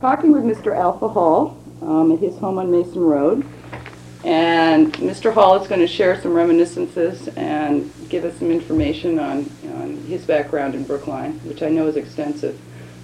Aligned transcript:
talking 0.00 0.30
with 0.30 0.44
Mr. 0.44 0.76
Alpha 0.76 1.08
Hall 1.08 1.56
um, 1.80 2.12
at 2.12 2.18
his 2.18 2.36
home 2.38 2.58
on 2.58 2.70
Mason 2.70 3.00
Road. 3.00 3.46
And 4.24 4.92
Mr. 4.94 5.32
Hall 5.32 5.60
is 5.60 5.68
going 5.68 5.80
to 5.80 5.86
share 5.86 6.20
some 6.20 6.34
reminiscences 6.34 7.28
and 7.28 7.90
give 8.08 8.24
us 8.24 8.36
some 8.38 8.50
information 8.50 9.18
on, 9.18 9.50
on 9.74 9.96
his 10.06 10.24
background 10.24 10.74
in 10.74 10.84
Brookline, 10.84 11.38
which 11.44 11.62
I 11.62 11.70
know 11.70 11.86
is 11.86 11.96
extensive. 11.96 12.60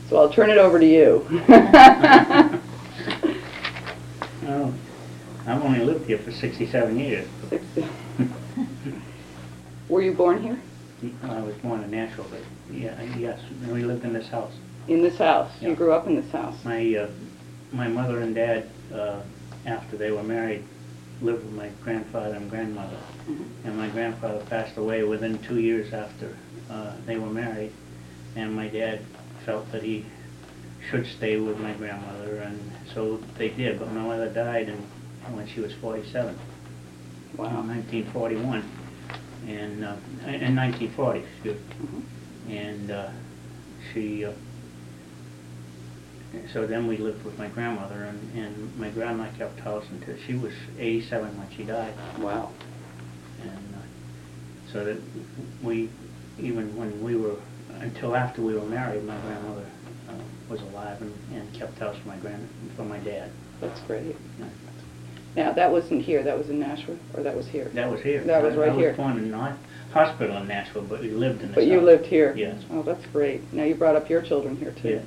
So 0.08 0.18
I'll 0.18 0.28
turn 0.28 0.50
it 0.50 0.58
over 0.58 0.78
to 0.78 0.86
you. 0.86 2.58
Well, 4.42 4.74
I've 5.46 5.62
only 5.62 5.84
lived 5.84 6.06
here 6.06 6.18
for 6.18 6.32
67 6.32 6.98
years. 6.98 7.28
Were 9.88 10.02
you 10.02 10.12
born 10.12 10.42
here? 10.42 10.58
I 11.22 11.40
was 11.40 11.54
born 11.56 11.82
in 11.84 11.90
Nashua, 11.92 12.24
but 12.28 12.40
yeah, 12.74 13.00
yes, 13.16 13.40
we 13.68 13.84
lived 13.84 14.04
in 14.04 14.12
this 14.12 14.28
house. 14.28 14.52
In 14.88 15.02
this 15.02 15.18
house? 15.18 15.50
You 15.60 15.70
Yeah. 15.70 15.74
grew 15.74 15.92
up 15.92 16.06
in 16.06 16.16
this 16.16 16.30
house? 16.30 16.56
My, 16.64 16.94
uh, 16.96 17.06
my 17.72 17.88
mother 17.88 18.20
and 18.20 18.34
dad, 18.34 18.64
uh, 18.92 19.20
after 19.66 19.96
they 19.96 20.10
were 20.10 20.22
married, 20.22 20.64
lived 21.20 21.44
with 21.44 21.54
my 21.54 21.68
grandfather 21.84 22.34
and 22.34 22.50
grandmother. 22.50 22.96
Mhm. 23.28 23.44
And 23.64 23.78
my 23.78 23.88
grandfather 23.88 24.40
passed 24.50 24.76
away 24.76 25.04
within 25.04 25.38
two 25.38 25.60
years 25.60 25.92
after 25.92 26.36
uh, 26.70 26.92
they 27.06 27.16
were 27.18 27.30
married. 27.30 27.70
And 28.34 28.54
my 28.56 28.66
dad 28.66 29.00
felt 29.44 29.70
that 29.72 29.82
he 29.82 30.04
should 30.90 31.06
stay 31.06 31.36
with 31.36 31.58
my 31.60 31.72
grandmother, 31.74 32.38
and 32.38 32.58
so 32.92 33.20
they 33.38 33.50
did. 33.50 33.78
But 33.78 33.92
my 33.92 34.00
mother 34.00 34.28
died 34.28 34.68
in, 34.68 34.78
when 35.34 35.46
she 35.46 35.60
was 35.60 35.72
47. 35.74 36.34
Wow. 37.36 37.60
in 37.60 37.68
1941, 37.68 38.62
and, 39.48 39.84
uh, 39.84 39.94
in 40.26 40.54
1940, 40.54 41.20
excuse 41.20 41.56
Mhm. 41.80 42.02
And 42.50 42.90
uh, 42.90 43.08
she, 43.92 44.24
uh, 44.24 44.32
so 46.52 46.66
then 46.66 46.86
we 46.86 46.96
lived 46.96 47.24
with 47.24 47.38
my 47.38 47.48
grandmother, 47.48 48.04
and, 48.04 48.34
and 48.34 48.78
my 48.78 48.88
grandma 48.90 49.28
kept 49.36 49.58
house 49.60 49.84
until 49.90 50.16
she 50.26 50.34
was 50.34 50.52
87 50.78 51.36
when 51.38 51.50
she 51.50 51.64
died. 51.64 51.94
Wow. 52.18 52.50
And 53.42 53.50
uh, 53.50 54.72
so 54.72 54.84
that 54.84 54.98
we, 55.62 55.90
even 56.38 56.76
when 56.76 57.02
we 57.02 57.16
were, 57.16 57.36
until 57.80 58.16
after 58.16 58.40
we 58.40 58.54
were 58.54 58.64
married, 58.66 59.04
my 59.04 59.18
grandmother 59.20 59.66
uh, 60.08 60.14
was 60.48 60.60
alive 60.62 61.00
and, 61.02 61.14
and 61.34 61.52
kept 61.54 61.78
house 61.78 61.96
for 61.98 62.08
my 62.08 62.16
grand, 62.16 62.48
for 62.76 62.84
my 62.84 62.98
dad. 62.98 63.30
That's 63.60 63.80
great. 63.80 64.16
Yeah. 64.38 64.46
Now, 65.34 65.52
that 65.52 65.70
wasn't 65.70 66.02
here, 66.02 66.22
that 66.22 66.36
was 66.36 66.50
in 66.50 66.60
Nashua, 66.60 66.96
or 67.14 67.22
that 67.22 67.34
was 67.34 67.46
here? 67.48 67.70
That 67.74 67.90
was 67.90 68.02
here. 68.02 68.22
That 68.24 68.42
was 68.42 68.54
I- 68.54 68.58
right 68.58 68.72
here. 68.72 68.88
I 68.88 68.90
was 68.92 68.96
born 68.96 69.18
in 69.18 69.30
not 69.30 69.56
hospital 69.92 70.36
in 70.38 70.48
Nashua, 70.48 70.82
but 70.82 71.00
we 71.00 71.10
lived 71.10 71.42
in 71.42 71.48
this 71.48 71.54
But 71.54 71.66
you 71.66 71.80
lived 71.80 72.06
here? 72.06 72.34
Yes. 72.36 72.62
Oh, 72.70 72.82
that's 72.82 73.04
great. 73.06 73.52
Now, 73.52 73.64
you 73.64 73.74
brought 73.74 73.96
up 73.96 74.08
your 74.08 74.22
children 74.22 74.56
here, 74.56 74.72
too. 74.72 74.88
Yeah. 74.88 75.00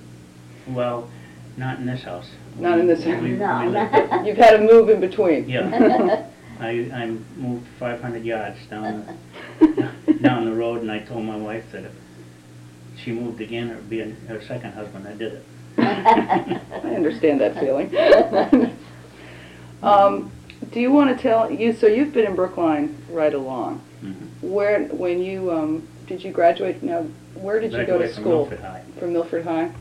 Too. 0.65 0.71
Well, 0.71 1.09
not 1.57 1.79
in 1.79 1.85
this 1.85 2.03
house. 2.03 2.29
Not 2.57 2.79
in 2.79 2.87
this 2.87 3.03
house. 3.03 3.21
we- 3.21 3.31
we 3.33 3.37
No. 3.37 3.65
lived- 3.67 4.25
You've 4.27 4.37
had 4.37 4.55
a 4.55 4.59
move 4.59 4.89
in 4.89 4.99
between? 4.99 5.47
Yeah. 5.49 6.25
I, 6.59 6.69
I 6.93 7.05
moved 7.35 7.67
five 7.79 8.01
hundred 8.01 8.23
yards 8.23 8.57
down, 8.69 9.17
the- 9.59 10.13
down 10.21 10.45
the 10.45 10.53
road, 10.53 10.81
and 10.81 10.91
I 10.91 10.99
told 10.99 11.25
my 11.25 11.35
wife 11.35 11.65
that 11.73 11.83
if 11.83 11.91
she 12.97 13.11
moved 13.11 13.41
again, 13.41 13.69
it 13.69 13.75
would 13.75 13.89
be 13.89 13.99
her 13.99 14.41
second 14.41 14.73
husband 14.73 15.05
that 15.05 15.17
did 15.17 15.33
it. 15.33 15.45
I 15.77 16.95
understand 16.95 17.41
that 17.41 17.59
feeling. 17.59 18.71
Um, 19.83 20.31
do 20.71 20.79
you 20.79 20.91
want 20.91 21.15
to 21.15 21.21
tell, 21.21 21.51
you, 21.51 21.71
so 21.73 21.85
you've 21.85 22.11
been 22.11 22.25
in 22.25 22.35
Brookline 22.35 22.97
right 23.11 23.33
along. 23.33 23.81
Mhm. 24.03 24.15
Where, 24.41 24.83
when 24.85 25.21
you, 25.21 25.51
um, 25.51 25.87
did 26.07 26.23
you 26.23 26.31
graduate, 26.31 26.81
now, 26.81 27.03
where 27.35 27.59
did 27.59 27.71
you 27.71 27.77
go 27.79 27.83
to 27.85 27.85
Graduated 27.85 28.15
from 28.15 28.23
school? 28.23 28.37
Milford 28.47 28.59
High. 28.61 28.81
From 28.97 29.13
Milford 29.13 29.43
High? 29.43 29.71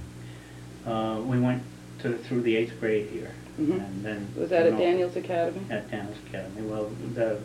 Uh, 0.86 1.20
we 1.24 1.38
went 1.40 1.62
to, 2.00 2.16
through 2.18 2.42
the 2.42 2.56
eighth 2.56 2.78
grade 2.80 3.08
here, 3.10 3.30
Mhm. 3.58 3.84
and 3.86 4.04
then. 4.04 4.28
Was 4.38 4.50
that 4.50 4.66
at 4.66 4.76
Daniels 4.78 5.16
Academy? 5.16 5.60
At 5.70 5.90
Daniels 5.90 6.18
Academy. 6.28 6.62
Well, 6.62 6.90
the 7.14 7.38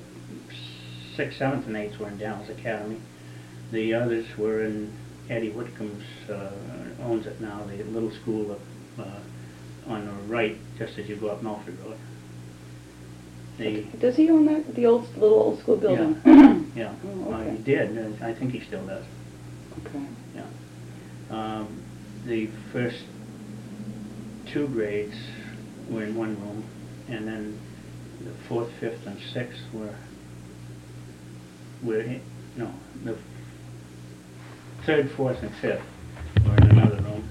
sixth, 1.15 1.37
seventh, 1.37 1.67
and 1.67 1.77
eighth 1.77 1.97
were 1.99 2.07
in 2.09 2.17
Daniels 2.17 2.49
Academy. 2.49 2.97
The 3.71 3.93
others 3.93 4.25
were 4.37 4.63
in 4.63 4.91
Eddie 5.29 5.51
Whitcomb's, 5.51 6.03
uh, 6.29 6.51
owns 7.03 7.27
it 7.27 7.39
now, 7.39 7.61
the 7.69 7.83
little 7.83 8.11
school 8.11 8.51
up, 8.51 8.59
uh, 8.99 9.91
on 9.91 10.05
the 10.05 10.11
right, 10.33 10.57
just 10.77 10.97
as 10.97 11.07
you 11.07 11.15
go 11.15 11.29
up 11.29 11.41
Milford 11.43 11.77
Road. 11.85 11.95
The, 13.57 13.83
Does 13.99 14.15
he 14.15 14.29
own 14.29 14.45
that, 14.45 14.73
the 14.73 14.85
old, 14.85 15.05
little 15.17 15.37
old 15.39 15.59
school 15.59 15.75
building? 15.77 16.19
yeah, 16.75 16.93
Oh, 17.05 17.29
well, 17.29 17.41
okay. 17.41 17.51
he 17.51 17.57
did, 17.63 17.89
and 17.91 18.21
I 18.23 18.33
think 18.33 18.51
he 18.53 18.61
still 18.61 18.85
does, 18.85 19.03
Okay. 19.85 20.05
yeah. 20.35 20.43
Um, 21.29 21.67
the 22.25 22.47
first 22.71 23.03
two 24.51 24.67
grades 24.67 25.15
were 25.89 26.03
in 26.03 26.15
one 26.15 26.39
room, 26.41 26.63
and 27.07 27.27
then 27.27 27.59
the 28.21 28.31
fourth, 28.47 28.71
fifth, 28.79 29.05
and 29.07 29.19
sixth 29.33 29.61
were, 29.73 29.95
were, 31.83 32.01
in- 32.01 32.21
no, 32.55 32.71
the 33.03 33.15
third, 34.85 35.11
fourth, 35.11 35.41
and 35.41 35.53
fifth 35.55 35.81
were 36.45 36.55
in 36.55 36.71
another 36.77 36.97
room, 37.01 37.27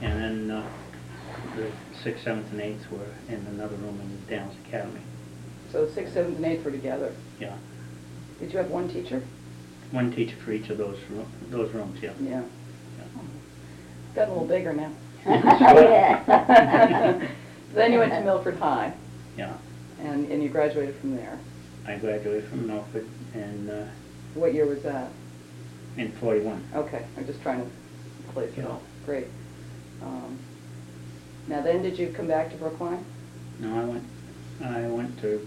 and 0.00 0.20
then, 0.22 0.50
uh, 0.50 0.66
the 1.56 1.70
sixth, 2.02 2.24
seventh, 2.24 2.50
and 2.52 2.60
eighth 2.60 2.90
were 2.90 2.98
in 3.28 3.46
another 3.46 3.76
room 3.76 4.00
in 4.00 4.10
the 4.26 4.36
Downs 4.36 4.54
Academy, 4.66 5.00
So 5.70 5.86
sixth, 5.88 6.14
seventh, 6.14 6.36
and 6.36 6.46
eighth 6.46 6.64
were 6.64 6.70
together. 6.70 7.12
yeah. 7.38 7.56
Did 8.40 8.50
you 8.52 8.58
have 8.58 8.70
one 8.70 8.88
teacher? 8.88 9.22
One 9.92 10.10
teacher 10.12 10.34
for 10.44 10.50
each 10.52 10.68
of 10.70 10.78
those, 10.78 10.98
those 11.50 11.72
rooms, 11.72 12.02
yeah. 12.02 12.12
Yeah. 12.20 12.42
Yeah. 12.98 13.04
Got 14.16 14.28
a 14.28 14.32
little 14.32 14.46
bigger 14.48 14.72
now 14.72 14.90
yeah. 15.26 17.28
then 17.74 17.92
you 17.92 17.98
went 17.98 18.12
to 18.12 18.20
Milford 18.20 18.56
High. 18.56 18.94
Yeah. 19.36 19.54
And, 20.00 20.30
and 20.30 20.42
you 20.42 20.48
graduated 20.48 20.96
from 20.96 21.16
there. 21.16 21.38
I 21.86 21.96
graduated 21.96 22.48
from 22.48 22.66
Milford 22.66 23.06
and... 23.34 23.70
Uh, 23.70 23.84
what 24.34 24.54
year 24.54 24.66
was 24.66 24.82
that? 24.82 25.10
In 25.96 26.12
41. 26.12 26.64
Okay, 26.74 27.04
I'm 27.16 27.26
just 27.26 27.42
trying 27.42 27.62
to 27.62 27.70
place 28.32 28.52
yeah. 28.56 28.64
it 28.64 28.70
all. 28.70 28.82
Great. 29.04 29.26
Um, 30.02 30.38
now 31.48 31.60
then, 31.60 31.82
did 31.82 31.98
you 31.98 32.08
come 32.08 32.28
back 32.28 32.50
to 32.50 32.56
Brookline? 32.56 33.04
No, 33.58 33.78
I 33.78 33.84
went. 33.84 34.04
I 34.64 34.88
went 34.88 35.20
to 35.20 35.46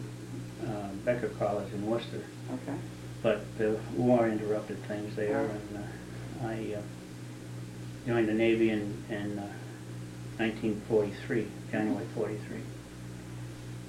uh, 0.68 0.90
Becker 1.04 1.30
College 1.30 1.74
in 1.74 1.88
Worcester. 1.88 2.24
Okay. 2.54 2.78
But 3.24 3.44
the 3.58 3.80
war 3.96 4.28
interrupted 4.28 4.78
things 4.84 5.16
there, 5.16 5.40
oh. 5.40 5.50
and 5.50 5.78
uh, 5.78 5.82
I 6.48 6.76
uh, 6.78 6.82
joined 8.06 8.28
the 8.28 8.34
Navy 8.34 8.70
and, 8.70 9.04
and 9.10 9.40
uh, 9.40 9.48
1943, 10.38 11.48
January 11.72 12.06
43. 12.14 12.58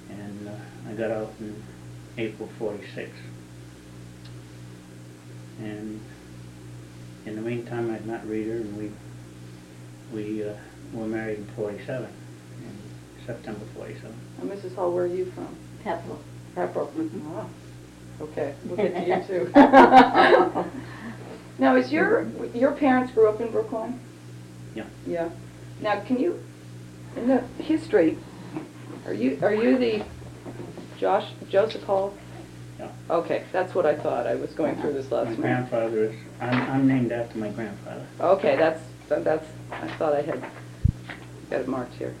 And 0.09 0.47
uh, 0.47 0.51
I 0.89 0.93
got 0.93 1.11
out 1.11 1.33
in 1.39 1.61
April 2.17 2.49
46. 2.57 3.11
And 5.59 6.01
in 7.25 7.35
the 7.35 7.41
meantime, 7.41 7.91
I'd 7.91 8.05
met 8.05 8.25
Rita, 8.25 8.51
and 8.51 8.77
we 8.77 8.91
we 10.13 10.47
uh, 10.47 10.53
were 10.93 11.07
married 11.07 11.39
in 11.39 11.47
47, 11.47 12.05
in 12.05 13.25
September 13.25 13.65
47. 13.75 14.15
And 14.39 14.49
Mrs. 14.49 14.75
Hall, 14.75 14.93
where 14.93 15.03
are 15.03 15.07
you 15.07 15.25
from? 15.31 15.53
Pepperell. 15.83 16.19
Pepperell. 16.55 16.89
Mm 16.95 17.09
-hmm. 17.09 17.45
Okay, 18.19 18.55
we'll 18.65 18.77
get 18.77 18.95
to 18.95 19.05
you 19.05 19.21
too. 19.27 19.51
now, 21.59 21.75
is 21.75 21.91
your 21.91 22.25
your 22.53 22.71
parents 22.71 23.13
grew 23.13 23.29
up 23.29 23.39
in 23.41 23.51
Brookline? 23.51 23.99
Yeah. 24.75 24.85
Yeah. 25.05 25.29
Now, 25.81 25.99
can 26.01 26.19
you, 26.19 26.43
in 27.15 27.27
the 27.27 27.41
history, 27.61 28.17
are 29.05 29.13
you, 29.13 29.37
are 29.41 29.53
you 29.53 29.77
the 29.77 30.03
Josh, 30.97 31.31
Joseph 31.49 31.83
Hall? 31.83 32.15
Yeah. 32.79 32.91
Okay, 33.09 33.43
that's 33.51 33.73
what 33.73 33.85
I 33.85 33.95
thought. 33.95 34.27
I 34.27 34.35
was 34.35 34.51
going 34.53 34.79
through 34.81 34.93
this 34.93 35.09
My 35.09 35.17
last 35.17 35.29
night. 35.29 35.37
My 35.39 35.41
grandfather 35.47 36.03
is, 36.05 36.15
I'm, 36.41 36.71
I'm 36.71 36.87
named 36.87 37.11
after 37.11 37.37
my 37.37 37.49
grandfather. 37.49 38.05
Okay, 38.19 38.55
that's, 38.55 38.81
that's, 39.09 39.47
I 39.71 39.87
thought 39.97 40.13
I 40.13 40.21
had 40.21 40.41
got 41.49 41.61
it 41.61 41.67
marked 41.67 41.93
here. 41.95 42.13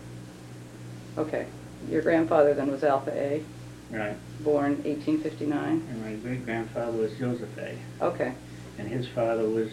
Okay, 1.17 1.47
your 1.89 2.01
grandfather 2.01 2.53
then 2.53 2.71
was 2.71 2.83
Alpha 2.83 3.11
A, 3.11 3.43
Right. 3.91 4.15
born 4.43 4.83
1859? 4.83 5.87
And 5.89 6.01
my 6.03 6.13
great 6.15 6.45
grandfather 6.45 6.91
was 6.97 7.11
Joseph 7.17 7.57
A. 7.57 7.77
Okay, 8.01 8.33
And 8.77 8.87
his 8.87 9.07
father 9.07 9.47
was 9.47 9.71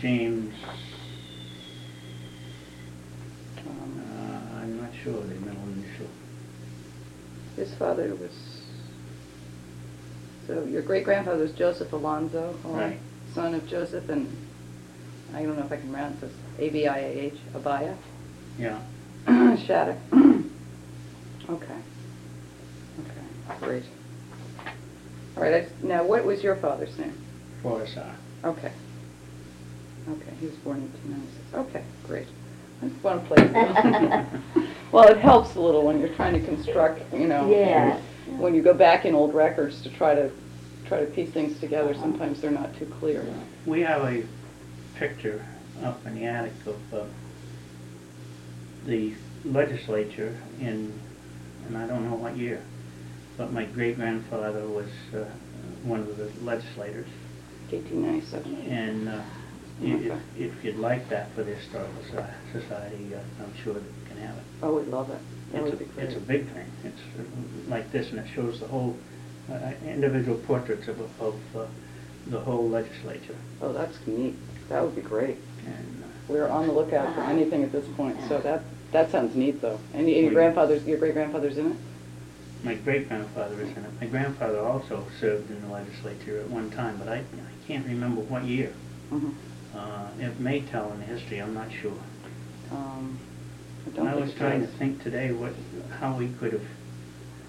James, 0.00 0.54
uh, 3.58 3.70
um, 3.70 4.48
I'm 4.60 4.80
not 4.80 4.90
sure 5.06 5.20
the 5.22 5.34
middle 5.36 5.62
initial. 5.76 6.06
his 7.56 7.72
father 7.74 8.12
was, 8.16 8.32
so 10.48 10.64
your 10.64 10.82
great-grandfather 10.82 11.42
was 11.42 11.52
Joseph 11.52 11.92
Alonzo 11.92 12.54
Hall, 12.64 12.72
Right. 12.74 12.98
son 13.34 13.54
of 13.54 13.66
Joseph 13.68 14.08
and, 14.08 14.26
I 15.32 15.42
don't 15.44 15.56
know 15.56 15.64
if 15.64 15.70
I 15.72 15.76
can 15.76 15.90
pronounce 15.92 16.20
this, 16.20 16.32
A-B-I-A-H, 16.58 17.34
Abaya? 17.54 17.94
Yeah. 18.58 18.80
Shattuck. 19.66 19.96
Okay. 21.48 21.76
Okay, 22.98 23.60
great. 23.60 23.84
All 25.36 25.42
right, 25.44 25.54
I- 25.62 25.86
now 25.86 26.02
what 26.02 26.24
was 26.24 26.42
your 26.42 26.56
father's 26.56 26.98
name? 26.98 27.16
Forrest 27.62 27.96
Okay. 28.42 28.72
Okay, 30.08 30.32
he 30.40 30.46
was 30.46 30.56
born 30.56 30.78
in 30.78 30.90
1896. 31.14 31.54
Okay, 31.54 31.84
great. 32.08 32.26
I 32.82 32.88
just 32.88 33.04
want 33.04 33.28
to 33.28 33.34
play. 33.34 34.66
Well, 34.96 35.08
it 35.08 35.18
helps 35.18 35.56
a 35.56 35.60
little 35.60 35.82
when 35.82 36.00
you're 36.00 36.14
trying 36.14 36.32
to 36.32 36.40
construct, 36.40 37.12
you 37.12 37.28
know. 37.28 37.50
Yeah. 37.50 38.00
When 38.38 38.54
you 38.54 38.62
go 38.62 38.72
back 38.72 39.04
in 39.04 39.14
old 39.14 39.34
records 39.34 39.82
to 39.82 39.90
try 39.90 40.14
to, 40.14 40.30
try 40.86 41.00
to 41.00 41.04
piece 41.04 41.28
things 41.28 41.60
together, 41.60 41.92
sometimes 41.92 42.40
they're 42.40 42.50
not 42.50 42.74
too 42.78 42.86
clear. 42.98 43.22
We 43.66 43.82
have 43.82 44.04
a 44.04 44.22
picture 44.94 45.44
up 45.84 46.00
in 46.06 46.14
the 46.14 46.24
attic 46.24 46.54
of 46.64 46.76
uh, 46.94 47.04
the 48.86 49.12
legislature 49.44 50.34
in, 50.62 50.98
and 51.66 51.76
I 51.76 51.86
don't 51.86 52.08
know 52.08 52.16
what 52.16 52.34
year, 52.38 52.62
but 53.36 53.52
my 53.52 53.66
great-grandfather 53.66 54.66
was 54.66 54.88
uh, 55.14 55.24
one 55.84 56.00
of 56.00 56.16
the 56.16 56.30
legislators. 56.42 57.08
Eighteen 57.70 58.00
ninety-seven. 58.00 58.54
And 58.70 59.08
uh, 59.10 59.20
i- 59.82 59.84
if 59.84 60.20
if 60.38 60.64
you'd 60.64 60.78
like 60.78 61.06
that 61.10 61.34
for 61.34 61.42
the 61.44 61.54
Historical 61.54 62.02
Society, 62.50 63.14
uh, 63.14 63.18
I'm 63.44 63.54
sure 63.62 63.74
that 63.74 63.82
you 63.82 63.95
can 64.16 64.26
have 64.26 64.36
it. 64.36 64.42
Oh, 64.62 64.76
we'd 64.78 64.88
love 64.88 65.10
it. 65.10 65.18
That 65.52 65.62
It's 65.62 65.70
would 65.70 65.78
be 65.78 65.84
a, 65.84 65.88
great. 65.88 66.06
it's 66.06 66.16
a 66.16 66.20
big 66.20 66.46
thing. 66.48 66.66
It's 66.84 67.68
like 67.68 67.90
this, 67.92 68.10
and 68.10 68.18
it 68.18 68.26
shows 68.34 68.60
the 68.60 68.66
whole, 68.66 68.96
uh, 69.50 69.72
individual 69.86 70.38
portraits 70.38 70.88
of, 70.88 71.00
of 71.20 71.34
uh, 71.56 71.66
the 72.28 72.40
whole 72.40 72.68
legislature. 72.68 73.36
Oh, 73.62 73.72
that's 73.72 73.98
neat. 74.06 74.34
That 74.68 74.82
would 74.82 74.96
be 74.96 75.02
great. 75.02 75.36
And 75.66 76.02
uh, 76.02 76.06
We're 76.28 76.48
on 76.48 76.66
the 76.66 76.72
lookout 76.72 77.14
for 77.14 77.20
anything 77.22 77.62
at 77.62 77.72
this 77.72 77.86
point, 77.96 78.16
so 78.28 78.38
that, 78.40 78.62
that 78.92 79.10
sounds 79.10 79.36
neat, 79.36 79.60
though. 79.60 79.78
And 79.94 80.08
your 80.10 80.32
grandfather's, 80.32 80.84
your 80.84 80.98
great-grandfather's 80.98 81.58
in 81.58 81.72
it? 81.72 81.76
my 82.64 82.74
great-grandfather 82.74 83.54
is 83.60 83.68
in 83.76 83.84
it. 83.84 83.90
My 84.00 84.06
grandfather 84.08 84.58
also 84.58 85.04
served 85.20 85.50
in 85.50 85.60
the 85.60 85.68
legislature 85.68 86.40
at 86.40 86.50
one 86.50 86.68
time, 86.70 86.96
but 86.98 87.06
I, 87.06 87.18
I 87.18 87.22
can't 87.68 87.86
remember 87.86 88.22
what 88.22 88.42
year. 88.44 88.72
Mhm. 89.12 89.34
Uh, 89.72 90.08
It 90.18 90.40
may 90.40 90.62
tell 90.62 90.90
in 90.90 90.98
the 90.98 91.04
history, 91.04 91.38
I'm 91.40 91.54
not 91.54 91.70
sure. 91.70 91.92
Um, 92.72 93.18
I 93.98 94.14
was 94.14 94.34
trying 94.34 94.60
to 94.60 94.66
think 94.66 95.02
today 95.02 95.32
what, 95.32 95.52
how 95.98 96.14
we 96.16 96.28
could 96.28 96.52
have 96.52 96.66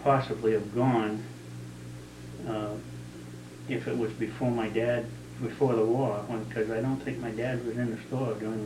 possibly 0.04 0.54
have 0.54 0.74
gone 0.74 1.24
uh, 2.48 2.76
if 3.68 3.88
it 3.88 3.98
was 3.98 4.12
before 4.14 4.52
my 4.52 4.70
dad, 4.70 5.06
before 5.42 5.76
the 5.76 5.84
war, 5.84 6.24
because 6.48 6.72
I 6.72 6.82
don't 6.82 7.00
think 7.02 7.20
my 7.20 7.32
dad 7.32 7.66
was 7.66 7.78
in 7.78 7.92
the 7.92 8.02
store 8.04 8.34
during 8.36 8.66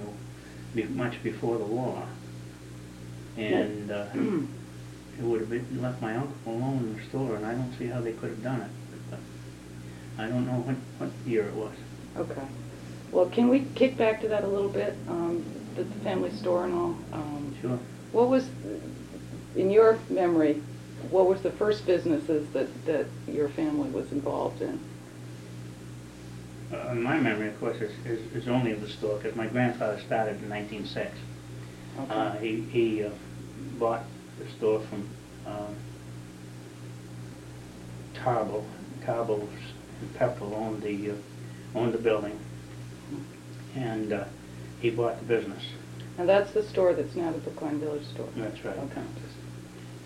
the, 0.76 0.84
much 0.86 1.22
before 1.24 1.58
the 1.58 1.66
war. 1.66 2.04
And 3.38 3.90
uh, 3.90 4.06
it 4.14 5.24
would 5.24 5.40
have 5.40 5.50
been, 5.50 5.82
left 5.82 6.02
my 6.02 6.16
uncle 6.16 6.36
alone 6.46 6.78
in 6.80 6.98
the 6.98 7.04
store, 7.10 7.36
and 7.36 7.46
I 7.46 7.54
don't 7.54 7.74
see 7.80 7.88
how 7.88 8.02
they 8.02 8.14
could 8.14 8.30
have 8.30 8.44
done 8.44 8.62
it. 8.62 8.70
But 9.10 9.20
I 10.24 10.28
don't 10.28 10.46
know 10.46 10.60
what, 10.62 10.76
what 10.98 11.10
year 11.26 11.48
it 11.48 11.54
was. 11.54 11.74
Okay. 12.18 12.42
Well, 13.12 13.28
can 13.28 13.50
we 13.50 13.62
kick 13.76 13.98
back 13.98 14.22
to 14.22 14.28
that 14.30 14.44
a 14.44 14.48
little 14.48 14.70
bit, 14.70 14.96
um, 15.08 15.44
the 15.76 15.84
the 15.84 16.00
family 16.04 16.32
store 16.32 16.66
and 16.66 16.74
all? 16.74 16.96
Um, 17.14 17.56
Sure. 17.62 17.80
What 18.12 18.30
was, 18.30 18.50
in 19.56 19.70
your 19.72 19.98
memory, 20.10 20.62
what 21.12 21.28
was 21.28 21.42
the 21.42 21.52
first 21.52 21.86
businesses 21.86 22.48
that, 22.54 22.68
that 22.86 23.06
your 23.28 23.50
family 23.50 23.90
was 23.90 24.12
involved 24.12 24.62
in? 24.62 24.80
Uh, 26.74 26.90
In 26.92 27.02
my 27.04 27.20
memory, 27.20 27.50
of 27.50 27.60
course, 27.60 27.78
is, 27.82 27.92
is 28.06 28.20
is 28.44 28.48
only 28.48 28.74
the 28.74 28.88
store, 28.90 29.18
because 29.18 29.36
my 29.36 29.48
grandfather 29.48 30.00
started 30.00 30.42
in 30.42 30.50
1906. 30.50 31.16
Uh, 32.10 32.34
Okay. 32.36 32.48
he, 32.48 32.62
he 32.62 33.04
uh, 33.04 33.10
bought 33.80 34.04
the 34.40 34.50
store 34.58 34.80
from, 34.82 35.08
um, 35.46 35.76
Tarble, 38.16 38.64
Tarble 39.06 39.48
Pepperell 40.18 40.54
owned 40.54 40.82
the, 40.82 41.12
uh, 41.12 41.16
owned 41.76 41.94
the 41.94 41.98
building, 41.98 42.38
and, 43.76 44.12
uh, 44.14 44.26
he 44.82 44.90
bought 44.90 45.20
the 45.20 45.26
business. 45.26 45.64
And 46.18 46.28
that's 46.28 46.52
the 46.52 46.64
store 46.64 46.94
that's 46.94 47.16
now 47.16 47.32
the 47.32 47.38
Brookline 47.40 47.80
Village 47.80 48.06
store? 48.14 48.28
That's 48.36 48.64
right. 48.66 48.78
Okay. 48.78 49.02
And 49.02 49.08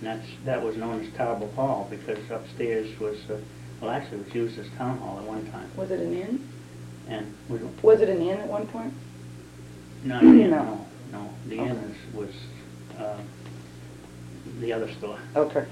that's, 0.01 0.27
that 0.45 0.61
was 0.61 0.75
known 0.77 1.01
as 1.01 1.07
Tarble 1.13 1.53
Hall, 1.55 1.87
because 1.89 2.19
upstairs 2.29 2.97
was, 2.99 3.17
uh, 3.29 3.37
well, 3.81 3.91
actually, 3.91 4.19
it 4.19 4.25
was 4.25 4.35
used 4.35 4.59
as 4.59 4.67
town 4.77 4.97
hall 4.99 5.17
at 5.19 5.23
one 5.25 5.49
time, 5.51 5.69
Was 5.75 5.91
it 5.91 5.99
an 5.99 6.13
inn? 6.13 6.47
and 7.07 7.33
we 7.49 7.57
don't, 7.59 7.83
Was 7.83 8.01
it 8.01 8.09
an 8.09 8.21
inn 8.21 8.37
at 8.39 8.47
one 8.47 8.67
point? 8.67 8.93
no, 10.03 10.19
the 10.19 10.25
inn, 10.27 10.51
No. 10.51 10.63
no, 10.63 10.85
no, 11.19 11.29
the 11.47 11.55
inn 11.57 11.71
Okay. 11.71 11.85
is, 11.85 12.13
was, 12.13 12.29
uh, 12.99 13.17
the 14.59 14.71
other 14.73 14.91
store. 14.93 15.19
Okay. 15.35 15.65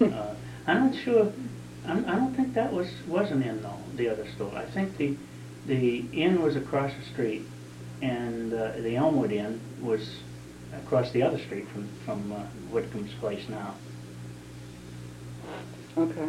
Uh, 0.00 0.34
I'm 0.66 0.86
not 0.90 0.94
sure, 1.02 1.32
I'm, 1.86 2.04
I 2.08 2.14
don't 2.16 2.34
think 2.34 2.54
that 2.54 2.72
was, 2.72 2.88
was 3.06 3.30
an 3.30 3.42
inn 3.42 3.60
though, 3.62 3.76
the 3.96 4.08
other 4.08 4.26
store. 4.34 4.52
I 4.56 4.64
think 4.64 4.96
the, 4.96 5.16
the 5.66 6.04
inn 6.12 6.40
was 6.42 6.56
across 6.56 6.92
the 6.94 7.04
street, 7.12 7.42
and 8.04 8.52
uh, 8.52 8.72
the 8.78 8.96
Elmwood 8.96 9.32
Inn 9.32 9.60
was 9.80 10.16
across 10.84 11.10
the 11.12 11.22
other 11.22 11.38
street 11.38 11.66
from, 11.68 11.88
from 12.04 12.32
uh, 12.32 12.36
Whitcomb's 12.70 13.12
place 13.14 13.48
now. 13.48 13.74
Okay, 15.96 16.28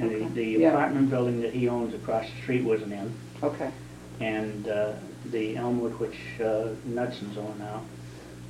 And 0.00 0.04
Okay. 0.14 0.24
the, 0.28 0.28
the 0.34 0.44
Yeah. 0.62 0.68
apartment 0.68 1.10
building 1.10 1.40
that 1.42 1.52
he 1.52 1.68
owns 1.68 1.92
across 1.94 2.24
the 2.30 2.36
street 2.42 2.64
was 2.64 2.80
an 2.82 2.92
inn, 2.92 3.12
okay. 3.42 3.70
and 4.20 4.68
uh, 4.68 4.92
the 5.32 5.56
Elmwood, 5.56 5.98
which 5.98 6.16
uh, 6.40 6.68
Nudson's 6.86 7.36
own 7.36 7.54
now, 7.58 7.82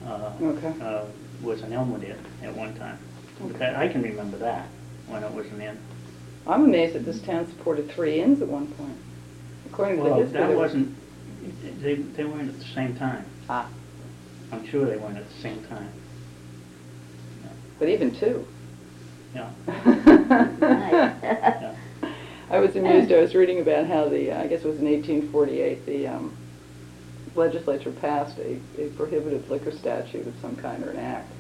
uh, 0.06 0.32
Okay. 0.42 0.72
uh, 0.82 1.04
was 1.42 1.62
an 1.62 1.72
Elmwood 1.72 2.04
Inn 2.04 2.18
at 2.42 2.54
one 2.54 2.74
time. 2.74 2.98
But 3.40 3.50
Okay. 3.50 3.58
that, 3.60 3.76
I 3.76 3.88
can 3.88 4.02
remember 4.02 4.36
that, 4.38 4.68
when 5.08 5.22
it 5.24 5.32
was 5.32 5.46
an 5.46 5.62
inn. 5.62 5.78
I'm 6.46 6.64
amazed 6.64 6.94
that 6.94 7.04
this 7.06 7.20
town 7.20 7.46
supported 7.48 7.90
three 7.90 8.20
inns 8.20 8.42
at 8.42 8.48
one 8.48 8.66
point. 8.66 8.96
According 9.66 9.96
to 9.96 10.02
the 10.02 10.08
Well, 10.10 10.20
history. 10.20 10.40
that 10.40 10.56
wasn't, 10.56 10.94
they, 11.80 11.94
they 11.94 12.24
weren't 12.24 12.48
at 12.48 12.58
the 12.58 12.74
same 12.74 12.96
time. 12.96 13.24
Ah, 13.48 13.68
I'm 14.52 14.66
sure 14.66 14.86
they 14.86 14.96
weren't 14.96 15.18
at 15.18 15.28
the 15.28 15.40
same 15.40 15.62
time. 15.64 15.90
but 17.78 17.88
even 17.88 18.14
two. 18.14 18.46
Yeah, 19.34 19.50
yeah. 19.66 21.74
I 22.50 22.60
was 22.60 22.76
amused, 22.76 23.12
I 23.12 23.20
was 23.20 23.34
reading 23.34 23.60
about 23.60 23.86
how 23.86 24.08
the, 24.08 24.32
I 24.32 24.46
guess 24.46 24.64
it 24.64 24.68
was 24.68 24.78
in 24.78 24.90
1848, 24.90 25.84
the 25.84 26.06
um, 26.06 26.34
legislature 27.34 27.92
passed 27.92 28.38
a 28.38 28.58
a 28.78 28.88
prohibitive 28.90 29.50
liquor 29.50 29.70
statute 29.70 30.26
of 30.26 30.34
some 30.40 30.56
kind 30.56 30.82
or 30.82 30.90
an 30.90 30.98
act. 30.98 31.30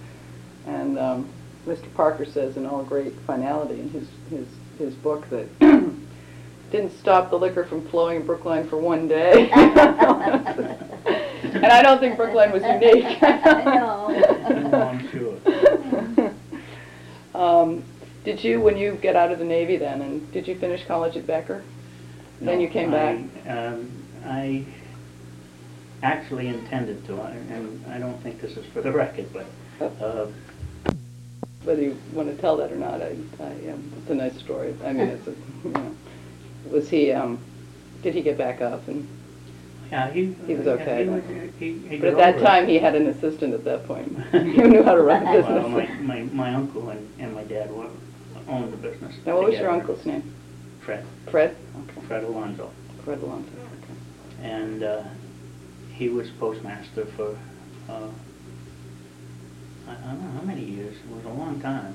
And 0.66 0.98
um, 0.98 1.28
Mr. 1.66 1.92
Parker 1.94 2.26
says 2.26 2.56
in 2.56 2.66
all 2.66 2.82
great 2.82 3.14
finality 3.26 3.80
in 3.80 3.90
his, 3.90 4.08
his, 4.30 4.46
his 4.78 4.94
book 4.94 5.28
that 5.30 5.48
didn't 6.70 6.90
stop 6.98 7.30
the 7.30 7.38
liquor 7.38 7.64
from 7.64 7.86
flowing 7.88 8.16
in 8.20 8.26
Brookline 8.26 8.68
for 8.68 8.76
one 8.78 9.08
day. 9.08 9.50
And 11.54 11.66
I 11.66 11.82
don't 11.82 11.98
think 11.98 12.16
Brookline 12.16 12.52
was 12.52 12.62
unique. 12.62 13.20
No. 13.22 14.08
No, 14.08 14.82
I'm 14.82 15.08
sure. 15.10 16.32
Um, 17.34 17.84
Did 18.24 18.42
you, 18.42 18.60
when 18.60 18.76
you 18.76 18.96
get 18.96 19.16
out 19.16 19.32
of 19.32 19.38
the 19.38 19.44
Navy 19.44 19.76
then, 19.76 20.02
and 20.02 20.32
did 20.32 20.46
you 20.46 20.56
finish 20.58 20.84
college 20.86 21.16
at 21.16 21.26
Becker? 21.26 21.62
Then 22.40 22.60
you 22.60 22.68
came 22.68 22.90
back? 22.90 23.18
I, 23.46 23.50
um, 23.50 23.90
I 24.24 24.64
actually 26.02 26.48
intended 26.48 27.04
to, 27.06 27.20
and 27.22 27.84
I 27.86 27.98
don't 27.98 28.20
think 28.22 28.40
this 28.40 28.56
is 28.56 28.66
for 28.66 28.82
the 28.82 28.92
record, 28.92 29.26
but, 29.32 29.46
uh, 30.02 30.26
Whether 31.64 31.82
you 31.82 31.96
want 32.12 32.28
to 32.28 32.36
tell 32.40 32.56
that 32.58 32.70
or 32.72 32.76
not, 32.76 33.00
I, 33.00 33.16
I, 33.40 33.70
um, 33.70 33.92
it's 34.00 34.10
a 34.10 34.14
nice 34.14 34.38
story. 34.38 34.74
I 34.84 34.92
mean, 34.92 35.08
it's 35.08 35.26
a, 35.26 35.34
you 35.64 35.70
know, 35.70 35.94
was 36.70 36.88
he, 36.88 37.12
um, 37.12 37.38
did 38.02 38.14
he 38.14 38.22
get 38.22 38.38
back 38.38 38.60
up 38.60 38.86
and, 38.88 39.06
yeah, 39.90 40.10
he. 40.10 40.34
He 40.46 40.54
was 40.54 40.66
yeah, 40.66 40.72
okay 40.72 41.04
he 41.04 41.10
was- 41.10 41.24
he- 41.58 41.78
he 41.88 41.96
but 41.96 42.08
at 42.10 42.16
that 42.18 42.34
over 42.34 42.38
it. 42.38 42.46
time, 42.46 42.68
he 42.68 42.78
had 42.78 42.94
an 42.94 43.06
assistant 43.06 43.54
at 43.54 43.64
that 43.64 43.86
point. 43.86 44.12
Who 44.32 44.68
knew 44.68 44.82
how 44.82 44.94
to 44.94 45.02
run 45.02 45.22
a 45.22 45.40
Well, 45.40 45.68
my, 45.68 45.80
business. 45.80 46.00
my, 46.02 46.20
my 46.24 46.54
uncle 46.54 46.90
and, 46.90 47.08
and 47.18 47.34
my 47.34 47.44
dad 47.44 47.70
were, 47.72 47.88
owned 48.48 48.72
the 48.72 48.76
business. 48.76 49.14
Now, 49.26 49.36
what 49.36 49.46
was 49.46 49.58
your 49.58 49.70
uncle's 49.70 50.04
name? 50.06 50.34
Fred, 50.80 51.04
Fred? 51.30 51.56
Okay. 51.90 52.06
Fred 52.06 52.24
Alonzo. 52.24 52.70
Fred 53.04 53.18
Alonzo, 53.22 53.50
okay. 53.82 54.46
And 54.48 54.82
uh, 54.82 55.02
he 55.92 56.08
was 56.10 56.30
postmaster 56.30 57.04
for, 57.16 57.36
uh, 57.88 58.08
I 59.86 59.90
I 59.92 59.94
don't 59.94 60.22
know 60.22 60.38
how 60.40 60.46
many 60.46 60.64
years, 60.64 60.96
it 60.96 61.10
was 61.14 61.24
a 61.24 61.28
long 61.30 61.60
time. 61.60 61.94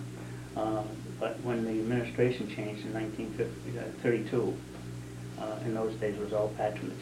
Uh, 0.58 0.84
But 1.20 1.40
when 1.42 1.64
the 1.64 1.72
administration 1.72 2.48
changed 2.48 2.86
in 2.86 2.94
1932, 2.94 4.54
uh, 5.40 5.56
in 5.66 5.74
those 5.74 5.94
days 5.96 6.16
it 6.16 6.22
was 6.22 6.34
all 6.34 6.50
patronage. 6.58 6.98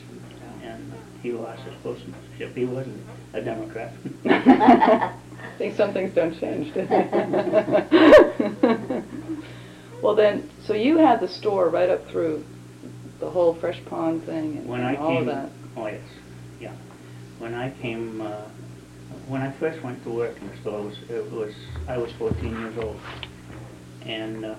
And 0.63 0.94
he 1.24 1.32
lost 1.32 1.62
his 1.63 1.74
postmastership. 1.84 2.56
He 2.56 2.65
wasn't 2.65 3.01
a 3.34 3.41
Democrat. 3.41 3.94
I 4.25 5.12
think 5.58 5.75
some 5.75 5.91
things 5.94 6.13
don't 6.13 6.39
change, 6.39 6.74
do? 6.74 6.82
Well 10.01 10.15
then, 10.15 10.50
so 10.65 10.74
you 10.74 10.98
had 10.98 11.20
the 11.20 11.27
store 11.27 11.70
right 11.70 11.89
up 11.89 12.08
through 12.10 12.44
the 13.20 13.30
whole 13.30 13.53
Fresh 13.53 13.86
Pond 13.86 14.24
thing 14.25 14.58
and 14.58 14.68
When 14.68 14.82
I 14.82 14.94
and 14.94 14.98
all 14.98 15.12
of 15.12 15.18
came, 15.18 15.25
that? 15.27 15.50
oh 15.77 15.86
yes, 15.88 16.01
yeah. 16.60 16.74
When 17.38 17.53
I 17.53 17.70
came, 17.70 18.20
uh, 18.20 18.41
when 19.27 19.44
I 19.44 19.51
first 19.51 19.84
went 19.84 20.03
to 20.06 20.10
work 20.10 20.36
in 20.41 20.48
the 20.50 20.58
store, 20.58 20.80
it 20.80 20.84
was, 20.86 20.98
it 21.10 21.32
was, 21.32 21.53
I 21.88 21.98
was 22.00 22.12
14 22.13 22.50
years 22.50 22.77
old. 22.80 23.00
And 24.05 24.46
uh, 24.46 24.55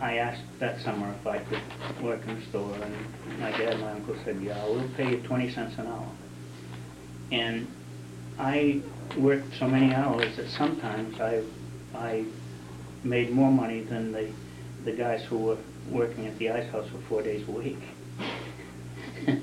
I 0.00 0.16
asked 0.18 0.42
that 0.58 0.80
summer 0.80 1.12
if 1.20 1.26
I 1.26 1.38
could 1.38 1.60
work 2.02 2.26
in 2.26 2.38
the 2.38 2.46
store, 2.46 2.74
and 2.74 3.40
my 3.40 3.50
dad 3.52 3.74
and 3.74 3.80
my 3.80 3.92
uncle 3.92 4.16
said, 4.24 4.40
yeah, 4.40 4.64
we'll 4.66 4.88
pay 4.96 5.10
you 5.10 5.18
20 5.18 5.50
cents 5.50 5.78
an 5.78 5.86
hour. 5.86 6.08
And 7.32 7.66
I 8.38 8.80
worked 9.16 9.54
so 9.58 9.66
many 9.68 9.94
hours 9.94 10.36
that 10.36 10.48
sometimes 10.48 11.20
I, 11.20 11.42
I 11.94 12.24
made 13.04 13.30
more 13.30 13.50
money 13.50 13.80
than 13.80 14.12
the, 14.12 14.30
the 14.84 14.92
guys 14.92 15.22
who 15.24 15.38
were 15.38 15.58
working 15.90 16.26
at 16.26 16.38
the 16.38 16.50
ice 16.50 16.70
house 16.70 16.88
for 16.88 16.98
four 17.08 17.22
days 17.22 17.46
a 17.48 17.50
week. 17.50 17.78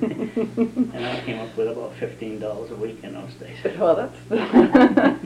And 0.00 1.04
I 1.04 1.20
came 1.26 1.40
up 1.40 1.54
with 1.56 1.68
about 1.68 1.94
fifteen 1.96 2.38
dollars 2.38 2.70
a 2.70 2.76
week 2.76 3.02
in 3.02 3.12
those 3.14 3.34
days. 3.34 3.58
Well, 3.78 3.96
that's, 3.96 4.16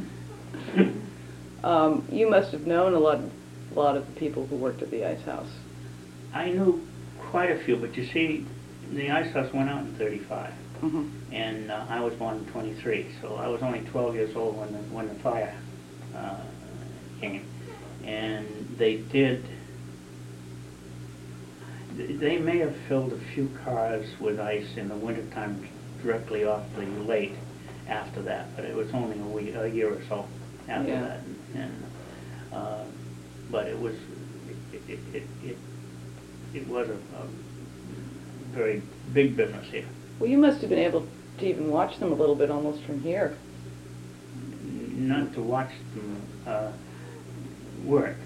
um, 1.65 2.05
you 2.11 2.29
must 2.29 2.53
have 2.53 2.67
known 2.67 2.95
a 2.95 2.99
lot, 2.99 3.19
a 3.19 3.79
lot 3.79 3.97
of 3.97 4.07
the 4.07 4.21
people 4.21 4.47
who 4.47 4.57
worked 4.57 4.83
at 4.83 4.91
the 4.91 5.05
ice 5.05 5.23
house. 5.23 5.49
I 6.35 6.51
knew 6.51 6.87
quite 7.21 7.51
a 7.51 7.59
few, 7.65 7.77
but 7.77 7.97
you 7.97 8.07
see, 8.07 8.47
the 8.93 9.11
ice 9.11 9.33
house 9.33 9.53
went 9.53 9.69
out 9.71 9.81
in 9.81 9.95
thirty-five, 9.95 10.53
Mhm. 10.83 11.11
and 11.33 11.71
uh, 11.71 11.85
I 11.89 12.01
was 12.01 12.15
born 12.15 12.39
in 12.39 12.47
twenty-three, 12.47 13.07
so 13.21 13.37
I 13.37 13.49
was 13.49 13.63
only 13.63 13.81
twelve 13.81 14.15
years 14.15 14.35
old 14.37 14.59
when 14.59 14.73
the, 14.73 14.79
when 14.95 15.09
the 15.09 15.15
fire 15.17 15.55
uh, 16.17 16.37
came. 17.21 17.45
And 18.05 18.47
they 18.79 18.97
did, 18.97 19.45
they 21.97 22.39
may 22.39 22.59
have 22.59 22.75
filled 22.89 23.13
a 23.13 23.19
few 23.35 23.49
cars 23.65 24.07
with 24.19 24.41
ice 24.41 24.77
in 24.77 24.89
the 24.89 24.97
wintertime 24.97 25.69
directly 26.03 26.45
off 26.45 26.63
the 26.75 26.83
lake 26.85 27.35
after 27.89 28.23
that, 28.23 28.55
but 28.57 28.65
it 28.65 28.75
was 28.75 28.93
only 28.93 29.19
a 29.21 29.23
week, 29.23 29.55
a 29.55 29.69
year 29.69 29.93
or 29.95 30.03
so 30.09 30.27
after 30.69 30.91
Yeah. 30.91 31.01
that. 31.03 31.21
And, 31.55 31.85
uh, 32.53 32.85
but 33.51 33.67
it 33.67 33.79
was, 33.79 33.95
it, 34.73 34.81
it, 34.89 34.99
it, 35.15 35.23
it 35.45 35.57
it 36.55 36.69
was 36.69 36.89
a, 36.89 36.93
a 36.93 37.27
very 38.53 38.83
big 39.15 39.37
business 39.37 39.67
here. 39.71 39.85
Well, 40.19 40.29
you 40.29 40.37
must 40.39 40.61
have 40.61 40.69
been 40.71 40.79
able 40.79 41.07
to 41.39 41.47
even 41.47 41.71
watch 41.71 41.99
them 41.99 42.13
a 42.13 42.15
little 42.15 42.35
bit 42.35 42.51
almost 42.51 42.83
from 42.83 43.01
here. 43.01 43.37
Not 44.95 45.33
to 45.35 45.41
watch 45.43 45.71
them 45.95 46.17
uh, 46.47 46.73
work. 47.85 48.17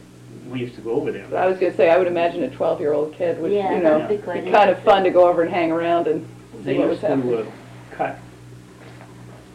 We 0.50 0.60
used 0.60 0.74
to 0.74 0.80
go 0.80 0.90
over 0.92 1.12
there. 1.12 1.26
But 1.30 1.36
I 1.38 1.46
was 1.46 1.58
gonna 1.58 1.74
say, 1.76 1.88
I 1.90 1.98
would 1.98 2.06
imagine 2.08 2.42
a 2.42 2.50
twelve-year-old 2.50 3.14
kid 3.14 3.40
would, 3.40 3.52
you 3.52 3.62
know, 3.62 3.98
that'd 4.00 4.22
be 4.24 4.40
be 4.42 4.50
kind 4.50 4.70
of 4.70 4.78
fun 4.82 5.04
to 5.04 5.10
go 5.10 5.28
over 5.28 5.42
and 5.42 5.50
hang 5.50 5.72
around 5.72 6.06
and 6.08 6.26
They 6.62 6.76
what 6.78 6.88
was 6.88 6.96
used 6.96 7.00
to 7.02 7.08
happening. 7.08 7.46
uh, 7.46 7.50
cut 7.96 8.18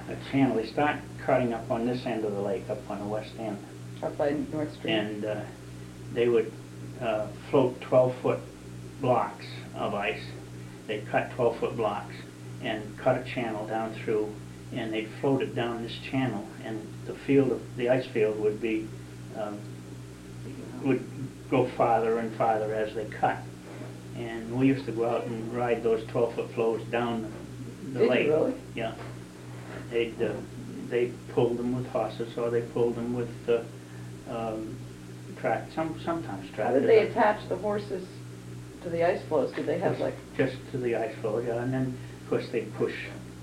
a 0.09 0.31
channel. 0.31 0.55
They 0.55 0.65
start 0.65 0.97
cutting 1.25 1.53
up 1.53 1.69
on 1.69 1.85
this 1.85 2.05
end 2.05 2.25
of 2.25 2.33
the 2.33 2.41
lake, 2.41 2.69
up 2.69 2.89
on 2.89 2.99
the 2.99 3.05
west 3.05 3.31
end. 3.39 3.57
Up 4.03 4.17
by 4.17 4.31
North 4.51 4.73
Street. 4.73 4.91
And 4.91 5.25
uh, 5.25 5.41
they 6.13 6.27
would 6.27 6.51
uh, 6.99 7.27
float 7.49 7.79
12-foot 7.81 8.39
blocks 8.99 9.45
of 9.75 9.93
ice. 9.93 10.23
They'd 10.87 11.07
cut 11.07 11.31
12-foot 11.31 11.77
blocks 11.77 12.15
and 12.61 12.97
cut 12.97 13.17
a 13.17 13.23
channel 13.23 13.65
down 13.67 13.93
through, 13.93 14.33
and 14.73 14.93
they'd 14.93 15.09
float 15.19 15.41
it 15.41 15.55
down 15.55 15.83
this 15.83 15.97
channel, 16.09 16.47
and 16.63 16.87
the 17.05 17.13
field, 17.13 17.51
of 17.51 17.61
the 17.77 17.89
ice 17.89 18.05
field 18.07 18.39
would 18.39 18.61
be, 18.61 18.87
um, 19.35 19.59
would 20.83 21.03
go 21.49 21.67
farther 21.77 22.19
and 22.19 22.35
farther 22.35 22.73
as 22.73 22.93
they 22.93 23.05
cut. 23.05 23.37
And 24.15 24.59
we 24.59 24.67
used 24.67 24.85
to 24.85 24.91
go 24.91 25.09
out 25.09 25.25
and 25.25 25.53
ride 25.53 25.83
those 25.83 26.03
12-foot 26.05 26.51
floats 26.51 26.83
down 26.85 27.31
the 27.93 28.05
lake. 28.05 28.27
really? 28.27 28.53
Yeah. 28.75 28.93
They'd, 29.89 30.21
uh, 30.21 30.33
they 30.91 31.11
pulled 31.33 31.57
them 31.57 31.75
with 31.75 31.87
horses, 31.87 32.37
or 32.37 32.51
they 32.51 32.61
pulled 32.61 32.95
them 32.95 33.15
with, 33.15 33.29
uh, 33.49 33.61
um, 34.29 34.77
track, 35.39 35.67
some, 35.73 35.99
sometimes 36.05 36.49
How 36.55 36.71
did 36.71 36.83
they 36.83 37.07
attach 37.07 37.47
the 37.49 37.55
horses 37.55 38.05
to 38.83 38.89
the 38.89 39.03
ice 39.03 39.21
floes? 39.27 39.51
Did 39.55 39.65
they 39.65 39.79
have 39.79 39.99
like, 39.99 40.13
Just 40.37 40.57
to 40.71 40.77
the 40.77 40.95
ice 40.95 41.15
floe, 41.21 41.39
yeah, 41.39 41.63
and 41.63 41.73
then, 41.73 41.97
of 42.23 42.29
course, 42.29 42.47
they 42.51 42.61
push 42.77 42.93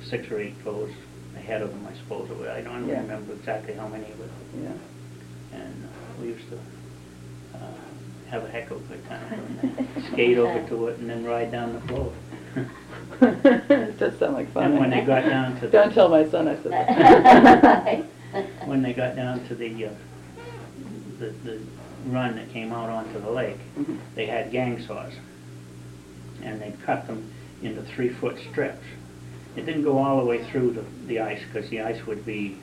six 0.05 0.31
or 0.31 0.38
eight 0.38 0.55
floes 0.62 0.90
ahead 1.37 1.62
of 1.62 1.71
them, 1.71 1.87
I 1.90 1.97
suppose, 1.97 2.31
I 2.49 2.61
don't 2.61 2.87
Yeah. 2.87 3.00
remember 3.00 3.33
exactly 3.33 3.75
how 3.75 3.88
many, 3.88 4.07
but, 4.19 4.28
yeah? 4.62 5.59
and 5.59 5.85
uh, 5.85 6.21
we 6.21 6.28
used 6.28 6.49
to, 6.50 6.57
uh, 7.59 7.61
have 8.31 8.45
a 8.45 8.49
heck 8.49 8.71
of 8.71 8.76
a 8.78 8.95
good 8.95 9.05
time. 9.09 9.87
Skate 10.12 10.37
over 10.37 10.67
to 10.69 10.88
it 10.88 10.99
and 10.99 11.09
then 11.09 11.25
ride 11.25 11.50
down 11.50 11.73
the 11.73 11.81
floe. 11.88 12.12
It 13.20 13.98
does 13.98 14.18
sound 14.18 14.34
like 14.34 14.52
fun. 14.52 14.64
And 14.64 14.78
when 14.78 14.90
they 14.90 15.00
got 15.00 15.24
down 15.24 15.58
to. 15.60 15.68
Don't 15.70 15.92
tell 15.92 16.08
my 16.08 16.28
son 16.28 16.48
I 16.48 16.54
said 16.62 16.72
that. 16.72 18.04
when 18.66 18.82
they 18.82 18.92
got 18.92 19.16
down 19.16 19.46
to 19.48 19.54
the, 19.54 19.86
uh, 19.86 19.90
the, 21.18 21.26
the 21.44 21.58
run 22.06 22.36
that 22.36 22.50
came 22.52 22.72
out 22.72 22.90
onto 22.90 23.20
the 23.20 23.30
lake, 23.30 23.58
Mhm. 23.78 23.98
they 24.14 24.26
had 24.26 24.50
gang 24.52 24.80
saws. 24.86 25.12
And 26.42 26.60
they 26.60 26.72
cut 26.84 27.06
them 27.06 27.30
into 27.62 27.82
three-foot 27.82 28.38
strips. 28.50 28.84
It 29.56 29.66
didn't 29.66 29.82
go 29.82 29.98
all 29.98 30.18
the 30.20 30.24
way 30.26 30.44
through 30.44 30.72
the, 30.72 30.84
the 31.06 31.20
ice, 31.20 31.40
because 31.52 31.68
the 31.70 31.80
ice 31.80 32.06
would 32.06 32.24
be, 32.24 32.58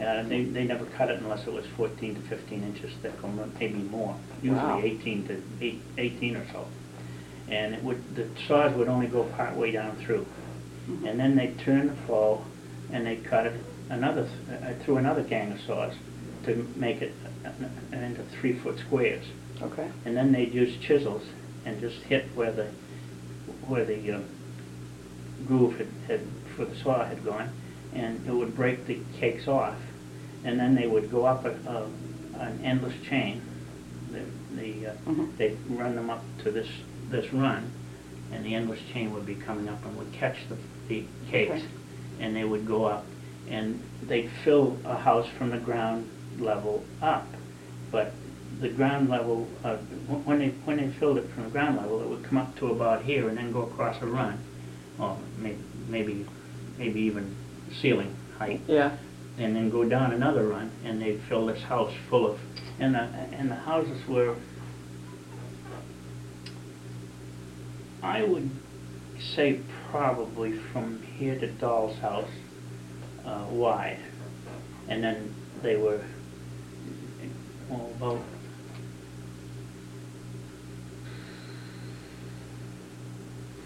uh, 0.00 0.22
they, 0.24 0.44
they 0.44 0.62
never 0.64 0.84
cut 0.84 1.10
it 1.10 1.20
unless 1.20 1.46
it 1.48 1.52
was 1.52 1.66
fourteen 1.76 2.14
to 2.14 2.20
fifteen 2.28 2.62
inches 2.62 2.92
thick, 3.02 3.14
or 3.24 3.28
maybe 3.58 3.74
more. 3.78 4.14
Wow. 4.14 4.18
Usually 4.78 4.82
eighteen 4.92 5.26
to 5.26 5.42
eight, 5.60 5.80
eighteen 5.96 6.36
or 6.36 6.46
so. 6.52 6.66
And 7.50 7.74
it 7.74 7.82
would, 7.82 8.14
the 8.14 8.26
saws 8.46 8.74
would 8.76 8.88
only 8.88 9.06
go 9.06 9.24
part 9.24 9.56
way 9.56 9.70
down 9.70 9.96
through. 9.96 10.26
And 11.06 11.18
then 11.18 11.34
they'd 11.36 11.58
turn 11.58 11.88
the 11.88 11.94
flow, 12.06 12.44
and 12.92 13.06
they'd 13.06 13.24
cut 13.24 13.46
it 13.46 13.54
another, 13.90 14.28
uh, 14.50 14.72
through 14.84 14.96
another 14.98 15.22
gang 15.22 15.52
of 15.52 15.60
saws 15.62 15.94
to 16.44 16.66
make 16.76 17.02
it 17.02 17.12
uh, 17.44 17.48
uh, 17.48 17.96
into 17.96 18.22
three-foot 18.40 18.78
squares. 18.78 19.24
Okay. 19.60 19.90
And 20.04 20.16
then 20.16 20.32
they'd 20.32 20.52
use 20.52 20.76
chisels 20.78 21.22
and 21.64 21.80
just 21.80 21.96
hit 22.02 22.24
where 22.34 22.52
the, 22.52 22.68
where 23.66 23.84
the 23.84 24.12
uh, 24.12 24.20
groove 25.46 25.76
had, 25.78 25.88
had, 26.06 26.20
for 26.56 26.64
the 26.64 26.76
saw 26.76 27.04
had 27.04 27.24
gone, 27.24 27.50
and 27.94 28.26
it 28.26 28.32
would 28.32 28.54
break 28.54 28.86
the 28.86 28.98
cakes 29.18 29.48
off. 29.48 29.76
And 30.44 30.58
then 30.58 30.74
they 30.74 30.86
would 30.86 31.10
go 31.10 31.24
up 31.24 31.44
a, 31.44 31.50
a, 31.68 31.84
an 32.40 32.60
endless 32.64 32.94
chain. 33.08 33.42
The, 34.12 34.20
the, 34.56 34.86
uh, 34.88 34.94
Mhm. 35.06 35.36
they'd 35.36 35.58
run 35.68 35.96
them 35.96 36.08
up 36.08 36.22
to 36.44 36.50
this, 36.50 36.68
this 37.10 37.32
run, 37.32 37.70
and 38.32 38.44
the 38.44 38.54
endless 38.54 38.80
chain 38.92 39.12
would 39.14 39.26
be 39.26 39.34
coming 39.34 39.68
up 39.68 39.84
and 39.84 39.96
would 39.96 40.12
catch 40.12 40.36
the, 40.48 40.56
the 40.88 41.04
cakes. 41.30 41.52
Okay. 41.52 41.64
And 42.20 42.34
they 42.34 42.44
would 42.44 42.66
go 42.66 42.84
up, 42.84 43.04
and 43.48 43.80
they'd 44.02 44.30
fill 44.44 44.76
a 44.84 44.96
house 44.96 45.28
from 45.38 45.50
the 45.50 45.58
ground 45.58 46.08
level 46.38 46.84
up. 47.00 47.26
But 47.92 48.12
the 48.60 48.68
ground 48.68 49.08
level, 49.08 49.46
uh, 49.64 49.76
wh- 49.76 50.26
when 50.26 50.40
they, 50.40 50.48
when 50.64 50.78
they 50.78 50.88
filled 50.88 51.18
it 51.18 51.28
from 51.30 51.44
the 51.44 51.50
ground 51.50 51.76
level, 51.76 52.00
it 52.02 52.08
would 52.08 52.24
come 52.24 52.38
up 52.38 52.56
to 52.58 52.72
about 52.72 53.02
here 53.02 53.28
and 53.28 53.38
then 53.38 53.52
go 53.52 53.62
across 53.62 54.02
a 54.02 54.06
run, 54.06 54.38
or 54.98 55.16
maybe, 55.38 55.58
maybe, 55.88 56.26
maybe 56.76 57.00
even 57.02 57.34
ceiling 57.80 58.14
height, 58.36 58.60
Yeah. 58.66 58.96
and 59.38 59.54
then 59.54 59.70
go 59.70 59.84
down 59.84 60.12
another 60.12 60.48
run, 60.48 60.70
and 60.84 61.00
they'd 61.00 61.20
fill 61.28 61.46
this 61.46 61.62
house 61.62 61.92
full 62.10 62.26
of, 62.26 62.40
and 62.80 62.94
the, 62.94 63.00
and 63.00 63.48
the 63.50 63.54
houses 63.54 64.04
were, 64.08 64.34
I 68.02 68.22
would 68.22 68.48
say 69.34 69.60
probably 69.90 70.52
from 70.72 71.02
here 71.02 71.38
to 71.38 71.46
Doll's 71.48 71.96
house, 71.98 72.28
uh, 73.24 73.44
wide. 73.50 73.98
And 74.88 75.02
then 75.02 75.34
they 75.62 75.76
were, 75.76 76.00
well, 77.68 77.90
about 77.96 78.20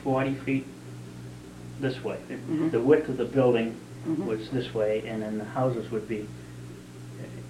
forty 0.03 0.35
feet 0.35 0.67
this 1.81 2.03
way. 2.03 2.19
Mhm. 2.29 2.71
The 2.71 2.81
width 2.81 3.09
of 3.09 3.17
the 3.17 3.25
building 3.25 3.77
Mhm. 4.07 4.27
was 4.27 4.51
this 4.51 4.75
way, 4.75 5.03
and 5.07 5.23
then 5.23 5.39
the 5.39 5.45
houses 5.45 5.91
would 5.91 6.09
be 6.09 6.27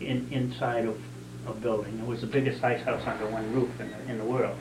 in, 0.01 0.27
inside 0.31 0.85
of 0.87 0.99
a 1.47 1.53
building. 1.53 1.99
It 1.99 2.07
was 2.07 2.21
the 2.21 2.27
biggest 2.27 2.63
ice 2.63 2.83
house 2.83 3.03
under 3.07 3.27
one 3.27 3.53
roof 3.55 3.81
in 3.81 3.89
the, 3.91 4.13
in 4.13 4.19
the 4.19 4.25
world. 4.25 4.57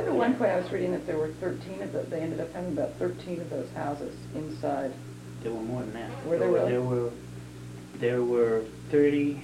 Said 0.00 0.08
at 0.08 0.14
one 0.14 0.34
point, 0.36 0.50
I 0.50 0.56
was 0.58 0.72
reading 0.72 0.92
that 0.92 1.06
there 1.06 1.18
were 1.18 1.28
thirteen 1.28 1.82
of 1.82 1.92
those, 1.92 2.06
they 2.08 2.20
ended 2.20 2.40
up 2.40 2.50
having 2.54 2.72
about 2.72 2.94
thirteen 2.94 3.38
of 3.38 3.50
those 3.50 3.70
houses 3.72 4.16
inside. 4.34 4.94
There 5.42 5.52
were 5.52 5.60
more 5.60 5.82
than 5.82 5.92
that. 5.92 6.10
Were 6.26 6.38
there 6.38 6.50
really? 6.50 6.70
There 6.70 6.80
were, 6.80 7.10
there 7.98 8.22
were 8.22 8.64
thirty, 8.90 9.42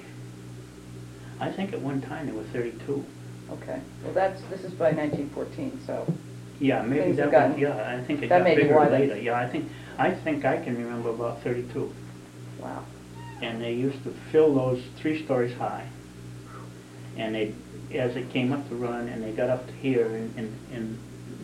I 1.41 1.53
think 1.53 1.75
at 1.75 1.81
one 1.83 2.01
time 2.01 2.25
there 2.25 2.35
were 2.35 2.45
thirty-two. 2.45 3.05
Okay. 3.51 3.81
Well, 4.03 4.15
that's, 4.15 4.41
this 4.45 4.65
is 4.65 4.73
by 4.73 4.93
nineteen 4.93 5.29
fourteen, 5.29 5.79
so, 5.87 6.11
Yeah, 6.59 6.81
maybe 6.81 7.13
that 7.13 7.27
was, 7.27 7.33
gotten- 7.33 7.59
yeah, 7.59 7.95
I 7.95 8.03
think 8.03 8.23
it 8.23 8.31
that 8.31 8.39
got 8.39 8.45
may 8.45 8.57
be 8.57 8.63
bigger 8.63 8.77
why 8.77 8.89
they- 8.89 9.09
later. 9.09 9.21
Yeah, 9.21 9.39
I 9.39 9.47
think, 9.51 9.71
I 9.99 10.11
think 10.11 10.47
I 10.47 10.57
can 10.57 10.75
remember 10.83 11.11
about 11.11 11.43
thirty-two. 11.43 11.93
wow. 12.61 12.83
And 13.43 13.61
they 13.61 13.75
used 13.75 14.03
to 14.05 14.15
fill 14.33 14.55
those 14.55 14.83
three 14.97 15.23
stories 15.27 15.55
high. 15.59 15.87
And 17.19 17.35
they, 17.35 17.55
as 17.95 18.17
it 18.17 18.31
came 18.31 18.53
up 18.53 18.69
the 18.69 18.75
run 18.75 19.09
and 19.09 19.23
they 19.23 19.31
got 19.33 19.49
up 19.51 19.67
to 19.67 19.73
here 19.75 20.07
in, 20.07 20.33
in, 20.37 20.53
in 20.73 20.99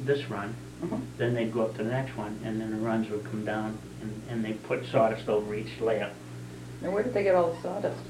this 0.05 0.29
run, 0.31 0.55
Mhm. 0.83 1.01
then 1.17 1.33
they'd 1.35 1.53
go 1.53 1.63
up 1.63 1.77
to 1.77 1.85
the 1.85 1.91
next 1.91 2.17
one 2.17 2.41
and 2.45 2.61
then 2.61 2.71
the 2.73 2.77
runs 2.85 3.09
would 3.09 3.25
come 3.31 3.45
down 3.45 3.79
and, 4.03 4.21
and 4.29 4.45
they 4.45 4.53
put 4.53 4.85
sawdust 4.87 5.29
over 5.29 5.55
each 5.55 5.81
layer 5.81 6.11
Now, 6.81 6.91
where 6.91 7.05
did 7.05 7.15
they 7.15 7.23
get 7.23 7.37
all 7.37 7.53
the 7.53 7.63
sawdust? 7.63 8.01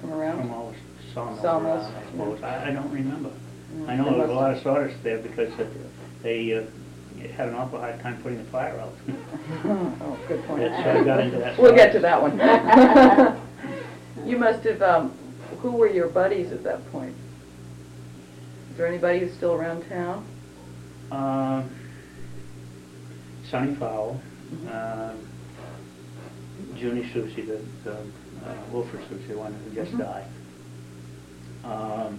From 0.00 0.12
around? 0.12 0.38
from 0.38 0.52
all 0.52 0.70
the 0.70 1.12
sawmills 1.12 1.40
Sawmills, 1.42 1.84
around, 1.86 1.94
I 1.96 2.10
suppose. 2.12 2.42
I, 2.44 2.68
I 2.68 2.70
don't 2.72 2.90
remember. 2.92 3.30
Mm, 3.76 3.88
I 3.88 3.96
know 3.96 4.04
there 4.04 4.20
was 4.20 4.30
a 4.30 4.34
lot 4.34 4.52
of 4.52 4.62
sawdust 4.62 5.02
there 5.02 5.18
because 5.18 5.52
uh, 5.58 5.66
they, 6.22 6.56
uh, 6.56 6.62
had 7.36 7.48
an 7.48 7.54
awful 7.54 7.80
hard 7.80 7.98
time 8.00 8.20
putting 8.22 8.38
the 8.38 8.44
fire 8.50 8.78
out. 8.78 8.92
Oh, 9.64 10.18
good 10.28 10.44
point. 10.44 10.60
That's 10.62 10.82
how 10.84 11.00
I 11.00 11.04
got 11.04 11.20
into 11.20 11.38
that. 11.38 11.58
We'll 11.58 11.74
get 11.74 11.92
to 11.92 11.98
that 12.00 12.20
one. 12.22 12.38
You 14.28 14.38
must 14.38 14.62
have, 14.64 14.80
um, 14.80 15.12
who 15.60 15.72
were 15.72 15.88
your 15.88 16.08
buddies 16.08 16.50
at 16.52 16.62
that 16.64 16.90
point? 16.92 17.14
Is 18.74 18.78
there 18.78 18.88
anybody 18.88 19.20
who's 19.20 19.32
still 19.34 19.52
around 19.54 19.88
town? 19.88 20.26
Um, 21.12 21.70
Sonny 23.48 23.72
Fowle, 23.76 24.20
Mhm. 24.52 24.68
um, 24.74 25.16
Junie 26.76 27.08
Susi, 27.12 27.42
the, 27.42 27.60
the 27.84 27.92
uh, 27.92 28.56
Wilford 28.72 29.00
Susi, 29.08 29.28
the 29.28 29.38
one 29.38 29.54
who 29.54 29.70
just 29.76 29.92
Mhm. 29.92 29.98
died. 30.00 30.26
Um, 31.62 32.18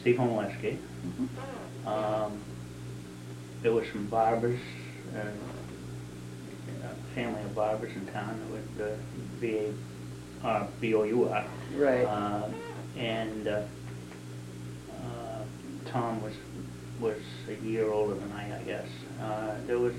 Steve 0.00 0.18
Homolesky. 0.18 0.78
Mhm. 1.04 1.28
Um, 1.88 2.40
there 3.64 3.72
was 3.72 3.88
some 3.92 4.06
barbers, 4.06 4.60
uh, 5.16 5.32
a 6.84 7.14
family 7.16 7.42
of 7.42 7.56
barbers 7.56 7.90
in 7.96 8.06
town 8.06 8.40
uh, 8.80 8.84
B 9.40 9.72
A, 10.44 10.46
uh, 10.46 10.66
B 10.80 10.94
O 10.94 11.02
U 11.02 11.28
R. 11.28 11.44
Right. 11.76 12.04
Uh, 12.04 12.50
And 12.96 13.46
uh, 13.46 13.50
uh, 13.50 13.62
Tom 15.90 16.22
was, 16.22 16.34
was 17.00 17.18
a 17.48 17.54
year 17.64 17.90
older 17.90 18.14
than 18.14 18.32
I, 18.32 18.58
I 18.60 18.62
guess. 18.62 18.88
Uh, 19.20 19.54
There 19.66 19.78
was, 19.78 19.94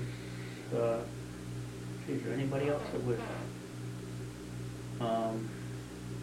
uh, 0.74 1.02
there 2.06 2.32
anybody 2.34 2.68
else 2.68 2.82
that 2.92 3.04
was, 3.04 3.18
um, 5.00 5.48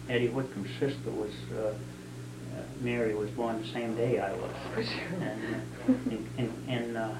Eddie 0.08 0.28
Whitcomb's 0.28 0.70
sister 0.78 1.10
was, 1.10 1.32
uh, 1.54 1.58
uh, 1.58 2.62
Mary 2.80 3.14
was 3.14 3.30
born 3.30 3.60
the 3.60 3.68
same 3.68 3.94
day 3.96 4.18
I 4.18 4.32
was. 4.32 4.54
And 5.20 5.62
in, 6.10 6.28
in, 6.38 6.68
in 6.68 6.96
uh, 6.96 7.16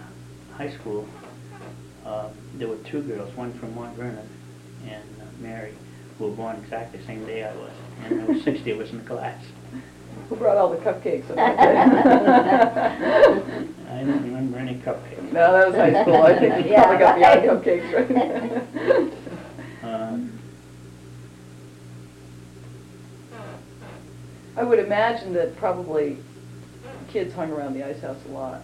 high 0.56 0.70
school, 0.70 1.06
uh, 2.04 2.28
there 2.54 2.68
were 2.68 2.76
two 2.76 3.02
girls, 3.02 3.34
one 3.36 3.52
from 3.58 3.74
Mount 3.74 3.96
Vernon 3.96 4.28
and 4.86 5.04
uh, 5.20 5.24
Mary, 5.40 5.74
who 6.18 6.28
were 6.28 6.36
born 6.36 6.56
exactly 6.56 7.00
the 7.00 7.06
same 7.06 7.24
day 7.26 7.44
I 7.44 7.54
was. 7.54 7.72
And 8.04 8.18
there 8.18 8.26
were 8.26 8.40
sixty 8.42 8.70
of 8.70 8.80
us 8.80 8.90
in 8.90 8.98
the 8.98 9.04
class. 9.04 9.42
Who 10.28 10.36
brought 10.36 10.56
all 10.56 10.68
the 10.70 10.76
cupcakes 10.78 11.28
on 11.30 11.36
that 11.36 11.56
day? 11.56 11.74
I 13.90 13.98
don't 14.04 14.22
remember 14.22 14.58
any 14.58 14.74
cupcakes. 14.76 15.32
No, 15.32 15.52
that 15.52 15.66
was 15.68 15.76
high 15.76 16.02
school. 16.02 16.22
I 16.22 16.38
think 16.38 16.64
you 16.66 16.72
Yeah, 16.72 16.82
probably 16.84 16.98
got 16.98 17.18
the 17.18 17.24
odd 17.26 17.38
right. 17.38 17.64
cupcakes, 17.64 19.12
right? 19.82 19.84
Um, 19.84 20.38
I 24.56 24.62
would 24.64 24.78
imagine 24.80 25.32
that 25.34 25.56
probably 25.56 26.18
kids 27.08 27.32
hung 27.34 27.50
around 27.52 27.74
the 27.74 27.84
ice 27.84 28.00
house 28.00 28.18
a 28.28 28.32
lot. 28.32 28.62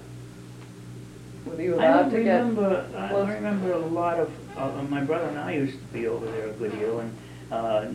Were 1.46 1.60
you 1.60 1.78
I 1.78 1.86
allowed 1.86 2.02
don't 2.04 2.10
to 2.12 2.24
get? 2.24 2.38
remember, 2.40 2.86
I 2.96 3.08
close? 3.08 3.28
remember 3.28 3.72
a 3.72 3.78
lot 3.78 4.18
of, 4.18 4.30
uh, 4.58 4.82
my 4.84 5.02
brother 5.02 5.26
and 5.28 5.38
I 5.38 5.52
used 5.52 5.78
to 5.78 5.84
be 5.92 6.06
over 6.06 6.26
there 6.26 6.48
a 6.48 6.52
good 6.52 6.72
deal, 6.72 7.00
and 7.00 7.12
uh, 7.52 7.86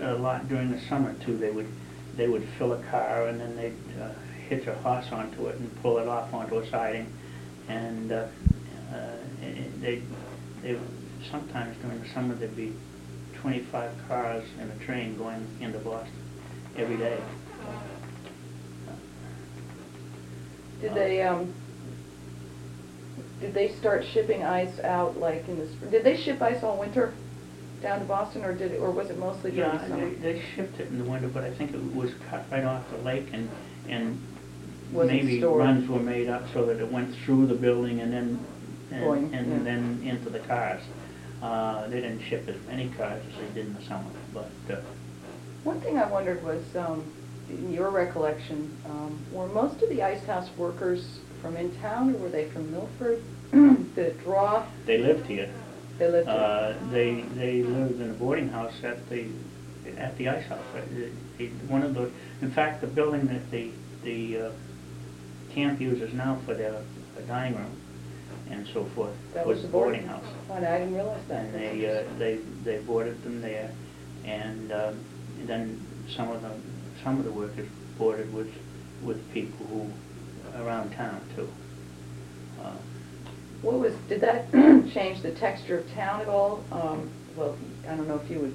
a 0.00 0.14
lot 0.16 0.48
during 0.48 0.70
the 0.70 0.80
summer 0.82 1.14
too. 1.24 1.36
They 1.36 1.50
would, 1.50 1.66
they 2.16 2.28
would 2.28 2.44
fill 2.58 2.72
a 2.72 2.82
car, 2.84 3.26
and 3.28 3.40
then 3.40 3.56
they'd 3.56 4.02
uh, 4.02 4.10
hitch 4.48 4.66
a 4.66 4.74
horse 4.76 5.06
onto 5.12 5.46
it 5.48 5.56
and 5.56 5.82
pull 5.82 5.98
it 5.98 6.08
off 6.08 6.32
onto 6.32 6.58
a 6.58 6.66
siding, 6.68 7.12
and 7.68 8.12
uh, 8.12 8.26
uh, 8.92 9.16
and 9.42 9.82
they, 9.82 10.02
they, 10.62 10.78
sometimes 11.30 11.76
during 11.82 12.00
the 12.00 12.08
summer, 12.08 12.34
there'd 12.34 12.56
be 12.56 12.72
twenty-five 13.34 13.90
cars 14.08 14.44
in 14.60 14.70
a 14.70 14.84
train 14.84 15.16
going 15.18 15.46
into 15.60 15.78
Boston 15.78 16.12
every 16.76 16.96
day. 16.96 17.18
Did 20.80 20.94
they, 20.94 21.22
um, 21.22 21.52
did 23.40 23.54
they 23.54 23.68
start 23.72 24.04
shipping 24.04 24.44
ice 24.44 24.78
out 24.80 25.18
like 25.18 25.48
in 25.48 25.58
the, 25.58 25.66
spring? 25.66 25.90
did 25.90 26.04
they 26.04 26.16
ship 26.16 26.40
ice 26.42 26.62
all 26.62 26.76
winter 26.76 27.14
down 27.86 28.00
to 28.00 28.04
Boston 28.04 28.44
or 28.44 28.52
did, 28.52 28.72
it 28.72 28.80
or 28.80 28.90
was 28.90 29.10
it 29.10 29.18
mostly 29.18 29.52
during 29.52 29.70
Yeah, 29.72 29.78
the 29.78 29.88
summer? 29.88 30.08
they, 30.10 30.14
they 30.32 30.42
shipped 30.54 30.80
it 30.80 30.88
in 30.88 30.98
the 30.98 31.04
winter, 31.04 31.28
but 31.28 31.44
I 31.44 31.50
think 31.52 31.72
it 31.72 31.94
was 31.94 32.10
cut 32.28 32.44
right 32.50 32.64
off 32.64 32.82
the 32.90 32.98
lake 32.98 33.28
and, 33.32 33.48
and 33.88 34.20
maybe 34.92 35.40
runs 35.42 35.88
were 35.88 36.00
made 36.00 36.28
up 36.28 36.42
so 36.52 36.66
that 36.66 36.80
it 36.80 36.90
went 36.90 37.14
through 37.14 37.46
the 37.46 37.54
building 37.54 38.00
and 38.00 38.12
then, 38.12 38.44
Going, 38.90 39.32
and, 39.34 39.50
yeah. 39.50 39.58
then 39.62 40.00
into 40.04 40.30
the 40.30 40.38
cars. 40.40 40.80
Uh, 41.42 41.86
they 41.88 42.00
didn't 42.00 42.22
ship 42.22 42.48
as 42.48 42.56
many 42.66 42.88
cars 42.90 43.22
as 43.28 43.38
they 43.38 43.54
did 43.54 43.66
in 43.68 43.74
the 43.74 43.82
summer, 43.82 44.10
but, 44.34 44.50
uh, 44.70 44.80
One 45.64 45.80
thing 45.80 45.98
I 45.98 46.06
wondered 46.06 46.42
was, 46.42 46.62
um, 46.76 47.04
in 47.48 47.72
your 47.72 47.90
recollection, 47.90 48.76
um, 48.86 49.16
were 49.30 49.46
most 49.46 49.80
of 49.82 49.88
the 49.90 50.02
ice 50.02 50.24
house 50.24 50.48
workers 50.56 51.20
from 51.40 51.56
in 51.56 51.72
town 51.76 52.14
or 52.14 52.18
were 52.18 52.28
they 52.28 52.48
from 52.48 52.70
Milford? 52.72 53.22
The 53.96 54.10
draw, 54.24 54.62
they 54.84 54.98
lived 54.98 55.26
here. 55.26 55.48
They 55.98 56.08
lived 56.08 56.28
Uh, 56.28 56.74
they, 56.90 57.22
they 57.34 57.62
lived 57.62 58.00
in 58.00 58.10
a 58.10 58.14
boarding 58.14 58.48
house 58.48 58.74
at 58.82 59.08
the, 59.08 59.26
at 59.96 60.16
the 60.18 60.28
ice 60.28 60.46
house. 60.46 60.64
One 61.68 61.82
of 61.82 61.94
the, 61.94 62.10
in 62.42 62.50
fact, 62.50 62.80
the 62.80 62.86
building 62.86 63.26
that 63.26 63.50
the, 63.50 63.70
the 64.02 64.38
uh, 64.38 64.50
camp 65.54 65.80
uses 65.80 66.12
now 66.12 66.38
for 66.44 66.54
their 66.54 66.74
uh, 66.74 67.20
dining 67.26 67.56
room 67.58 67.76
and 68.50 68.66
so 68.72 68.84
forth 68.94 69.14
That 69.34 69.46
was 69.46 69.62
the 69.62 69.68
boarding 69.68 70.06
house. 70.06 70.24
Oh, 70.50 70.54
I 70.54 70.60
didn't 70.60 70.94
realize 70.94 71.20
that. 71.28 71.46
And 71.46 71.54
they, 71.54 71.88
uh, 71.88 72.04
they, 72.18 72.36
they 72.64 72.78
boarded 72.78 73.22
them 73.24 73.40
there, 73.40 73.70
and 74.24 74.70
um, 74.72 75.04
and 75.38 75.48
then 75.48 75.86
some 76.14 76.30
of 76.30 76.42
them, 76.42 76.62
some 77.02 77.18
of 77.18 77.24
the 77.24 77.30
workers 77.30 77.68
boarded 77.98 78.32
with, 78.32 78.52
with 79.02 79.32
people 79.32 79.66
who, 79.66 79.90
around 80.62 80.92
town 80.92 81.20
too. 81.34 81.48
Uh, 82.62 82.72
What 83.62 83.80
was, 83.80 83.94
did 84.08 84.20
that 84.20 84.50
change 84.92 85.22
the 85.22 85.32
texture 85.32 85.78
of 85.78 85.92
town 85.94 86.20
at 86.20 86.28
all? 86.28 86.62
Um, 86.70 87.10
well, 87.36 87.56
I 87.88 87.96
don't 87.96 88.06
know 88.08 88.20
if 88.22 88.30
you 88.30 88.38
would, 88.40 88.54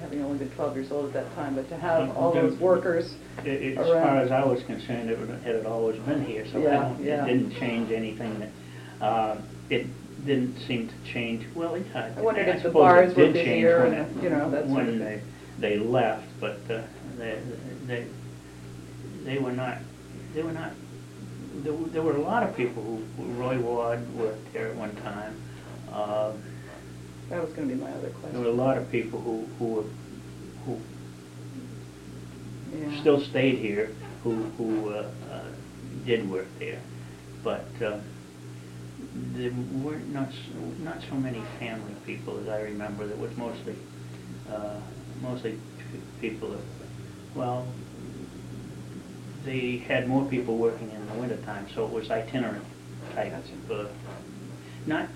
having 0.00 0.22
only 0.24 0.38
been 0.38 0.50
twelve 0.50 0.74
years 0.76 0.90
old 0.90 1.06
at 1.06 1.12
that 1.14 1.34
time, 1.34 1.54
but 1.54 1.68
to 1.70 1.76
have 1.76 2.16
all 2.16 2.32
those 2.32 2.58
workers 2.58 3.14
It- 3.44 3.48
it- 3.62 3.78
As 3.78 3.86
far 3.86 3.96
around. 3.96 4.18
as 4.18 4.30
I 4.30 4.44
was 4.44 4.62
concerned, 4.64 5.10
it 5.10 5.18
would- 5.18 5.30
it 5.30 5.42
had 5.56 5.66
always 5.66 5.98
been 6.00 6.24
here, 6.24 6.44
so 6.46 6.58
I 6.58 6.62
Yeah, 6.62 6.70
don't, 6.80 7.02
yeah. 7.04 7.24
it 7.24 7.28
didn't 7.28 7.50
change 7.56 7.92
anything 7.92 8.38
that, 8.40 9.04
uh, 9.04 9.36
it 9.70 9.86
didn't 10.26 10.58
seem 10.66 10.88
to 10.88 10.94
change, 11.12 11.44
well, 11.54 11.74
it, 11.74 11.84
uh, 11.94 12.08
I 12.16 12.20
wondered 12.20 12.48
if 12.48 12.56
the 12.56 12.60
suppose 12.62 12.70
it 12.70 12.74
bars 12.74 13.14
were 13.14 13.22
did 13.24 13.34
change 13.34 13.46
busier 13.46 13.82
when 13.84 13.94
and, 13.94 14.16
it- 14.18 14.22
you 14.22 14.30
know, 14.30 14.50
that 14.50 14.66
sort 14.68 14.80
of 14.82 14.86
When 14.88 14.98
thing. 14.98 14.98
they, 14.98 15.20
they 15.58 15.78
left, 15.78 16.26
but 16.40 16.58
uh, 16.70 16.80
they, 17.18 17.36
they, 17.86 18.04
they 19.24 19.38
were 19.38 19.52
not, 19.52 19.78
they 20.34 20.42
were 20.42 20.52
not, 20.52 20.72
there 21.62 21.72
were, 21.72 21.88
there 21.88 22.02
were 22.02 22.16
a 22.16 22.22
lot 22.22 22.42
of 22.42 22.56
people 22.56 22.82
who, 22.82 23.24
Roy 23.34 23.58
Ward 23.58 24.00
worked 24.14 24.52
there 24.52 24.68
at 24.68 24.76
one 24.76 24.94
time. 24.96 25.40
Uh, 25.92 26.32
That 27.30 27.42
was 27.42 27.52
gonna 27.54 27.68
be 27.68 27.74
my 27.74 27.90
other 27.90 28.08
question. 28.10 28.32
There 28.42 28.42
were 28.52 28.56
a 28.58 28.64
lot 28.66 28.76
of 28.78 28.90
people 28.90 29.20
who, 29.20 29.46
who 29.58 29.64
were, 29.74 29.84
who 30.64 30.78
Yeah. 32.72 33.00
still 33.00 33.20
stayed 33.20 33.58
here 33.58 33.90
who, 34.22 34.34
who 34.58 34.90
uh, 34.90 35.08
uh, 35.32 35.44
did 36.04 36.28
work 36.30 36.46
there. 36.58 36.80
But 37.44 37.66
uh, 37.84 37.98
there 39.34 39.52
weren't 39.84 40.12
not, 40.12 40.28
s- 40.28 40.50
not 40.80 41.02
so 41.08 41.14
many 41.16 41.40
family 41.58 41.94
people 42.06 42.38
as 42.42 42.48
I 42.48 42.60
remember. 42.60 43.06
There 43.06 43.16
was 43.16 43.36
mostly, 43.36 43.76
uh, 44.50 44.80
mostly 45.22 45.58
people 46.20 46.50
that, 46.50 46.60
well, 47.34 47.66
they 49.46 49.78
had 49.78 50.08
more 50.08 50.24
people 50.26 50.56
working 50.58 50.90
in 50.90 51.06
the 51.06 51.14
wintertime, 51.14 51.66
so 51.74 51.84
it 51.86 51.90
was 51.92 52.10
itinerant 52.10 52.64
type. 53.14 53.32
Gotcha. 53.68 53.80
uh, 53.82 53.86
Not, 54.86 55.08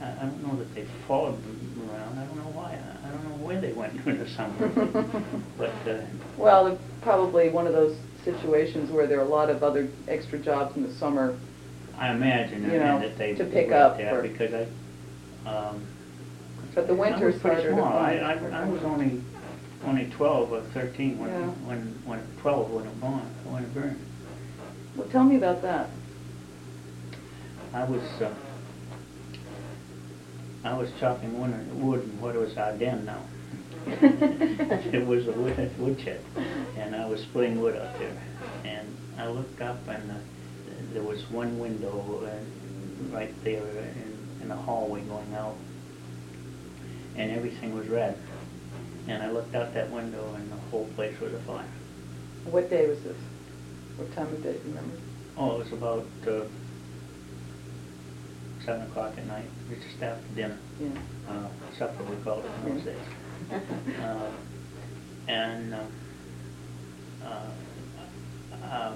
I 0.00 0.06
I 0.10 0.14
don't 0.24 0.42
know 0.46 0.56
that 0.58 0.74
they 0.74 0.84
followed 1.06 1.36
them 1.44 1.88
around, 1.90 2.18
I 2.18 2.24
don't 2.24 2.36
know 2.38 2.50
why, 2.58 2.72
I 2.72 3.08
I 3.08 3.10
don't 3.12 3.24
know 3.28 3.46
where 3.46 3.60
they 3.60 3.72
went 3.72 3.92
during 4.04 4.18
the 4.18 4.28
summer. 4.28 5.12
But, 5.58 5.70
uh, 5.86 6.00
Well, 6.36 6.66
it's 6.68 6.82
probably 7.02 7.50
one 7.50 7.66
of 7.66 7.72
those 7.74 7.96
situations 8.24 8.90
where 8.90 9.06
there 9.06 9.18
are 9.18 9.22
a 9.24 9.28
lot 9.28 9.50
of 9.50 9.62
other 9.62 9.86
extra 10.08 10.38
jobs 10.38 10.74
in 10.76 10.82
the 10.82 10.92
summer. 10.94 11.36
I 11.98 12.10
imagine 12.10 12.64
You 12.72 12.78
know, 12.80 12.98
that 12.98 13.16
they. 13.18 13.34
to 13.34 13.44
pick 13.44 13.68
worked 13.68 13.72
up 13.74 13.96
there 13.98 14.14
for- 14.16 14.22
Because 14.22 14.52
I, 14.54 15.48
um. 15.48 15.80
But 16.74 16.88
the 16.88 16.94
I 16.94 16.96
winter's 16.96 17.34
was 17.34 17.42
pretty 17.42 17.62
harder 17.62 17.74
small. 17.76 17.98
I, 17.98 18.18
find. 18.34 18.52
I, 18.54 18.62
I 18.62 18.68
was 18.68 18.82
only, 18.82 19.22
only 19.86 20.06
twelve 20.10 20.52
or 20.52 20.60
thirteen 20.72 21.18
when, 21.18 21.28
Yeah. 21.30 21.46
when, 21.66 21.80
when, 22.04 22.20
twelve 22.40 22.70
when 22.70 22.86
it 22.86 23.00
burned, 23.00 23.34
when 23.44 23.62
it 23.64 23.74
burned. 23.74 23.98
Well, 24.96 25.08
tell 25.08 25.24
me 25.24 25.36
about 25.36 25.62
that. 25.62 25.90
I 27.72 27.84
was, 27.84 28.02
uh, 28.22 28.32
I 30.64 30.76
was 30.76 30.90
chopping 31.00 31.38
wood, 31.40 31.80
wood 31.82 32.04
in 32.04 32.20
what 32.20 32.34
was 32.36 32.56
our 32.56 32.72
den 32.76 33.04
now. 33.04 33.20
It 33.86 35.06
was 35.06 35.26
a 35.28 35.32
wood, 35.32 35.70
woodshed, 35.78 36.20
and 36.78 36.94
I 36.96 37.06
was 37.06 37.20
splitting 37.22 37.60
wood 37.60 37.76
up 37.76 37.98
there. 37.98 38.16
And 38.64 38.86
I 39.18 39.26
looked 39.28 39.60
up 39.60 39.86
and 39.88 40.10
uh, 40.10 40.14
there 40.92 41.02
was 41.02 41.20
one 41.30 41.58
window 41.58 42.22
uh, 42.24 43.14
right 43.14 43.34
there 43.44 43.62
in, 43.66 44.38
in 44.42 44.48
the 44.48 44.56
hallway 44.56 45.02
going 45.02 45.34
out. 45.34 45.56
And 47.16 47.30
everything 47.32 47.74
was 47.74 47.86
red. 47.88 48.16
And 49.08 49.22
I 49.22 49.30
looked 49.30 49.54
out 49.54 49.74
that 49.74 49.90
window 49.90 50.34
and 50.34 50.50
the 50.50 50.56
whole 50.70 50.86
place 50.96 51.18
was 51.20 51.32
afire. 51.34 51.66
What 52.44 52.70
day 52.70 52.86
was 52.88 52.98
this? 53.02 53.16
What 53.96 54.14
time 54.14 54.26
of 54.28 54.42
day, 54.42 54.52
do 54.52 54.58
you 54.58 54.74
remember? 54.74 54.96
Oh, 55.36 55.56
it 55.56 55.58
was 55.64 55.72
about, 55.72 56.06
uh, 56.26 56.44
seven 58.64 58.82
o'clock 58.82 59.12
at 59.18 59.26
night, 59.26 59.46
We 59.68 59.76
just 59.76 60.02
after 60.02 60.34
dinner, 60.34 60.58
Yeah. 60.80 60.88
uh, 61.28 61.48
supper 61.78 62.02
we 62.04 62.16
called 62.24 62.44
it 62.44 62.50
in 62.68 62.74
those 62.76 62.84
days. 62.84 62.96
Uh, 64.02 64.30
And, 65.28 65.74
uh, 65.74 65.78
uh, 67.24 67.50
uh, 68.64 68.92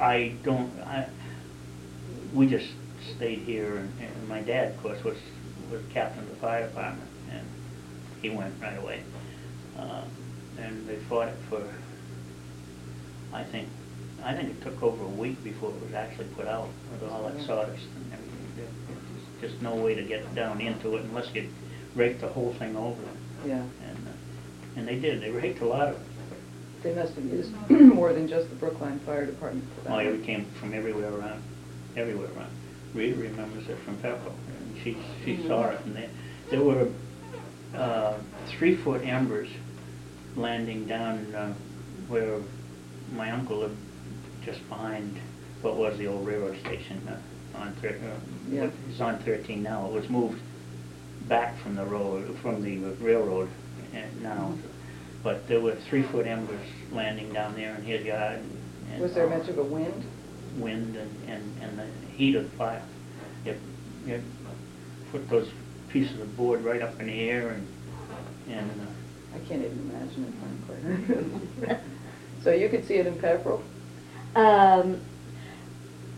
I 0.00 0.32
don't, 0.42 0.70
I, 0.80 1.06
we 2.34 2.46
just 2.48 2.66
stayed 3.16 3.40
here, 3.40 3.76
and 3.76 3.92
and 4.00 4.28
my 4.28 4.40
dad, 4.40 4.72
of 4.72 4.82
course, 4.82 5.02
was, 5.04 5.16
was 5.70 5.80
captain 5.92 6.24
of 6.24 6.30
the 6.30 6.36
fire 6.36 6.66
department, 6.66 7.08
he 8.22 8.30
went 8.30 8.54
right 8.60 8.78
away. 8.78 9.00
Uh, 9.78 10.02
And 10.58 10.86
they 10.86 10.96
fought 11.08 11.28
it 11.28 11.36
for, 11.48 11.62
I 13.32 13.44
think, 13.44 13.68
I 14.22 14.34
think 14.34 14.50
it 14.50 14.62
took 14.62 14.82
over 14.82 15.04
a 15.04 15.08
week 15.08 15.42
before 15.42 15.70
it 15.70 15.82
was 15.82 15.94
actually 15.94 16.26
put 16.36 16.46
out, 16.46 16.68
with 16.92 17.10
all 17.10 17.22
that 17.28 17.40
sawdust 17.46 17.86
and 17.96 18.12
everything. 18.12 18.46
There- 18.56 18.66
There's 19.40 19.52
just 19.52 19.62
no 19.62 19.74
way 19.76 19.94
to 19.94 20.02
get 20.02 20.34
down 20.34 20.60
into 20.60 20.96
it 20.96 21.04
unless 21.04 21.34
you 21.34 21.48
rake 21.94 22.20
the 22.20 22.28
whole 22.28 22.52
thing 22.54 22.76
over. 22.76 23.00
Yeah. 23.46 23.62
And, 23.88 23.98
uh, 24.06 24.76
and 24.76 24.86
they 24.88 24.98
did, 24.98 25.22
they 25.22 25.30
raked 25.30 25.62
a 25.62 25.64
lot 25.64 25.88
of 25.88 25.94
it. 25.94 26.00
They 26.82 26.94
must 26.94 27.14
have 27.14 27.24
used 27.24 27.52
more 27.70 28.12
than 28.12 28.28
just 28.28 28.50
the 28.50 28.56
Brookline 28.56 28.98
Fire 29.00 29.24
Department 29.26 29.64
for 29.76 29.80
that. 29.88 29.92
Oh, 29.94 29.98
it 29.98 30.24
came 30.24 30.44
from 30.60 30.74
everywhere 30.74 31.12
around, 31.14 31.42
everywhere 31.96 32.28
around. 32.36 32.50
Rita 32.94 33.16
remembers 33.16 33.68
it 33.68 33.78
from 33.78 33.96
Pepco, 33.98 34.32
and 34.48 34.82
she, 34.82 34.96
she 35.24 35.46
saw 35.46 35.68
it, 35.70 35.80
and 35.86 35.94
there, 35.96 36.08
there 36.50 36.60
were, 36.62 36.88
uh, 37.74 38.14
three-foot 38.46 39.02
embers 39.02 39.48
landing 40.36 40.86
down, 40.86 41.34
uh, 41.34 41.52
where 42.08 42.38
my 43.14 43.30
uncle 43.30 43.58
lived, 43.58 43.76
just 44.44 44.66
behind 44.68 45.18
what 45.62 45.76
was 45.76 45.96
the 45.98 46.06
old 46.06 46.26
railroad 46.26 46.58
station, 46.60 47.00
uh, 47.08 47.58
on 47.58 47.72
thir- 47.82 47.98
uh, 48.02 48.18
Yeah. 48.50 48.70
It's 48.88 49.00
on 49.00 49.18
thirteen 49.18 49.62
now, 49.62 49.86
it 49.86 49.92
was 49.92 50.08
moved 50.08 50.40
back 51.28 51.58
from 51.62 51.74
the 51.76 51.84
road, 51.84 52.36
from 52.42 52.62
the 52.62 52.78
railroad, 53.04 53.48
now, 54.22 54.54
but 55.22 55.46
there 55.48 55.60
were 55.60 55.74
three-foot 55.88 56.26
embers 56.26 56.66
landing 56.92 57.32
down 57.32 57.54
there 57.54 57.74
in 57.74 57.82
his 57.82 58.04
yard. 58.04 58.40
and- 58.92 59.00
Was 59.02 59.14
there 59.14 59.28
much 59.28 59.48
of 59.48 59.58
a 59.58 59.62
wind? 59.64 60.04
wind 60.58 60.96
and, 60.96 61.10
and, 61.28 61.62
and 61.62 61.78
the 61.78 61.86
heat 62.16 62.34
of 62.34 62.44
the 62.50 62.56
fire. 62.56 62.82
It, 63.44 63.58
it 64.06 64.20
put 65.12 65.28
those 65.28 65.48
pieces 65.92 66.12
of 66.12 66.18
the 66.20 66.24
board 66.26 66.62
right 66.62 66.82
up 66.82 66.98
in 67.00 67.06
the 67.06 67.20
air 67.30 67.50
and, 67.50 67.66
and, 68.48 68.70
uh, 68.70 69.36
I 69.36 69.38
can't 69.48 69.64
even 69.64 69.90
imagine 69.90 70.24
it, 70.24 71.64
frankly. 71.66 71.76
So 72.42 72.50
you 72.52 72.70
could 72.70 72.86
see 72.86 72.94
it 72.94 73.06
in 73.06 73.14
Pepperell? 73.16 73.60
Um, 74.34 74.98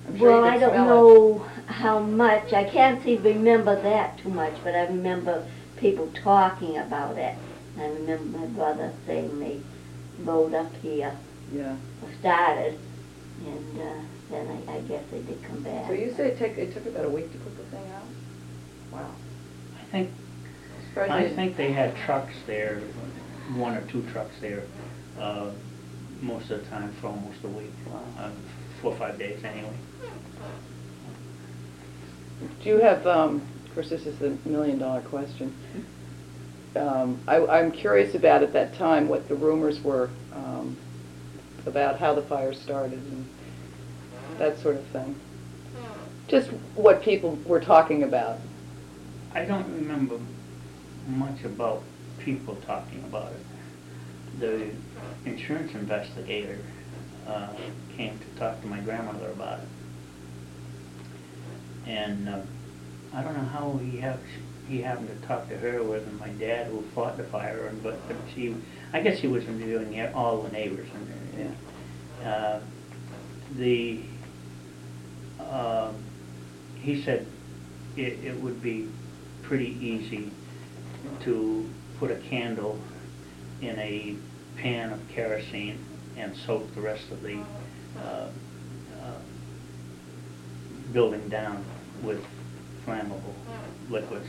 I'm 0.06 0.18
sure 0.18 0.18
you 0.18 0.22
well, 0.24 0.44
I 0.44 0.56
don't 0.58 0.70
smell 0.70 0.84
it. 0.84 0.86
know 0.86 1.38
how 1.66 1.98
much, 1.98 2.52
I 2.52 2.62
can't 2.62 3.02
seem 3.02 3.22
to 3.24 3.28
remember 3.30 3.74
that 3.82 4.18
too 4.18 4.28
much, 4.28 4.52
but 4.62 4.74
I 4.76 4.84
remember 4.86 5.44
people 5.78 6.08
talking 6.22 6.78
about 6.78 7.18
it. 7.18 7.34
I 7.76 7.86
remember 7.86 8.38
my 8.38 8.46
brother 8.46 8.92
saying 9.04 9.40
they 9.40 9.60
rode 10.22 10.54
up 10.54 10.72
here, 10.80 11.16
Yeah. 11.52 11.74
or 12.02 12.08
started, 12.20 12.78
and, 13.44 13.80
uh, 13.80 13.94
then 14.30 14.46
I, 14.68 14.74
I 14.76 14.80
guess 14.82 15.02
they 15.10 15.22
did 15.22 15.42
come 15.42 15.60
back. 15.62 15.88
So 15.88 15.92
you 15.92 16.12
say 16.16 16.28
it 16.28 16.38
took, 16.38 16.56
it 16.56 16.72
took 16.72 16.86
about 16.86 17.06
a 17.06 17.10
week 17.10 17.32
to 17.32 17.38
put 17.38 17.56
the 17.56 17.64
thing 17.64 17.90
out? 17.96 18.04
Wow. 18.92 19.10
I 19.92 20.06
think, 20.94 21.10
I 21.10 21.22
they- 21.24 21.34
think 21.34 21.56
they 21.56 21.72
had 21.72 21.94
trucks 21.96 22.34
there, 22.46 22.80
one 23.54 23.76
or 23.76 23.82
two 23.82 24.02
trucks 24.12 24.34
there, 24.40 24.62
uh, 25.20 25.50
most 26.20 26.50
of 26.50 26.62
the 26.62 26.70
time 26.70 26.92
for 27.00 27.08
almost 27.08 27.42
a 27.44 27.48
week, 27.48 27.72
uh, 28.18 28.30
four 28.80 28.92
or 28.92 28.96
five 28.96 29.18
days 29.18 29.42
anyway. 29.44 29.74
Do 32.62 32.68
you 32.68 32.78
have, 32.78 33.06
um, 33.06 33.42
of 33.66 33.74
course, 33.74 33.90
this 33.90 34.06
is 34.06 34.18
the 34.18 34.36
million 34.44 34.78
dollar 34.78 35.00
question. 35.02 35.54
Um, 36.74 37.18
I, 37.28 37.44
I'm 37.46 37.70
curious 37.70 38.14
about 38.14 38.42
at 38.42 38.52
that 38.54 38.74
time 38.74 39.08
what 39.08 39.28
the 39.28 39.34
rumors 39.34 39.82
were, 39.82 40.08
um, 40.34 40.76
about 41.66 41.98
how 41.98 42.14
the 42.14 42.22
fire 42.22 42.54
started 42.54 42.98
and 42.98 43.26
that 44.38 44.58
sort 44.58 44.76
of 44.76 44.84
thing. 44.86 45.14
Just 46.28 46.48
what 46.74 47.02
people 47.02 47.38
were 47.44 47.60
talking 47.60 48.02
about. 48.04 48.38
I 49.34 49.44
don't 49.44 49.72
remember 49.74 50.18
much 51.08 51.44
about 51.44 51.82
people 52.18 52.56
talking 52.66 53.02
about 53.04 53.32
it. 53.32 54.40
The 54.40 54.70
insurance 55.24 55.72
investigator 55.74 56.58
uh, 57.26 57.48
came 57.96 58.18
to 58.18 58.38
talk 58.38 58.60
to 58.60 58.66
my 58.66 58.80
grandmother 58.80 59.30
about 59.30 59.60
it. 59.60 59.68
And 61.86 62.28
uh, 62.28 62.40
I 63.14 63.22
don't 63.22 63.34
know 63.34 63.44
how 63.44 63.80
he 63.82 63.98
hap- 63.98 64.20
he 64.68 64.80
happened 64.80 65.08
to 65.08 65.26
talk 65.26 65.48
to 65.48 65.56
her 65.56 65.82
with 65.82 66.10
my 66.20 66.28
dad 66.28 66.66
who 66.68 66.82
fought 66.94 67.16
the 67.16 67.24
fire, 67.24 67.72
but 67.82 67.98
she, 68.34 68.54
I 68.92 69.00
guess 69.00 69.18
he 69.18 69.28
was 69.28 69.44
interviewing 69.44 70.00
all 70.14 70.42
the 70.42 70.50
neighbors 70.50 70.88
and, 70.94 71.56
and 72.22 72.26
uh, 72.26 72.60
the, 73.56 74.00
um, 75.40 75.96
he 76.80 77.02
said 77.02 77.26
it, 77.96 78.18
it 78.24 78.40
would 78.40 78.62
be 78.62 78.88
pretty 79.52 79.76
easy 79.86 80.30
to 81.22 81.68
put 81.98 82.10
a 82.10 82.16
candle 82.30 82.78
in 83.60 83.78
a 83.78 84.16
pan 84.56 84.90
of 84.90 85.08
kerosene 85.10 85.78
and 86.16 86.34
soak 86.34 86.74
the 86.74 86.80
rest 86.80 87.10
of 87.10 87.20
the, 87.20 87.38
uh, 87.98 88.28
uh, 89.02 89.18
building 90.94 91.28
down 91.28 91.62
with 92.02 92.24
flammable 92.86 93.34
liquids. 93.90 94.26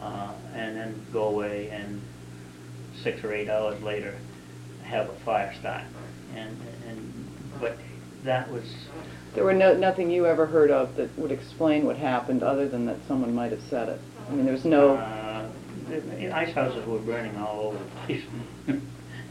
Uh, 0.00 0.32
and 0.54 0.74
then 0.74 1.06
go 1.12 1.24
away 1.24 1.68
and 1.68 2.00
six 3.02 3.22
or 3.24 3.34
eight 3.34 3.50
hours 3.50 3.78
later, 3.82 4.16
have 4.84 5.06
a 5.06 5.14
fire 5.16 5.52
start. 5.60 5.84
And, 6.34 6.56
and, 6.88 7.28
but 7.60 7.76
that 8.24 8.50
was, 8.50 8.64
There 9.34 9.44
were 9.44 9.52
no, 9.52 9.74
nothing 9.74 10.10
you 10.10 10.24
ever 10.24 10.46
heard 10.46 10.70
of 10.70 10.96
that 10.96 11.10
would 11.18 11.30
explain 11.30 11.84
what 11.84 11.98
happened, 11.98 12.42
other 12.42 12.66
than 12.66 12.86
that 12.86 12.96
someone 13.06 13.34
might 13.34 13.50
have 13.50 13.62
said 13.68 13.90
it. 13.90 14.00
I 14.28 14.32
mean, 14.32 14.44
there 14.44 14.54
was 14.54 14.64
no, 14.64 14.96
uh, 14.96 15.48
the- 15.88 16.34
ice 16.34 16.52
houses 16.54 16.86
were 16.86 16.98
burning 16.98 17.36
all 17.36 17.60
over 17.60 17.78
the 17.78 17.84
place. 18.06 18.22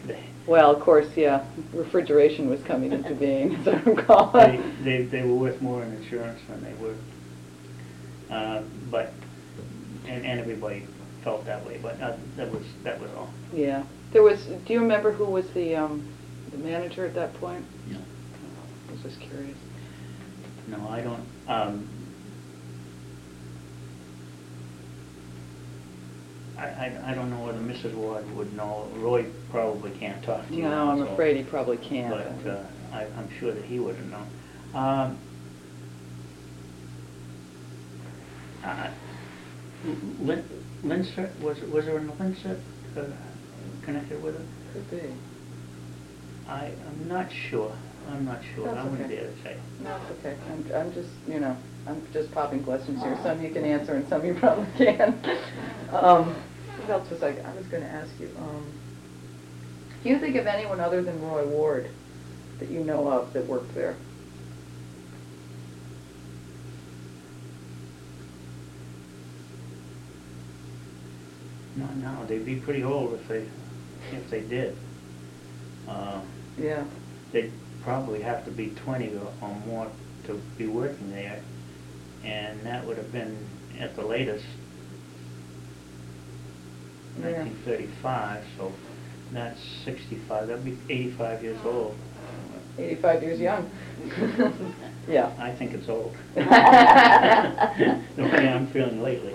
They- 0.06 0.24
well, 0.48 0.72
of 0.76 0.82
course, 0.82 1.08
yeah, 1.16 1.46
refrigeration 1.74 2.50
was 2.50 2.62
coming 2.64 2.92
into 2.92 3.16
being, 3.26 3.56
as 3.56 3.68
I 3.68 3.80
recall. 3.82 4.32
They, 4.32 4.62
they, 4.84 5.04
they 5.04 5.22
were 5.24 5.36
worth 5.36 5.62
more 5.62 5.84
in 5.84 5.94
insurance 5.94 6.40
than 6.48 6.64
they 6.64 6.74
were. 6.84 6.96
Uh, 8.30 8.62
But, 8.92 9.14
and, 10.08 10.26
and 10.26 10.40
everybody 10.40 10.86
felt 11.24 11.46
that 11.46 11.66
way, 11.66 11.80
but 11.82 12.00
uh, 12.02 12.16
that 12.36 12.52
was, 12.52 12.64
that 12.84 13.00
was 13.00 13.10
all. 13.18 13.30
Yeah, 13.54 13.84
there 14.12 14.24
was, 14.24 14.46
do 14.46 14.74
you 14.74 14.80
remember 14.82 15.12
who 15.12 15.26
was 15.26 15.50
the, 15.52 15.76
um, 15.76 16.06
the 16.52 16.58
manager 16.58 17.06
at 17.06 17.16
that 17.16 17.34
point? 17.36 17.66
No. 17.90 17.98
I 17.98 18.92
was 18.92 19.02
just 19.02 19.20
curious. 19.20 19.58
No, 20.68 20.88
I 20.90 21.02
don't, 21.02 21.26
um, 21.48 21.88
I, 26.64 26.86
I, 26.86 27.12
I 27.12 27.14
don't 27.14 27.30
know 27.30 27.40
whether 27.40 27.60
Mrs. 27.60 27.94
Ward 27.94 28.30
would 28.36 28.56
know, 28.56 28.88
Roy 28.98 29.26
probably 29.50 29.92
can't 29.92 30.24
talk 30.24 30.48
to 30.48 30.56
you. 30.56 30.64
No, 30.64 30.90
I'm 30.92 31.00
so- 31.00 31.08
afraid 31.08 31.38
he 31.38 31.44
probably 31.44 31.78
can't. 31.78 32.10
But, 32.10 32.50
uh, 32.50 32.64
I, 32.94 33.06
I'm 33.18 33.30
sure 33.40 33.54
that 33.54 33.66
he 33.66 33.80
would 33.80 33.96
have 33.96 34.06
known. 34.08 34.28
Um, 34.74 35.20
uh, 38.64 38.90
Lin, 40.22 40.44
Linsert, 40.86 41.38
was, 41.42 41.60
was 41.72 41.86
there 41.86 41.98
a 41.98 42.02
Linsert, 42.02 42.60
uh, 42.96 43.02
connected 43.84 44.24
with 44.24 44.36
it? 44.36 44.46
Could 44.74 44.90
be. 44.92 45.14
I, 46.48 46.72
I'm 46.88 47.08
not 47.08 47.32
sure, 47.50 47.76
I'm 48.10 48.26
not 48.26 48.42
sure, 48.56 48.70
I 48.70 48.74
That's 48.76 48.90
wouldn't 48.90 49.12
okay. 49.12 49.16
dare 49.16 49.28
to 49.28 49.44
say. 49.44 49.58
No, 49.84 49.96
it's 49.98 50.20
okay. 50.20 50.38
I'm, 50.50 50.72
I'm 50.76 50.94
just, 50.94 51.10
you 51.28 51.40
know, 51.40 51.58
I'm 51.88 52.02
just 52.14 52.32
popping 52.32 52.64
questions 52.64 53.02
here. 53.02 53.18
Some 53.24 53.42
you 53.44 53.50
can 53.52 53.66
answer 53.66 53.96
and 53.96 54.08
some 54.08 54.26
you 54.26 54.34
probably 54.36 54.66
can. 54.78 55.20
Um, 55.92 56.36
else 56.90 57.10
was 57.10 57.24
I, 57.24 57.30
I 57.30 57.54
was 57.56 57.66
gonna 57.68 57.86
ask 57.86 58.10
you, 58.20 58.30
um, 58.40 58.66
do 60.04 60.10
you 60.10 60.20
think 60.20 60.36
of 60.36 60.48
anyone 60.48 60.80
other 60.80 61.02
than 61.02 61.22
Roy 61.22 61.46
Ward 61.46 61.90
that 62.60 62.70
you 62.70 62.84
know 62.84 63.08
of 63.10 63.34
that 63.34 63.46
worked 63.48 63.74
there? 63.74 63.96
No, 71.76 71.88
no, 71.96 72.26
they'd 72.26 72.46
be 72.46 72.56
pretty 72.58 72.84
old 72.84 73.14
if 73.14 73.28
they, 73.28 73.46
if 74.16 74.30
they 74.30 74.42
did. 74.42 74.76
Uh, 75.88 76.22
Yeah. 76.58 76.84
They'd 77.32 77.52
probably 77.84 78.22
have 78.22 78.46
to 78.46 78.52
be 78.52 78.70
twenty 78.70 79.10
or 79.16 79.34
or 79.42 79.56
more 79.68 79.88
to 80.28 80.40
be 80.58 80.68
working 80.68 81.12
there, 81.12 81.42
and 82.24 82.62
that 82.62 82.86
would 82.86 82.98
have 82.98 83.12
been 83.12 83.36
at 83.80 83.96
the 83.96 84.06
latest 84.06 84.46
Yeah. 87.20 87.30
nineteen 87.30 87.56
thirty-five, 87.66 88.44
so 88.58 88.72
that's 89.32 89.60
sixty-five, 89.86 90.48
that'd 90.48 90.64
be 90.66 90.78
eighty-five 90.90 91.44
years 91.44 91.60
old. 91.66 91.96
85 92.78 93.22
years 93.24 93.40
young. 93.40 93.70
Yeah. 95.08 95.32
I 95.38 95.52
think 95.52 95.74
it's 95.74 95.90
old. 95.90 96.16
The 96.36 98.00
way 98.18 98.48
I'm 98.48 98.68
feeling 98.68 99.02
lately. 99.04 99.34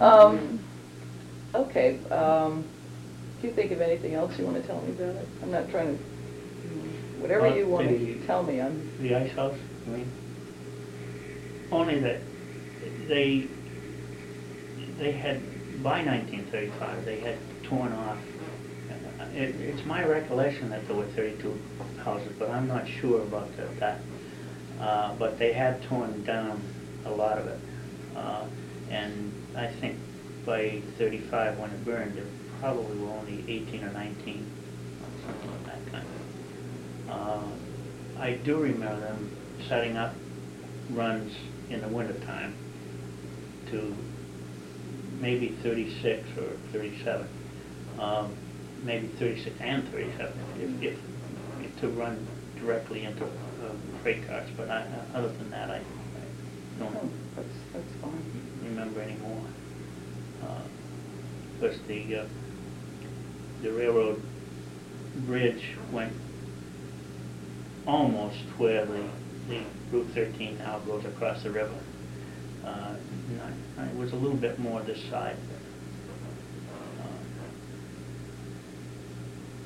Um, 0.00 0.60
okay, 1.54 1.98
um, 2.10 2.64
if 3.38 3.44
you 3.44 3.52
think 3.52 3.72
of 3.72 3.80
anything 3.80 4.14
else 4.14 4.38
you 4.38 4.44
want 4.44 4.60
to 4.60 4.66
tell 4.66 4.80
me 4.80 4.92
about 4.92 5.16
it, 5.16 5.28
I'm 5.42 5.50
not 5.50 5.68
trying 5.70 5.96
to, 5.98 6.02
whatever 7.20 7.42
Well, 7.42 7.56
you 7.56 7.66
want 7.68 7.88
to 7.88 8.26
tell 8.26 8.42
me, 8.42 8.60
I'm, 8.60 8.90
The 9.02 9.14
ice 9.14 9.32
house, 9.32 9.56
I 9.86 9.90
mean, 9.90 10.10
only 11.70 12.00
that 12.00 12.20
they, 13.08 13.46
they 14.98 15.12
had, 15.12 15.40
by 15.82 16.02
nineteen 16.02 16.44
thirty-five, 16.50 17.04
they 17.04 17.20
had 17.20 17.36
torn 17.64 17.92
off. 17.92 18.18
uh, 19.20 19.24
It, 19.34 19.54
it's 19.60 19.84
my 19.84 20.04
recollection 20.04 20.70
that 20.70 20.86
there 20.86 20.96
were 20.96 21.06
thirty-two 21.06 21.58
houses, 22.04 22.32
but 22.38 22.50
I'm 22.50 22.66
not 22.68 22.86
sure 22.88 23.22
about 23.22 23.54
that- 23.56 23.78
that. 23.80 24.00
Uh, 24.80 25.14
but 25.16 25.38
they 25.38 25.52
had 25.52 25.82
torn 25.84 26.24
down 26.24 26.60
a 27.06 27.10
lot 27.10 27.38
of 27.38 27.46
it. 27.46 27.58
Uh, 28.16 28.44
and 28.90 29.32
I 29.56 29.66
think 29.68 29.96
by 30.44 30.80
thirty-five, 30.98 31.58
when 31.58 31.70
it 31.70 31.84
burned, 31.84 32.14
there 32.16 32.24
probably 32.60 32.96
were 32.98 33.10
only 33.10 33.44
eighteen 33.48 33.84
or 33.84 33.92
nineteen, 33.92 34.46
something 35.26 35.50
of 35.50 35.64
that 35.66 35.92
kind. 35.92 36.06
Uh, 37.10 38.20
I 38.20 38.32
do 38.34 38.56
remember 38.58 39.00
them 39.00 39.36
setting 39.68 39.96
up 39.96 40.14
runs 40.90 41.32
in 41.70 41.80
the 41.80 41.88
wintertime 41.88 42.54
to 43.70 43.94
maybe 45.20 45.56
thirty-six 45.62 46.26
or 46.38 46.56
thirty-seven, 46.72 47.28
um, 47.98 48.34
maybe 48.82 49.08
thirty-six 49.18 49.54
and 49.60 49.88
thirty-seven, 49.90 50.38
if, 50.60 50.82
if, 50.82 50.98
if 51.64 51.80
to 51.80 51.88
run 51.88 52.26
directly 52.58 53.04
into 53.04 53.24
uh, 53.24 53.28
freight 54.02 54.26
cars, 54.26 54.48
but 54.56 54.70
I, 54.70 54.82
uh, 54.82 55.18
other 55.18 55.28
than 55.28 55.50
that, 55.50 55.70
I, 55.70 55.76
I 55.76 55.80
oh, 56.80 56.90
don't 56.90 57.36
that's, 57.36 57.48
that's 57.72 57.92
fine. 58.00 58.22
remember 58.62 59.00
anymore. 59.00 59.42
Because 61.60 61.78
the, 61.86 62.16
uh, 62.16 62.26
the 63.62 63.72
railroad 63.72 64.20
bridge 65.26 65.64
went 65.92 66.12
almost 67.86 68.38
where 68.58 68.84
the, 68.84 69.08
the 69.48 69.62
Route 69.92 70.08
13 70.14 70.58
now 70.58 70.80
goes 70.80 71.04
across 71.04 71.42
the 71.42 71.50
river. 71.50 71.78
Uh, 72.64 72.94
not- 73.76 73.88
It 73.88 73.96
was 73.96 74.12
a 74.12 74.16
little 74.16 74.36
bit 74.36 74.58
more 74.58 74.80
this 74.82 75.02
side. 75.10 75.36
Uh, 77.00 77.06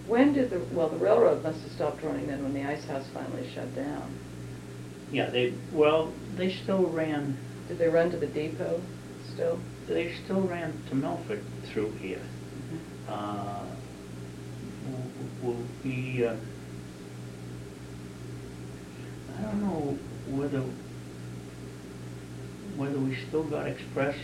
When 0.06 0.32
did 0.32 0.50
the, 0.50 0.60
well, 0.72 0.88
the 0.88 0.96
railroad 0.96 1.42
must 1.42 1.60
have 1.62 1.72
stopped 1.72 2.02
running 2.02 2.26
then 2.26 2.42
when 2.42 2.54
the 2.54 2.64
ice 2.64 2.84
house 2.86 3.06
finally 3.12 3.46
shut 3.54 3.74
down. 3.76 4.10
Yeah, 5.12 5.30
they, 5.30 5.54
well, 5.72 6.12
they 6.36 6.50
still 6.52 6.84
ran, 6.86 7.36
Did 7.68 7.78
they 7.78 7.88
run 7.88 8.10
to 8.10 8.16
the 8.16 8.26
depot 8.26 8.80
still? 9.34 9.58
they 9.86 10.12
still 10.24 10.42
ran 10.42 10.72
to 10.90 10.94
Milford 10.94 11.42
through 11.72 11.92
here. 11.92 12.18
Mm-hmm. 12.20 13.12
Uh, 13.12 13.64
w- 15.42 15.56
w- 15.56 15.66
we, 15.84 16.26
uh, 16.26 16.34
I 19.38 19.42
don't 19.42 19.60
know 19.62 19.98
whether, 20.36 20.62
whether 22.78 22.98
we 22.98 23.16
still 23.28 23.42
got 23.42 23.66
express. 23.66 24.16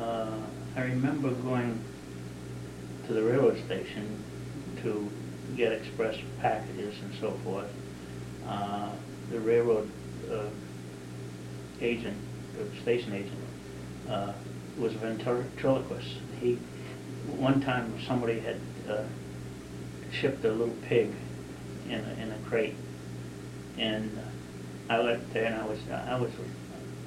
Uh, 0.00 0.40
I 0.76 0.80
remember 0.82 1.30
going 1.30 1.78
to 3.06 3.12
the 3.12 3.22
railroad 3.22 3.62
station 3.66 4.24
to 4.82 5.10
get 5.56 5.72
express 5.72 6.16
packages 6.40 6.94
and 7.02 7.14
so 7.20 7.32
forth. 7.44 7.70
Uh, 8.48 8.90
The 9.30 9.40
railroad 9.40 9.90
uh, 10.32 10.48
agent, 11.82 12.16
the 12.56 12.64
station 12.80 13.12
agent, 13.12 13.44
uh, 14.08 14.32
was 14.78 14.94
a 14.94 14.98
ventriloquist. 14.98 16.16
He, 16.40 16.58
one 17.36 17.60
time, 17.60 17.92
somebody 18.06 18.40
had 18.40 18.58
uh, 18.88 19.02
shipped 20.10 20.42
a 20.46 20.50
little 20.50 20.74
pig 20.88 21.10
in 21.90 22.00
a, 22.00 22.22
in 22.22 22.32
a 22.32 22.38
crate, 22.48 22.76
and 23.76 24.10
I 24.88 25.00
went 25.00 25.30
there 25.34 25.44
and 25.44 25.56
I 25.56 25.66
was, 25.66 25.78
I 25.90 26.18
was, 26.18 26.30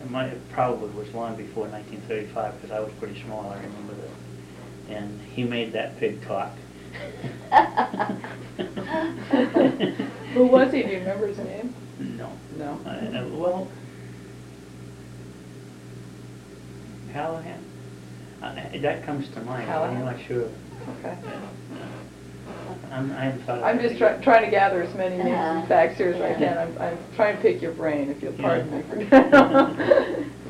it 0.01 0.09
might, 0.09 0.27
it 0.29 0.49
probably 0.51 0.89
was 0.89 1.13
long 1.13 1.35
before 1.35 1.67
nineteen 1.67 2.01
thirty-five, 2.07 2.55
because 2.55 2.71
I 2.75 2.79
was 2.79 2.91
pretty 2.99 3.21
small, 3.23 3.49
I 3.49 3.55
remember 3.57 3.93
that. 3.93 4.95
And 4.95 5.21
he 5.33 5.43
made 5.43 5.73
that 5.73 5.97
pig 5.99 6.21
talk. 6.23 6.51
Who 10.33 10.45
was 10.47 10.71
he? 10.73 10.83
Do 10.83 10.89
you 10.89 10.99
remember 10.99 11.27
his 11.27 11.37
name? 11.37 11.73
No. 11.99 12.29
No. 12.57 12.79
I- 12.85 13.17
I- 13.17 13.23
Well, 13.25 13.67
Callahan? 17.13 17.63
Uh, 18.41 18.55
That 18.81 19.05
comes 19.05 19.27
to 19.29 19.41
mind, 19.41 19.67
but 19.67 19.81
I'm 19.89 19.99
not 20.05 20.19
sure. 20.27 20.49
Okay. 20.99 21.15
I'm, 22.91 23.11
I 23.13 23.23
haven't 23.25 23.49
I'm 23.63 23.79
just 23.79 23.97
try- 23.97 24.17
trying 24.17 24.43
to 24.43 24.51
gather 24.51 24.81
as 24.81 24.93
many 24.95 25.15
names 25.17 25.29
Uh-huh. 25.29 25.59
and 25.59 25.67
facts 25.67 25.97
here 25.97 26.09
as 26.09 26.21
I 26.21 26.33
can. 26.33 26.57
I'm, 26.57 26.77
I'm 26.77 26.97
trying 27.15 27.37
to 27.37 27.41
pick 27.41 27.61
your 27.61 27.71
brain, 27.71 28.09
if 28.09 28.21
you'll 28.21 28.33
pardon 28.33 28.69
me 28.75 28.81
for 28.83 28.97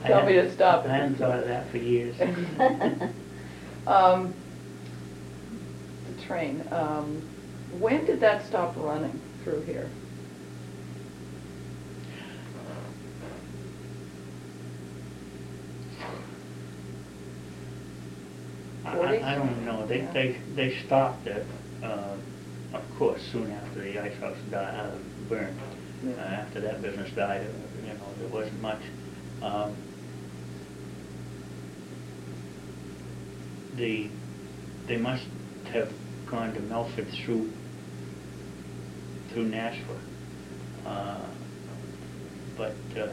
I 0.04 0.08
Tell 0.08 0.26
me 0.26 0.34
hadn't- 0.34 0.50
to 0.50 0.52
stop. 0.52 0.86
I 0.86 0.90
hadn't 0.96 1.16
thought 1.16 1.38
of 1.40 1.48
that 1.48 1.70
for 1.70 1.78
years. 1.78 2.16
Um, 3.88 4.32
the 6.16 6.24
train, 6.24 6.64
um, 6.72 7.20
when 7.80 8.06
did 8.06 8.20
that 8.20 8.46
stop 8.46 8.76
running 8.78 9.20
through 9.44 9.62
here? 9.64 9.90
I- 18.86 18.98
I, 18.98 19.32
I 19.34 19.36
don't 19.36 19.66
know, 19.66 19.86
they, 19.86 20.00
Yeah. 20.00 20.12
they, 20.12 20.36
they 20.56 20.76
stopped 20.86 21.28
it, 21.28 21.46
uh, 21.84 22.16
of 22.74 22.84
course, 22.98 23.22
soon 23.32 23.52
after 23.52 23.82
the 23.82 24.00
ice 24.00 24.16
house 24.20 24.38
died, 24.50 24.76
uh, 24.76 24.98
burned. 25.30 25.58
Yeah. 26.06 26.14
Uh, 26.14 26.20
After 26.20 26.62
that 26.62 26.82
business 26.82 27.12
died, 27.16 27.42
uh, 27.42 27.86
you 27.88 27.94
know, 27.94 28.00
there 28.20 28.30
wasn't 28.30 28.62
much. 28.62 28.82
Um, 29.42 29.76
The, 33.78 34.10
they 34.88 34.98
must 34.98 35.24
have 35.72 35.90
gone 36.30 36.54
to 36.54 36.60
Milford 36.60 37.08
through, 37.24 37.50
through 39.32 39.46
Nashua. 39.46 39.96
Uh, 40.86 41.20
But, 42.58 42.74
uh, 42.98 43.08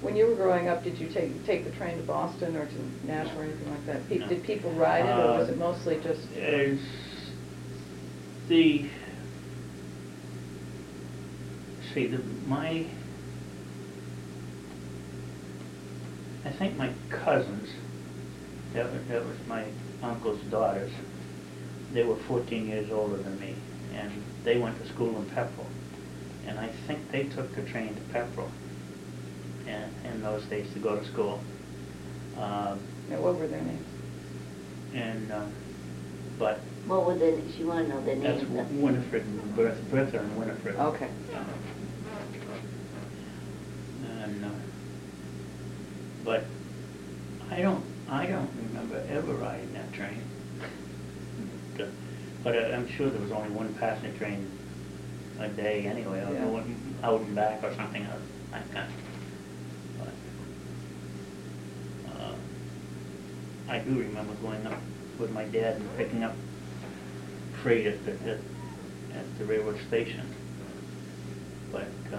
When 0.00 0.14
you 0.16 0.26
were 0.26 0.34
growing 0.36 0.68
up, 0.68 0.84
did 0.84 0.98
you 0.98 1.08
take, 1.08 1.44
take 1.44 1.64
the 1.64 1.72
train 1.72 1.96
to 1.98 2.02
Boston 2.04 2.56
or 2.56 2.66
to 2.66 3.06
Nashua 3.06 3.40
or 3.40 3.44
anything 3.44 3.70
like 3.70 3.86
that? 3.86 4.08
Pe- 4.08 4.18
No. 4.18 4.28
Did 4.28 4.44
people 4.44 4.70
ride 4.72 5.04
it, 5.06 5.18
or 5.18 5.38
was 5.38 5.48
Uh, 5.48 5.52
it 5.52 5.58
mostly 5.58 5.98
just? 6.02 6.20
The, 8.50 8.84
see, 11.94 12.08
the, 12.08 12.18
my, 12.48 12.84
I 16.44 16.50
think 16.58 16.76
my 16.76 16.90
cousins, 17.10 17.68
that 18.74 18.92
was, 18.92 19.02
that 19.08 19.24
was 19.24 19.36
my 19.46 19.66
uncle's 20.02 20.40
daughters, 20.50 20.90
they 21.94 22.02
were 22.02 22.16
fourteen 22.26 22.66
years 22.66 22.90
older 22.90 23.18
than 23.18 23.38
me, 23.38 23.54
and 23.94 24.10
they 24.44 24.58
went 24.58 24.82
to 24.82 24.88
school 24.94 25.16
in 25.16 25.26
Pepperell. 25.26 25.70
And 26.48 26.58
I 26.58 26.70
think 26.88 27.08
they 27.12 27.22
took 27.26 27.54
the 27.54 27.62
train 27.62 27.94
to 27.94 28.00
Pepperell 28.12 28.50
and 29.68 29.92
in 30.06 30.22
those 30.22 30.42
days 30.46 30.66
to 30.72 30.80
go 30.80 30.96
to 30.96 31.06
school. 31.06 31.40
Um, 32.36 32.80
Yeah, 33.08 33.20
What 33.20 33.36
were 33.36 33.46
their 33.46 33.62
names? 33.62 33.86
And, 34.92 35.30
uh, 35.30 35.44
but 36.36 36.58
What 36.90 37.06
were 37.06 37.14
the, 37.14 37.40
she 37.56 37.62
wanna 37.62 37.86
know 37.86 38.00
the 38.00 38.16
That's 38.16 38.42
names 38.42 38.58
of? 38.58 38.76
Winifred 38.82 39.22
and 39.22 39.54
Bertha, 39.54 39.80
Bertha 39.92 40.18
and 40.18 40.36
Winifred. 40.36 40.74
Okay. 40.74 41.08
And, 44.24 44.44
uh, 44.44 44.48
but 46.24 46.42
I 47.48 47.62
don't, 47.62 47.84
I 48.10 48.26
don't 48.26 48.50
remember 48.56 49.00
ever 49.08 49.34
riding 49.34 49.72
that 49.74 49.92
train. 49.92 50.20
But 52.42 52.56
I- 52.56 52.72
I'm 52.72 52.88
sure 52.88 53.08
there 53.08 53.20
was 53.22 53.30
only 53.30 53.50
one 53.50 53.72
passenger 53.74 54.18
train 54.18 54.50
a 55.38 55.46
day 55.46 55.86
anyway, 55.86 56.24
or 56.28 56.34
Yeah. 56.34 56.44
one 56.46 56.74
out 57.04 57.20
and 57.20 57.36
back 57.36 57.62
or 57.62 57.72
something 57.76 58.02
of 58.06 58.20
that 58.50 58.68
kind. 58.74 58.90
But, 59.96 60.08
uh, 62.20 62.34
I 63.68 63.78
do 63.78 63.96
remember 63.96 64.34
going 64.42 64.66
up 64.66 64.80
with 65.20 65.30
my 65.30 65.44
dad 65.44 65.76
and 65.76 65.96
picking 65.96 66.24
up 66.24 66.34
freight 67.62 67.86
at 67.86 68.04
the, 68.04 68.12
at, 68.12 68.38
at 69.16 69.38
the 69.38 69.44
railroad 69.44 69.78
station. 69.88 70.26
But, 71.72 71.82
uh, 72.12 72.18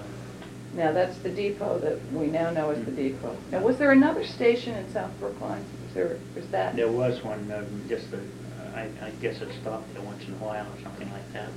Now, 0.75 0.91
that's 0.91 1.17
the 1.19 1.29
depot 1.29 1.79
that 1.79 1.99
we 2.13 2.27
now 2.27 2.51
know 2.51 2.69
as 2.71 2.83
the 2.85 2.91
Mm. 2.91 2.95
depot. 2.95 3.35
Now, 3.51 3.59
was 3.59 3.77
there 3.77 3.91
another 3.91 4.23
station 4.25 4.75
in 4.75 4.89
South 4.91 5.11
Brookline? 5.19 5.63
Was 5.85 5.93
there, 5.93 6.17
was 6.35 6.47
that? 6.47 6.75
There 6.75 6.87
was 6.91 7.23
one, 7.23 7.51
uh, 7.51 7.63
just 7.89 8.05
a, 8.13 8.17
uh, 8.17 8.75
I, 8.77 8.89
I 9.05 9.09
guess 9.21 9.41
it 9.41 9.49
stopped 9.61 9.93
there 9.93 10.03
once 10.03 10.23
in 10.25 10.33
a 10.33 10.37
while 10.37 10.65
or 10.65 10.81
something 10.81 11.11
like 11.11 11.33
that. 11.33 11.49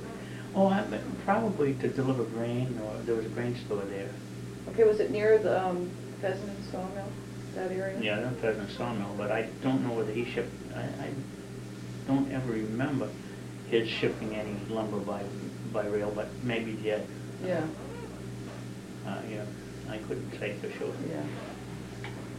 Oh, 0.53 0.67
I, 0.67 0.83
probably 1.25 1.73
to 1.75 1.87
deliver 1.87 2.23
grain, 2.23 2.77
or 2.83 2.97
there 3.05 3.15
was 3.15 3.25
a 3.25 3.29
grain 3.29 3.55
store 3.65 3.83
there. 3.89 4.09
Okay, 4.69 4.83
was 4.83 4.99
it 4.99 5.11
near 5.11 5.37
the 5.37 5.63
um, 5.65 5.89
Pheasant 6.21 6.49
and 6.49 6.65
Sawmill, 6.71 7.07
that 7.55 7.71
area? 7.71 7.97
Yeah, 8.01 8.19
that 8.19 8.35
Pheasant 8.41 8.69
Sawmill, 8.71 9.15
but 9.17 9.31
I 9.31 9.47
don't 9.63 9.85
know 9.85 9.93
whether 9.93 10.11
he 10.11 10.25
shipped, 10.25 10.51
I, 10.75 10.81
I 10.81 11.09
don't 12.07 12.31
ever 12.31 12.51
remember 12.51 13.09
his 13.69 13.87
shipping 13.89 14.35
any 14.35 14.55
lumber 14.73 14.97
by, 14.97 15.21
by 15.73 15.85
rail, 15.87 16.11
but 16.15 16.27
maybe 16.43 16.73
did. 16.73 17.01
Yeah, 17.45 17.61
Uh, 19.05 19.17
yeah, 19.31 19.43
I 19.89 19.97
couldn't 19.99 20.31
say 20.39 20.53
for 20.61 20.69
sure. 20.77 20.93
yeah. 21.09 21.21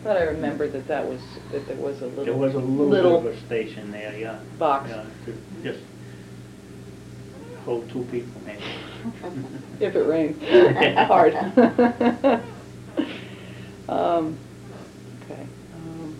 Thought 0.03 0.17
I 0.17 0.23
remembered 0.23 0.73
that 0.73 0.87
that 0.89 1.09
was, 1.09 1.21
that 1.53 1.67
there 1.67 1.77
was 1.77 2.01
a 2.01 2.07
little. 2.07 2.25
There 2.25 2.35
was 2.35 2.55
a 2.55 2.59
little 2.59 3.21
bit 3.21 3.33
of 3.33 3.39
a 3.39 3.47
station 3.47 3.91
there, 3.91 4.17
yeah. 4.17 4.39
box. 4.59 4.89
Yeah, 4.91 5.05
to 5.25 5.63
just 5.65 5.81
hold 7.65 7.89
two 7.91 8.07
people 8.11 8.41
maybe. 8.45 8.63
If 9.81 9.95
it 9.95 10.03
rained 10.07 10.41
hard. 11.09 11.35
Um, 13.89 14.37
Okay. 15.25 15.43
um, 15.75 16.17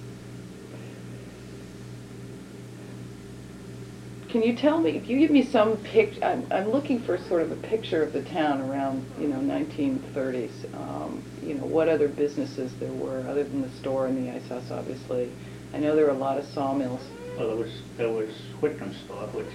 Can 4.29 4.43
you 4.43 4.55
tell 4.57 4.79
me, 4.81 4.91
if 4.91 5.09
you 5.09 5.19
give 5.19 5.31
me 5.31 5.43
some 5.45 5.77
pic, 5.79 6.23
I'm, 6.23 6.47
I'm 6.51 6.71
looking 6.71 7.01
for 7.01 7.17
sort 7.17 7.43
of 7.43 7.53
a 7.53 7.57
picture 7.57 8.03
of 8.03 8.13
the 8.13 8.23
town 8.23 8.61
around, 8.63 9.05
you 9.21 9.29
know, 9.29 9.37
1930s. 9.39 10.51
Um, 10.75 11.23
You 11.47 11.55
know, 11.55 11.65
what 11.65 11.89
other 11.89 12.09
businesses 12.09 12.73
there 12.81 12.93
were, 12.93 13.21
other 13.29 13.45
than 13.45 13.63
the 13.63 13.71
store 13.79 14.07
and 14.07 14.27
the 14.27 14.33
ice 14.35 14.47
house, 14.49 14.71
obviously. 14.71 15.31
I 15.73 15.79
know 15.79 15.95
there 15.95 16.07
were 16.07 16.11
a 16.11 16.15
lot 16.15 16.39
of 16.39 16.45
sawmills. 16.47 17.01
Well, 17.39 17.49
there 17.49 17.57
was, 17.57 17.71
there 17.97 18.09
was 18.11 18.29
Whitcomb's 18.61 18.97
store, 19.05 19.27
which 19.29 19.47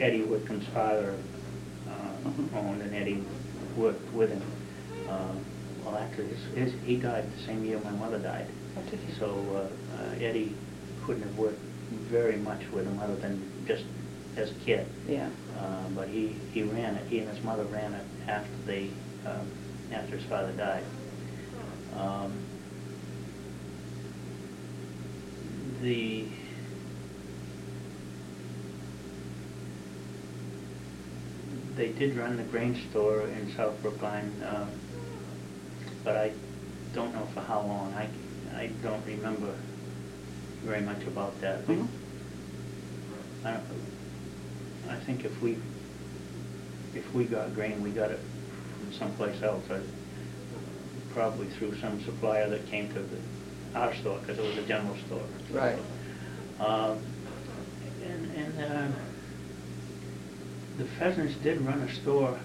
Eddie 0.00 0.22
Whitcomb's 0.22 0.66
father 0.74 1.14
uh, 1.88 2.28
Mhm. 2.28 2.54
owned, 2.56 2.82
and 2.82 2.94
Eddie 2.94 3.22
worked 3.76 4.12
with 4.12 4.30
him. 4.30 4.42
Um, 5.08 5.38
Well, 5.84 5.96
actually, 5.98 6.26
his, 6.26 6.72
his- 6.72 6.80
he 6.84 6.96
died 6.96 7.24
the 7.32 7.42
same 7.46 7.64
year 7.64 7.78
my 7.84 7.92
mother 7.92 8.18
died. 8.18 8.46
Oh, 8.76 8.82
did 8.90 8.98
he? 8.98 9.14
So 9.20 9.26
uh, 9.54 10.02
uh, 10.02 10.14
Eddie 10.24 10.52
couldn't 11.06 11.22
have 11.22 11.38
worked 11.38 11.60
very 12.10 12.36
much 12.38 12.62
with 12.72 12.86
him 12.86 12.98
other 13.00 13.14
than 13.14 13.40
just 13.68 13.84
as 14.36 14.50
a 14.50 14.54
kid. 14.54 14.86
Yeah. 15.08 15.28
Uh, 15.58 15.88
But 15.94 16.08
he, 16.08 16.36
he 16.52 16.62
ran 16.62 16.94
it, 16.96 17.06
he 17.08 17.18
and 17.20 17.28
his 17.34 17.42
mother 17.44 17.64
ran 17.64 17.94
it 17.94 18.04
after 18.28 18.50
they, 18.66 18.90
um, 19.24 19.46
after 19.92 20.16
his 20.16 20.24
father 20.26 20.52
died. 20.52 20.84
Um, 21.96 22.32
The, 25.82 26.24
they 31.76 31.88
did 31.88 32.16
run 32.16 32.36
the 32.36 32.42
grain 32.44 32.74
store 32.90 33.22
in 33.28 33.52
South 33.56 33.80
Brookline, 33.82 34.32
um, 34.48 34.70
but 36.02 36.16
I 36.16 36.32
don't 36.94 37.12
know 37.14 37.28
for 37.34 37.40
how 37.40 37.60
long. 37.60 37.92
I, 37.94 38.08
I 38.58 38.66
don't 38.82 39.04
remember 39.06 39.54
very 40.64 40.80
much 40.80 41.02
about 41.06 41.38
that. 41.42 41.66
Mhm. 41.66 41.86
I 43.44 43.50
don't, 43.52 43.95
I 44.90 44.96
think 44.96 45.24
if 45.24 45.40
we, 45.42 45.56
if 46.94 47.12
we 47.14 47.24
got 47.24 47.54
grain, 47.54 47.82
we 47.82 47.90
got 47.90 48.10
it 48.10 48.20
from 48.78 48.92
someplace 48.92 49.42
else, 49.42 49.64
I- 49.70 49.80
probably 51.12 51.46
through 51.46 51.74
some 51.78 52.02
supplier 52.04 52.48
that 52.50 52.66
came 52.66 52.88
to 52.92 53.00
the, 53.00 53.16
our 53.78 53.94
store, 53.94 54.18
because 54.20 54.38
it 54.38 54.44
was 54.44 54.58
a 54.58 54.66
general 54.68 54.96
store. 55.06 55.22
Right. 55.50 55.78
Um, 56.60 56.98
And, 58.06 58.30
and 58.36 58.60
uh, 58.60 58.88
the 60.78 60.84
Pheasants 60.84 61.34
did 61.42 61.60
run 61.62 61.80
a 61.80 61.92
store 61.94 62.38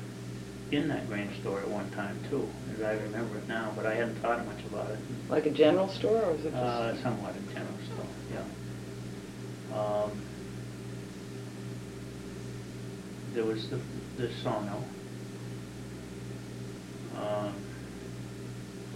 in 0.71 0.87
that 0.87 1.07
grain 1.09 1.29
store 1.41 1.59
at 1.59 1.67
one 1.67 1.89
time 1.91 2.17
too, 2.29 2.47
as 2.73 2.81
I 2.81 2.93
remember 2.93 3.37
it 3.37 3.47
now, 3.47 3.73
but 3.75 3.85
I 3.85 3.93
hadn't 3.93 4.15
thought 4.15 4.45
much 4.45 4.63
about 4.71 4.89
it. 4.89 4.99
Like 5.29 5.45
a 5.45 5.49
general 5.51 5.89
store, 5.89 6.21
or 6.23 6.31
was 6.33 6.45
it 6.45 6.51
just? 6.51 6.55
Uh, 6.55 6.95
Somewhat 7.03 7.35
a 7.35 7.53
general 7.53 7.75
store, 7.91 8.05
yeah. 8.33 9.77
Um, 9.77 10.11
There 13.33 13.45
was 13.45 13.69
the, 13.69 13.79
the 14.17 14.29
sawmill. 14.43 14.83
Um, 17.15 17.53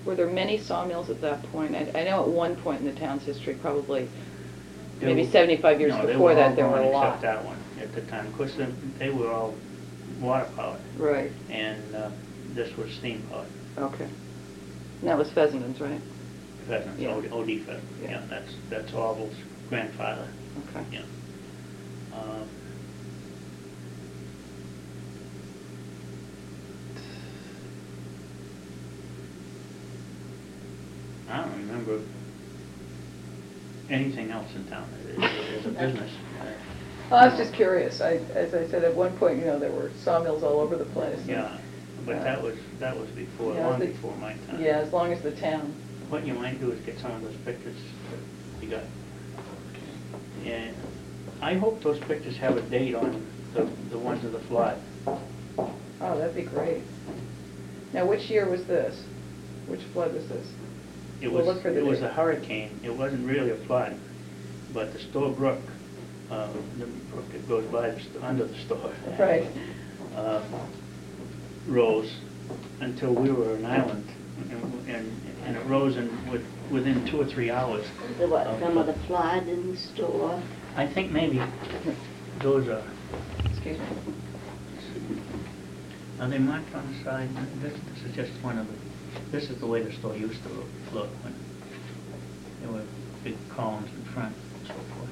Were 0.04 0.16
there 0.16 0.28
many 0.30 0.58
sawmills 0.58 1.10
at 1.10 1.22
that 1.22 1.42
point? 1.52 1.76
I, 1.76 1.90
I 1.96 2.04
know 2.04 2.22
at 2.24 2.28
one 2.30 2.56
point 2.58 2.82
in 2.82 2.86
the 2.86 3.00
town's 3.00 3.24
history, 3.24 3.56
probably 3.56 4.10
there 5.00 5.10
maybe 5.10 5.24
were- 5.24 5.32
75 5.32 5.80
years 5.80 5.94
no, 5.94 6.06
they 6.06 6.14
before 6.14 6.36
that, 6.36 6.56
there 6.56 6.68
were 6.68 6.80
a 6.80 6.84
gone 6.84 6.92
lot. 6.94 7.06
Except 7.08 7.22
that 7.22 7.46
one 7.46 7.58
at 7.80 7.94
the 7.94 8.02
time. 8.02 8.28
Of 8.28 8.36
course, 8.38 8.56
they- 9.00 9.10
were 9.10 9.32
all 9.32 9.54
water 10.20 10.50
powered, 10.56 10.80
Right, 10.98 11.32
and 11.50 11.96
uh, 11.96 12.10
this 12.54 12.76
was 12.78 12.92
steam 12.94 13.22
powered. 13.30 13.48
okay. 13.94 14.08
And 15.02 15.10
that 15.10 15.18
was 15.18 15.30
Pheasant's, 15.32 15.80
right? 15.82 16.00
Pheasants, 16.68 17.00
Yeah. 17.00 17.10
O- 17.14 17.40
OD 17.42 17.60
pheasant, 17.60 17.84
Yeah. 18.02 18.10
yeah, 18.12 18.22
that's, 18.30 18.54
that's 18.70 18.94
Orville's 18.94 19.36
grandfather, 19.70 20.28
Okay. 20.70 20.86
yeah. 20.92 21.02
Um, 22.18 22.48
I 31.30 31.38
don't 31.38 31.52
remember 31.58 32.02
anything 33.90 34.32
else 34.32 34.48
in 34.56 34.66
town 34.68 34.88
as, 35.18 35.24
as 35.60 35.66
a 35.66 35.70
business. 35.70 36.12
Well, 37.10 37.20
I 37.24 37.28
was 37.28 37.38
just 37.38 37.54
curious. 37.54 38.02
I, 38.02 38.14
as 38.34 38.54
I 38.54 38.68
said, 38.68 38.84
at 38.84 38.96
one 38.96 39.16
point, 39.18 39.40
you 39.40 39.46
know, 39.46 39.60
there 39.60 39.72
were 39.72 39.92
sawmills 40.04 40.44
all 40.44 40.60
over 40.60 40.76
the 40.76 40.86
place. 40.86 41.20
Yeah, 41.28 41.56
but 42.06 42.24
that 42.24 42.42
was, 42.42 42.56
that 42.80 42.98
was 42.98 43.08
before, 43.10 43.54
Yeah, 43.54 43.68
long 43.68 43.80
the- 43.80 43.88
before 43.88 44.16
my 44.18 44.34
time. 44.34 44.60
Yeah, 44.60 44.80
as 44.80 44.92
long 44.92 45.14
as 45.14 45.22
the 45.22 45.32
town. 45.32 45.74
What 46.10 46.26
you 46.26 46.34
might 46.34 46.60
do 46.60 46.72
is 46.72 46.80
get 46.82 47.00
some 47.00 47.12
of 47.12 47.22
those 47.24 47.36
pictures 47.46 47.76
you 48.62 48.70
got. 48.70 48.84
And 50.46 50.76
I 51.42 51.56
hope 51.56 51.82
those 51.82 52.00
pictures 52.00 52.38
have 52.38 52.58
a 52.58 52.62
date 52.62 52.94
on 52.96 53.26
the, 53.54 53.68
the 53.90 53.98
ones 53.98 54.24
of 54.24 54.32
the 54.32 54.40
flood. 54.42 54.80
Oh, 55.08 56.18
that'd 56.18 56.36
be 56.36 56.44
great. 56.44 56.84
Now, 57.94 58.06
which 58.06 58.30
year 58.30 58.48
was 58.48 58.66
this? 58.66 59.04
Which 59.68 59.82
flood 59.94 60.14
was 60.14 60.28
this? 60.28 60.48
It 61.26 61.32
We'll 61.32 61.44
was, 61.44 61.56
look 61.56 61.64
for 61.64 61.72
the 61.72 61.80
it 61.80 61.86
was 61.86 62.00
date. 62.02 62.06
a 62.06 62.10
hurricane, 62.10 62.80
it 62.84 62.96
wasn't 62.96 63.28
really 63.28 63.50
a 63.50 63.56
flood, 63.56 63.98
but 64.76 64.94
the 64.94 65.00
store 65.00 65.32
brook, 65.32 65.60
uh, 66.30 66.48
the 66.78 66.86
brook 66.86 67.32
that 67.32 67.48
goes 67.50 67.66
by, 67.72 67.90
the 67.90 68.00
st- 68.00 68.24
under 68.24 68.46
the 68.46 68.56
store. 68.60 68.94
Right. 69.20 69.48
uh, 70.16 70.44
Rose 71.68 72.14
until 72.80 73.12
we 73.16 73.32
were 73.32 73.56
an 73.56 73.66
island, 73.66 74.08
and, 74.52 74.88
and 74.88 75.12
and 75.46 75.58
it 75.58 75.66
rose 75.66 75.98
in, 75.98 76.10
with, 76.32 76.46
within 76.70 77.04
two 77.08 77.20
or 77.22 77.26
three 77.26 77.50
hours. 77.50 77.86
There 78.20 78.28
was 78.28 78.60
some 78.60 78.78
of 78.78 78.86
the 78.86 78.94
flood 79.08 79.48
in 79.48 79.72
the 79.72 79.78
store. 79.78 80.40
I 80.76 80.86
think 80.86 81.12
maybe 81.12 81.42
those 82.40 82.68
are, 82.68 82.84
Excuse 83.46 83.80
me. 83.80 83.86
are 86.20 86.28
they 86.30 86.38
marked 86.38 86.74
on 86.76 86.92
the 86.96 87.04
side? 87.04 87.30
This, 87.62 87.74
this 87.74 88.04
is 88.12 88.16
just 88.16 88.32
one 88.44 88.58
of 88.60 88.68
the, 88.68 88.74
this 89.32 89.50
is 89.50 89.58
the 89.60 89.66
way 89.68 89.82
the 89.82 89.92
store 89.94 90.16
used 90.16 90.42
to 90.44 90.50
look, 90.50 90.68
look 90.94 91.10
when 91.24 91.34
there 92.62 92.72
were 92.72 92.84
big 93.24 93.36
columns 93.50 93.90
in 93.96 94.04
front 94.14 94.36
and 94.58 94.68
so 94.68 94.74
forth. 94.74 95.10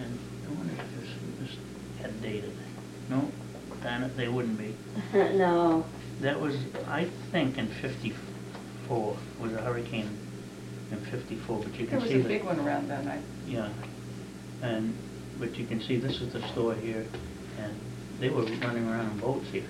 And 0.00 0.18
I 0.46 0.52
wonder 0.54 0.72
if 0.74 1.00
this, 1.00 1.10
this 1.40 1.56
had 2.00 2.20
dated. 2.22 2.52
No, 3.10 3.30
darn 3.82 4.02
it, 4.02 4.16
they 4.16 4.28
wouldn't 4.28 4.58
be. 4.58 4.74
No, 5.12 5.84
That 6.20 6.40
was, 6.40 6.56
I 6.86 7.04
think, 7.32 7.58
in 7.58 7.68
fifty-four, 7.68 9.16
was 9.40 9.52
a 9.52 9.60
hurricane 9.62 10.16
in 10.90 10.98
fifty-four, 10.98 11.60
but 11.62 11.74
you 11.78 11.86
can 11.86 11.86
see. 11.86 11.86
There 11.86 11.88
can 11.88 12.00
was 12.00 12.08
see 12.08 12.14
a 12.14 12.22
that. 12.22 12.28
big 12.28 12.44
one 12.44 12.60
around 12.60 12.88
that 12.88 13.04
night. 13.04 13.22
Yeah, 13.46 13.68
and, 14.62 14.94
but 15.38 15.56
you 15.56 15.66
can 15.66 15.80
see 15.80 15.96
this 15.96 16.20
is 16.20 16.32
the 16.32 16.46
store 16.48 16.74
here, 16.74 17.06
and 17.58 17.74
they 18.20 18.28
were 18.28 18.42
running 18.42 18.88
around 18.88 19.10
in 19.12 19.18
boats 19.18 19.48
here. 19.50 19.64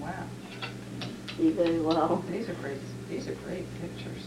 Wow. 0.00 0.24
See 1.36 1.50
very 1.50 1.80
well. 1.80 2.24
These 2.30 2.48
are 2.48 2.54
great, 2.54 2.78
these 3.08 3.28
are 3.28 3.34
great 3.34 3.64
pictures. 3.80 4.26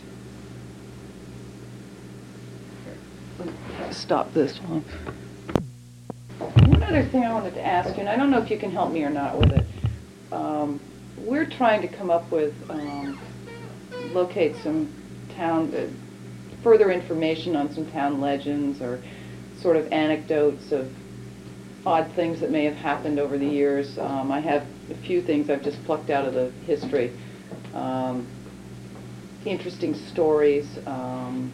Stop 3.92 4.34
this 4.34 4.58
one. 4.60 4.84
One 6.70 6.84
other 6.84 7.04
thing 7.04 7.24
I 7.24 7.34
wanted 7.34 7.54
to 7.56 7.66
ask 7.66 7.96
you, 7.96 8.02
and 8.02 8.10
I 8.10 8.16
don't 8.16 8.32
know 8.32 8.42
if 8.42 8.50
you 8.50 8.58
can 8.58 8.72
help 8.72 8.92
me 8.92 9.04
or 9.04 9.10
not 9.10 9.38
with 9.38 9.52
it. 9.52 9.66
Um, 10.34 10.80
We're 11.18 11.46
trying 11.46 11.82
to 11.82 11.88
come 11.88 12.10
up 12.10 12.30
with, 12.32 12.54
um, 12.70 13.20
locate 14.12 14.56
some 14.64 14.90
town, 15.36 15.74
uh, 15.76 15.88
further 16.62 16.92
information 16.92 17.56
on 17.56 17.72
some 17.74 17.86
town 17.92 18.22
legends 18.22 18.82
or 18.82 19.02
sort 19.58 19.78
of 19.78 19.92
anecdotes 19.92 20.72
of 20.72 20.92
odd 21.86 22.12
things 22.14 22.40
that 22.40 22.52
may 22.52 22.66
have 22.66 22.76
happened 22.76 23.20
over 23.20 23.38
the 23.38 23.48
years. 23.48 23.98
Um, 23.98 24.32
I 24.32 24.40
have 24.40 24.66
a 24.90 24.96
few 24.96 25.22
things 25.22 25.50
I've 25.50 25.64
just 25.64 25.84
plucked 25.86 26.10
out 26.10 26.26
of 26.26 26.34
the 26.34 26.52
history. 26.66 27.12
Um, 27.74 28.26
interesting 29.46 29.94
stories. 29.94 30.68
Um, 30.86 31.52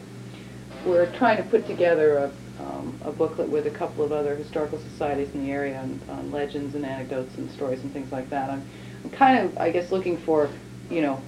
we're 0.85 1.11
trying 1.13 1.37
to 1.37 1.43
put 1.43 1.67
together 1.67 2.17
a, 2.17 2.31
um, 2.63 2.97
a 3.03 3.11
booklet 3.11 3.49
with 3.49 3.67
a 3.67 3.71
couple 3.71 4.03
of 4.03 4.11
other 4.11 4.35
historical 4.35 4.79
societies 4.79 5.33
in 5.33 5.45
the 5.45 5.51
area 5.51 5.77
on, 5.79 5.99
on 6.09 6.31
legends 6.31 6.75
and 6.75 6.85
anecdotes 6.85 7.37
and 7.37 7.49
stories 7.51 7.81
and 7.81 7.91
things 7.93 8.11
like 8.11 8.29
that. 8.29 8.49
I'm, 8.49 8.65
I'm 9.03 9.09
kind 9.11 9.37
of, 9.39 9.57
I 9.57 9.71
guess, 9.71 9.91
looking 9.91 10.17
for, 10.17 10.49
you 10.89 11.01
know, 11.01 11.21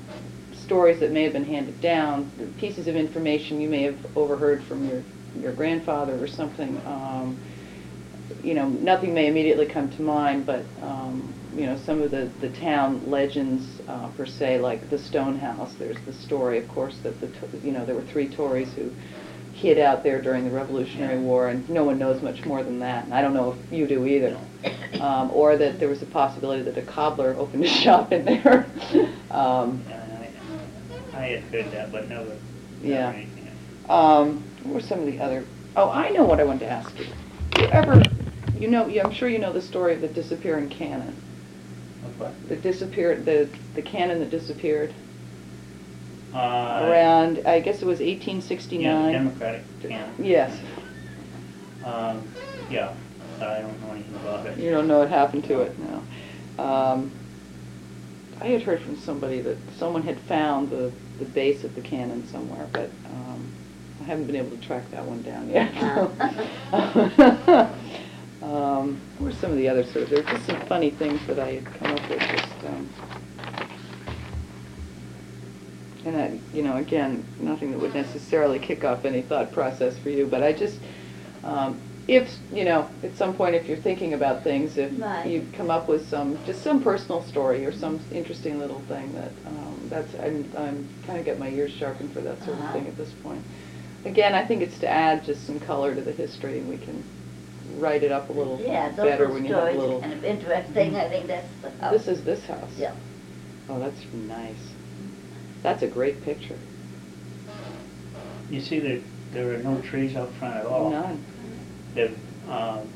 stories 0.54 1.00
that 1.02 1.12
may 1.12 1.24
have 1.24 1.34
been 1.34 1.44
handed 1.46 1.80
down, 1.82 2.32
pieces 2.58 2.88
of 2.88 2.96
information 2.96 3.62
you 3.62 3.70
may 3.70 3.84
have 3.84 4.18
overheard 4.18 4.64
from 4.64 4.88
your, 4.88 5.04
your 5.40 5.52
grandfather 5.52 6.22
or 6.24 6.28
something. 6.28 6.82
Um, 6.86 7.38
you 8.44 8.54
know, 8.54 8.70
nothing 8.70 9.14
may 9.14 9.28
immediately 9.28 9.66
come 9.66 9.90
to 9.92 10.02
mind, 10.02 10.46
but, 10.46 10.64
um, 10.82 11.34
you 11.56 11.66
know, 11.66 11.78
some 11.78 12.02
of 12.02 12.12
the, 12.12 12.30
the 12.42 12.50
town 12.50 13.02
legends, 13.10 13.82
uh, 13.88 14.08
per 14.10 14.26
se, 14.26 14.60
like 14.60 14.90
the 14.90 14.98
Stone 14.98 15.38
House, 15.38 15.74
there's 15.76 16.00
the 16.06 16.14
story, 16.14 16.58
of 16.58 16.68
course, 16.68 16.98
that 17.04 17.20
the, 17.22 17.30
you 17.60 17.72
know, 17.72 17.86
there 17.86 17.96
were 17.96 18.04
three 18.04 18.28
Tories 18.28 18.74
who 18.74 18.92
hid 19.54 19.78
out 19.78 20.04
there 20.04 20.22
during 20.22 20.44
the 20.44 20.50
Revolutionary. 20.50 21.20
War, 21.20 21.50
and 21.50 21.68
no 21.70 21.84
one 21.84 22.00
knows 22.00 22.22
much 22.22 22.44
more 22.46 22.64
than 22.64 22.80
that, 22.80 23.06
and 23.06 23.14
I 23.14 23.22
don't 23.22 23.34
know 23.34 23.52
if 23.52 23.72
you 23.72 23.88
do 23.88 24.06
either. 24.06 24.38
Um, 25.00 25.32
or 25.32 25.58
that 25.58 25.80
there 25.80 25.90
was 25.90 26.02
a 26.02 26.06
possibility 26.06 26.64
that 26.64 26.78
a 26.78 26.82
cobbler 26.82 27.36
opened 27.38 27.64
a 27.64 27.68
shop 27.84 28.12
in 28.12 28.26
there. 28.26 28.68
Um, 29.32 29.84
I 29.90 31.18
I 31.18 31.26
had 31.30 31.42
heard 31.46 31.72
that, 31.72 31.92
but 31.92 32.08
no. 32.08 32.24
Yeah. 32.84 33.16
Um, 33.90 34.44
what 34.62 34.76
were 34.76 34.80
some 34.80 35.00
of 35.00 35.08
the 35.08 35.20
other, 35.20 35.44
oh, 35.76 35.90
I 35.90 36.10
know 36.10 36.24
what 36.24 36.40
I 36.40 36.44
wanted 36.44 36.60
to 36.60 36.70
ask 36.70 36.96
you. 37.00 37.08
You 37.58 37.66
ever, 37.70 38.04
you 38.60 38.68
know, 38.68 38.84
I'm 38.86 39.12
sure 39.12 39.28
you 39.28 39.40
know 39.40 39.52
the 39.52 39.62
story 39.62 39.96
of 39.96 40.02
the 40.02 40.08
disappearing 40.08 40.70
cannon. 40.70 41.16
Of 42.14 42.20
what? 42.20 42.50
The 42.50 42.56
disappeared, 42.56 43.26
the, 43.26 43.48
the 43.76 43.82
cannon 43.82 44.20
that 44.20 44.30
disappeared 44.30 44.94
Uh, 46.34 46.88
around, 46.90 47.42
I 47.46 47.60
guess 47.60 47.82
it 47.82 47.86
was 47.86 48.00
Yeah, 48.00 48.14
1869. 48.14 49.12
Democratic, 49.14 49.64
yeah. 49.88 50.08
Yes, 50.20 50.58
Um, 51.86 52.24
yeah, 52.72 52.94
I 53.42 53.60
don't 53.62 53.82
know 53.86 53.92
anything 53.94 54.16
about 54.16 54.46
it. 54.48 54.58
you 54.58 54.72
don't 54.72 54.88
know 54.88 55.00
what 55.00 55.10
happened 55.10 55.44
to 55.46 55.62
it 55.62 55.76
now. 55.80 56.02
Um, 56.64 57.12
I 58.42 58.46
had 58.48 58.64
heard 58.64 58.82
from 58.82 58.98
somebody 58.98 59.42
that 59.42 59.58
someone 59.78 60.02
had 60.04 60.20
found 60.22 60.70
the, 60.70 60.92
the 61.20 61.26
base 61.26 61.64
of 61.64 61.76
the 61.76 61.82
cannon 61.82 62.26
somewhere, 62.28 62.68
but, 62.72 62.90
um, 63.14 63.46
I 64.02 64.06
haven't 64.06 64.26
been 64.26 64.36
able 64.36 64.52
to 64.58 64.58
track 64.66 64.90
that 64.92 65.06
one 65.06 65.22
down 65.22 65.50
yet. 65.50 65.72
Um, 68.44 69.00
what 69.18 69.28
were 69.28 69.32
some 69.40 69.52
of 69.52 69.58
the 69.58 69.70
other 69.70 69.84
sort 69.86 70.04
of, 70.04 70.10
there 70.10 70.22
were 70.22 70.30
just 70.30 70.46
some 70.46 70.60
funny 70.68 70.90
things 70.92 71.26
that 71.28 71.40
I 71.40 71.54
had 71.54 71.66
come 71.66 71.92
up 71.94 72.10
with, 72.10 72.20
just, 72.20 72.66
um, 72.66 72.90
and 76.04 76.16
that, 76.16 76.32
you 76.54 76.62
know, 76.62 76.76
again, 76.76 77.26
nothing 77.40 77.72
that 77.72 77.80
would 77.80 77.94
necessarily 77.96 78.60
kick 78.60 78.84
off 78.84 79.06
any 79.06 79.22
thought 79.22 79.54
process 79.54 79.98
for 79.98 80.10
you, 80.10 80.28
but 80.28 80.44
I 80.44 80.52
just, 80.52 80.80
um, 81.46 81.80
if, 82.10 82.38
you 82.52 82.66
know, 82.66 82.90
at 83.02 83.16
some 83.16 83.34
point, 83.34 83.56
if 83.56 83.70
you're 83.70 83.78
thinking 83.78 84.14
about 84.14 84.44
things, 84.44 84.78
if 84.78 84.92
Right. 85.00 85.26
you 85.26 85.48
come 85.54 85.72
up 85.72 85.88
with 85.88 86.06
some, 86.10 86.38
just 86.46 86.62
some 86.62 86.84
personal 86.84 87.22
story 87.22 87.66
or 87.66 87.72
some 87.72 88.02
interesting 88.12 88.60
little 88.60 88.82
thing 88.90 89.14
that, 89.14 89.32
um, 89.46 89.88
that's, 89.90 90.14
I'm, 90.16 90.46
I'm 90.58 90.90
kind 91.08 91.18
of 91.18 91.24
get 91.24 91.40
my 91.40 91.48
ears 91.48 91.72
sharpened 91.72 92.12
for 92.12 92.20
that 92.20 92.44
sort 92.44 92.58
of 92.58 92.64
Uh-huh. 92.66 92.74
thing 92.74 92.88
at 92.88 92.98
this 92.98 93.14
point. 93.24 93.42
Again, 94.04 94.36
I 94.36 94.44
think 94.44 94.62
it's 94.62 94.80
to 94.80 94.90
add 94.90 95.24
just 95.24 95.46
some 95.46 95.62
color 95.62 95.96
to 95.96 96.02
the 96.02 96.12
history, 96.12 96.60
and 96.60 96.68
we 96.68 96.76
can 96.76 97.02
write 97.78 98.04
it 98.04 98.12
up 98.12 98.30
a 98.30 98.34
little 98.34 98.60
Yeah, 98.60 98.90
those 98.90 99.06
better 99.06 99.26
are 99.26 99.34
when 99.34 99.46
you 99.46 99.54
have 99.54 99.76
a 99.76 99.80
little. 99.80 100.00
kind 100.02 100.14
of 100.14 100.24
interesting, 100.24 100.96
I 100.96 101.10
think 101.10 101.28
that's 101.28 101.48
the 101.62 101.70
house. 101.82 101.92
This 101.94 102.08
is 102.08 102.24
this 102.24 102.46
house? 102.46 102.70
Yeah. 102.78 102.94
Oh, 103.70 103.80
that's 103.80 104.02
nice. 104.14 104.56
That's 105.62 105.82
a 105.84 105.88
great 105.88 106.24
picture. 106.24 106.58
You 108.50 108.60
see 108.62 108.80
that 108.80 109.02
there 109.32 109.54
are 109.54 109.58
no 109.64 109.82
trees 109.82 110.16
out 110.16 110.32
front 110.34 110.58
at 110.58 110.66
all. 110.66 110.90
None. 110.92 111.24
They've, 111.96 112.18
um, 112.50 112.88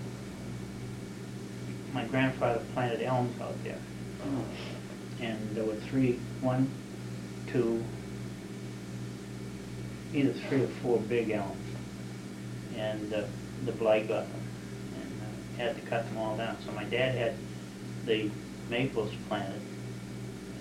my 1.93 2.03
grandfather 2.05 2.61
planted 2.73 3.01
elms 3.01 3.39
out 3.41 3.55
there, 3.63 3.79
Oh. 4.23 5.23
and 5.23 5.55
there 5.55 5.63
were 5.63 5.75
three, 5.75 6.19
one, 6.41 6.69
two, 7.47 7.83
either 10.13 10.33
three 10.33 10.63
or 10.63 10.67
four 10.67 10.99
big 10.99 11.29
elms. 11.31 11.55
And 12.77 13.13
uh, 13.13 13.23
the 13.65 13.71
blight 13.71 14.07
got 14.07 14.27
them, 14.27 14.41
and 14.41 14.43
uh, 14.43 14.56
had 15.57 15.75
to 15.75 15.81
cut 15.87 16.05
them 16.07 16.17
all 16.17 16.37
down. 16.37 16.57
So 16.65 16.71
my 16.71 16.83
dad 16.85 17.15
had 17.15 17.33
the 18.05 18.29
maples 18.69 19.11
planted, 19.27 19.61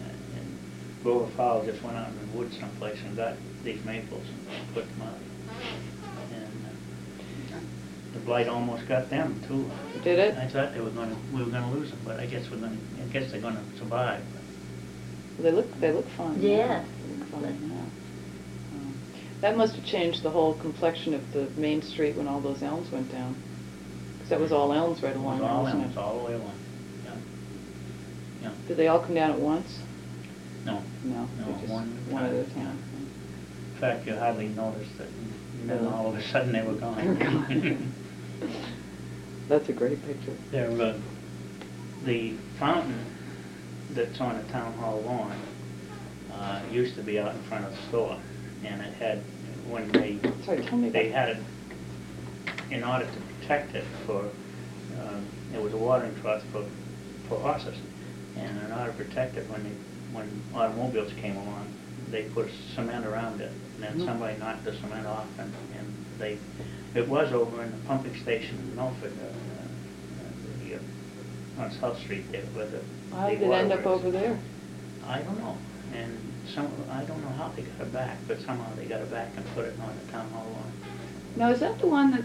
and- 0.03 0.11
and 0.39 0.59
Grover 1.03 1.31
Fowle 1.37 1.65
just 1.65 1.83
went 1.83 1.97
out 1.97 2.09
in 2.09 2.19
the 2.33 2.39
woods 2.39 2.57
someplace 2.59 2.99
and 3.05 3.17
got 3.17 3.35
these 3.65 3.85
maples 3.85 4.25
and 4.29 4.75
put 4.75 4.85
them 4.89 5.09
out. 5.09 5.19
And 6.35 6.45
uh, 6.45 7.57
the 8.15 8.19
blight 8.21 8.49
almost 8.49 8.87
got 8.89 9.11
them 9.11 9.41
too. 9.47 9.71
Did 10.03 10.19
it? 10.19 10.37
I 10.37 10.47
thought 10.49 10.73
they 10.75 10.81
were 10.81 10.91
gonna, 10.91 11.17
we 11.33 11.43
were 11.43 11.51
gonna 11.51 11.73
lose 11.73 11.91
them, 11.91 12.01
but 12.05 12.19
I 12.21 12.27
guess 12.27 12.49
we're 12.51 12.59
gonna, 12.59 12.77
I 13.03 13.13
guess 13.13 13.31
they're 13.31 13.41
gonna 13.41 13.63
survive. 13.79 14.23
They 15.39 15.51
look, 15.51 15.81
they 15.81 15.93
look 15.93 16.09
fine. 16.11 16.41
now. 16.41 16.49
Yeah. 16.49 16.85
Look 17.19 17.29
fine 17.29 17.69
now. 17.69 17.75
Um, 18.75 18.95
That 19.43 19.57
must 19.57 19.75
have 19.77 19.85
changed 19.85 20.23
the 20.23 20.31
whole 20.31 20.55
complexion 20.55 21.13
of 21.15 21.33
the 21.33 21.47
main 21.61 21.83
street 21.83 22.17
when 22.17 22.27
all 22.27 22.41
those 22.41 22.63
elms 22.63 22.91
went 22.91 23.13
down. 23.13 23.35
That 24.29 24.41
was 24.41 24.51
all 24.53 24.73
elms 24.73 25.03
right 25.03 25.15
along 25.15 25.39
there, 25.39 25.49
all 25.49 25.63
wasn't 25.63 25.83
elms, 25.85 25.97
it? 25.97 25.99
all 26.01 26.19
the 26.19 26.25
way 26.25 26.35
along. 26.35 26.53
Yeah. 27.05 27.11
Yeah, 28.43 28.51
Did 28.67 28.77
they 28.77 28.89
all 28.89 28.99
come 29.01 29.15
down 29.15 29.31
at 29.31 29.39
once? 29.39 29.79
no. 30.65 30.83
No, 31.05 31.29
No, 31.39 31.53
they 31.53 31.61
just, 31.61 31.73
one 31.73 31.87
one 32.11 32.25
at 32.25 32.33
a 32.35 32.43
time, 32.45 32.55
time. 32.55 32.79
In 33.75 33.81
fact, 33.81 34.07
you 34.07 34.17
hardly 34.17 34.49
noticed 34.49 34.99
it, 34.99 35.09
and 35.61 35.71
then 35.71 35.87
all 35.87 36.09
of 36.09 36.17
a 36.17 36.23
sudden 36.23 36.53
they 36.53 36.63
were 36.63 36.73
gone. 36.75 37.17
Gone. 37.19 37.93
That's 39.49 39.69
a 39.69 39.73
great 39.73 40.05
picture. 40.05 40.33
There, 40.51 40.71
uh, 40.83 40.95
the 42.05 42.33
fountain 42.59 42.99
that's 43.91 44.21
on 44.21 44.37
the 44.37 44.43
town 44.53 44.73
hall 44.75 45.01
lawn, 45.03 45.33
uh, 46.35 46.61
used 46.73 46.97
to 46.97 47.03
be 47.03 47.21
out 47.21 47.33
in 47.35 47.41
front 47.43 47.65
of 47.65 47.71
the 47.71 47.83
store, 47.89 48.19
and 48.65 48.81
it 48.83 48.93
had, 48.95 49.23
when 49.69 49.89
they, 49.93 50.19
Sorry, 50.45 50.63
tell 50.63 50.77
me 50.79 50.89
about 50.89 50.93
they 50.95 51.11
had 51.11 51.29
it, 51.31 51.39
in 52.73 52.83
order 52.83 53.07
to 53.07 53.26
protect 53.47 53.75
it 53.77 53.85
for, 54.07 54.19
um, 55.01 55.25
it 55.55 55.63
was 55.63 55.73
a 55.73 55.77
watering 55.77 56.15
trough 56.21 56.43
for, 56.53 56.65
for 57.29 57.39
horses. 57.39 57.77
And 58.37 58.59
in 58.59 58.73
order 58.73 58.91
to 58.93 59.05
protect 59.05 59.37
it, 59.37 59.49
when 59.49 59.63
they, 59.63 59.71
when 60.13 60.29
automobiles 60.55 61.13
came 61.21 61.37
along, 61.37 61.69
they 62.11 62.25
put 62.35 62.49
cement 62.75 63.07
around 63.07 63.41
it. 63.41 63.53
And 63.75 63.83
then 63.85 64.01
Mhm. 64.01 64.05
somebody 64.05 64.37
knocked 64.39 64.65
the 64.65 64.75
cement 64.75 65.07
off 65.07 65.27
and, 65.39 65.53
and 65.79 65.87
they, 66.19 66.39
it 66.95 67.09
was 67.09 67.33
over 67.33 67.63
in 67.63 67.71
the 67.71 67.77
pumping 67.87 68.17
station 68.23 68.57
in 68.59 68.77
Milford, 68.77 69.13
uh, 69.13 69.27
uh, 69.27 70.79
the, 71.59 71.63
on 71.63 71.71
South 71.81 71.99
Street 72.01 72.31
there, 72.33 72.43
where 72.55 72.67
the. 72.67 72.81
How 73.15 73.27
the 73.29 73.37
did 73.37 73.43
it 73.43 73.53
end 73.53 73.73
up 73.73 73.87
over 73.87 74.11
there? 74.11 74.37
I 75.07 75.19
don't 75.21 75.39
know, 75.39 75.57
and 75.95 76.19
some, 76.53 76.69
I 76.91 77.05
don't 77.05 77.23
know 77.23 77.31
how 77.39 77.53
they 77.55 77.63
got 77.63 77.81
it 77.87 77.93
back, 77.93 78.17
but 78.27 78.41
somehow 78.41 78.67
they 78.77 78.87
got 78.87 79.01
it 79.03 79.11
back 79.11 79.29
and 79.37 79.45
put 79.55 79.67
it 79.67 79.75
on 79.81 79.95
the 80.05 80.13
town 80.13 80.29
hall 80.31 80.47
lawn. 80.53 80.73
Now, 81.37 81.51
is 81.51 81.61
that 81.61 81.79
the 81.79 81.87
one 81.87 82.11
that, 82.13 82.25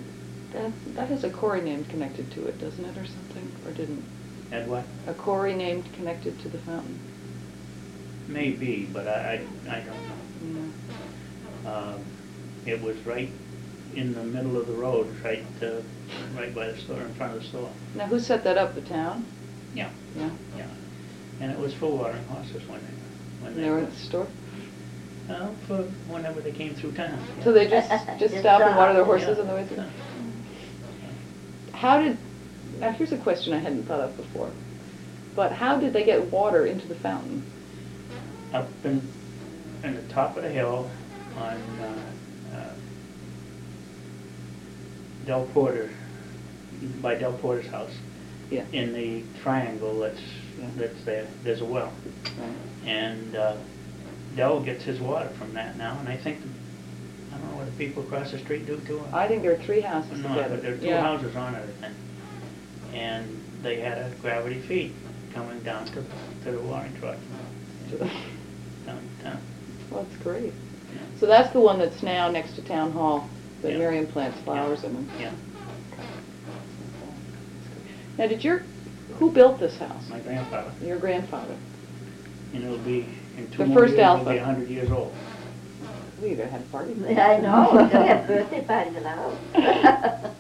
that, 0.54 0.72
that 0.96 1.08
has 1.10 1.24
a 1.24 1.30
Corey 1.30 1.62
name 1.62 1.86
connected 1.86 2.30
to 2.32 2.46
it, 2.48 2.60
doesn't 2.60 2.84
it, 2.84 2.98
or 2.98 3.06
something? 3.06 3.52
Or 3.66 3.72
didn't? 3.72 4.04
Ed 4.52 4.68
what? 4.68 4.84
A 5.08 5.14
Corey 5.14 5.54
name 5.56 5.84
connected 5.96 6.40
to 6.42 6.50
the 6.50 6.58
fountain? 6.60 7.00
Maybe, 8.28 8.90
but 8.94 9.08
I, 9.08 9.42
I, 9.68 9.72
I 9.76 9.80
don't 9.82 10.54
know. 10.54 10.72
No. 11.64 11.70
Um, 11.72 12.00
It 12.66 12.82
was 12.82 12.98
right 13.06 13.30
in 13.96 14.14
the 14.14 14.24
middle 14.24 14.58
of 14.58 14.68
the 14.68 14.74
road, 14.74 15.08
right, 15.24 15.44
uh, 15.62 15.82
right 16.38 16.54
by 16.54 16.68
the 16.72 16.78
store, 16.78 17.02
in 17.02 17.14
front 17.16 17.36
of 17.36 17.42
the 17.42 17.48
store. 17.48 17.70
Now, 17.96 18.06
who 18.06 18.20
set 18.20 18.44
that 18.44 18.58
up, 18.58 18.76
the 18.76 18.82
town? 18.82 19.26
Yeah, 19.76 19.90
Yeah? 20.18 20.30
yeah. 20.58 20.68
And 21.42 21.52
it 21.52 21.58
was 21.60 21.74
for 21.74 21.92
watering 21.98 22.24
horses 22.26 22.62
when 22.70 22.80
they, 22.80 22.86
when 23.44 23.44
When 23.44 23.56
they. 23.56 23.62
they 23.64 23.70
were 23.70 23.80
at 23.80 23.92
the 23.92 23.98
store? 24.00 24.28
Uh, 25.30 25.48
for 25.68 25.78
whenever 26.10 26.40
they 26.42 26.52
came 26.52 26.74
through 26.74 26.92
town. 26.94 27.18
yeah. 27.38 27.44
So 27.44 27.52
they 27.54 27.68
just, 27.68 27.90
just 27.90 28.06
Just 28.20 28.38
stop 28.40 28.62
and 28.62 28.76
water 28.76 28.94
their 28.94 29.04
horses 29.06 29.38
Yeah. 29.38 29.42
on 29.44 29.48
the 29.48 29.56
way 29.56 29.66
through? 29.66 29.84
How 31.82 32.00
did, 32.00 32.16
now 32.80 32.92
here's 32.92 33.12
a 33.12 33.18
question 33.18 33.54
I 33.54 33.58
hadn't 33.58 33.86
thought 33.86 34.02
of 34.02 34.16
before. 34.16 34.52
But 35.36 35.52
how 35.52 35.80
did 35.80 35.94
they 35.94 36.04
get 36.04 36.32
water 36.32 36.68
into 36.68 36.88
the 36.88 36.94
fountain? 36.94 37.44
Up 38.54 38.70
in, 38.84 39.02
in 39.84 39.96
the 39.96 40.14
top 40.14 40.38
of 40.38 40.44
the 40.44 40.50
hill 40.50 40.92
on, 41.36 41.58
uh, 41.82 42.56
uh, 42.56 42.74
Del 45.26 45.48
Porter, 45.48 45.90
by 47.02 47.16
Del 47.16 47.34
Porter's 47.34 47.66
house. 47.72 47.98
Yeah. 48.52 48.66
In 48.72 48.94
the 48.94 49.24
triangle 49.42 50.02
that's, 50.02 50.22
Yeah. 50.60 50.68
that's 50.76 51.04
there, 51.04 51.26
there's 51.44 51.62
a 51.62 51.66
well. 51.66 51.92
Right. 52.38 52.88
And 52.88 53.36
uh, 53.36 53.56
Del 54.36 54.62
gets 54.62 54.84
his 54.84 55.00
water 55.00 55.30
from 55.30 55.56
that 55.56 55.78
now, 55.78 55.98
and 56.00 56.08
I 56.08 56.18
think, 56.18 56.42
I 57.34 57.38
don't 57.38 57.52
know 57.52 57.58
what 57.58 57.66
the 57.66 57.72
people 57.86 58.04
across 58.04 58.32
the 58.32 58.40
street 58.40 58.66
do 58.66 58.78
to 58.78 58.98
it. 58.98 59.14
I 59.14 59.28
think 59.28 59.42
there 59.42 59.52
are 59.54 59.58
three 59.64 59.82
houses 59.82 60.20
No, 60.20 60.30
together. 60.30 60.50
but 60.56 60.62
there 60.62 60.74
are 60.74 60.78
two 60.78 60.86
Yeah. 60.86 61.02
houses 61.02 61.36
on 61.36 61.56
it, 61.56 61.66
think. 61.80 61.94
And 62.94 63.42
they 63.64 63.80
had 63.80 63.98
a 63.98 64.10
gravity 64.22 64.60
feed 64.62 64.94
coming 65.34 65.60
down 65.62 65.86
to, 65.86 66.04
to 66.44 66.52
the 66.52 66.60
watering 66.60 66.94
truck. 67.00 67.18
To 67.92 67.98
the- 67.98 68.06
Down, 68.86 69.00
down. 69.24 69.38
Well, 69.92 70.04
that's 70.04 70.24
great. 70.24 70.54
So 71.20 71.26
that's 71.28 71.52
the 71.54 71.60
one 71.60 71.78
that's 71.78 72.02
now 72.02 72.30
next 72.32 72.54
to 72.56 72.62
Town 72.64 72.92
Hall. 72.92 73.30
But 73.62 73.72
Yeah. 73.74 73.78
Miriam 73.78 74.08
plants 74.08 74.40
flowers 74.40 74.84
in 74.84 74.94
them. 74.94 75.08
Yeah, 75.20 75.32
Now, 78.18 78.28
did 78.28 78.44
your, 78.44 78.64
who 79.20 79.32
built 79.32 79.60
this 79.60 79.78
house? 79.78 80.10
my 80.10 80.20
grandfather, 80.20 80.72
Your 80.84 80.98
grandfather? 80.98 81.56
and 82.54 82.64
it'll 82.64 82.78
be, 82.80 83.06
in 83.38 83.50
two 83.52 83.60
The 83.60 83.66
more 83.68 83.80
first 83.80 83.92
years, 83.92 84.00
it'll 84.04 84.18
Alpha. 84.18 84.32
be 84.32 84.38
a 84.38 84.44
hundred 84.44 84.70
years 84.70 84.92
old. 84.92 85.14
We 86.22 86.30
could 86.30 86.40
have 86.40 86.52
had 86.52 86.62
a 86.62 86.66
party. 86.66 86.94
I 87.18 87.38
know, 87.38 87.70
we're 87.74 87.90
gonna 87.90 88.06
have 88.06 88.28
birthday 88.28 88.64
parties 88.64 88.96
in 88.96 89.04
the 89.04 89.10
house. 89.10 90.34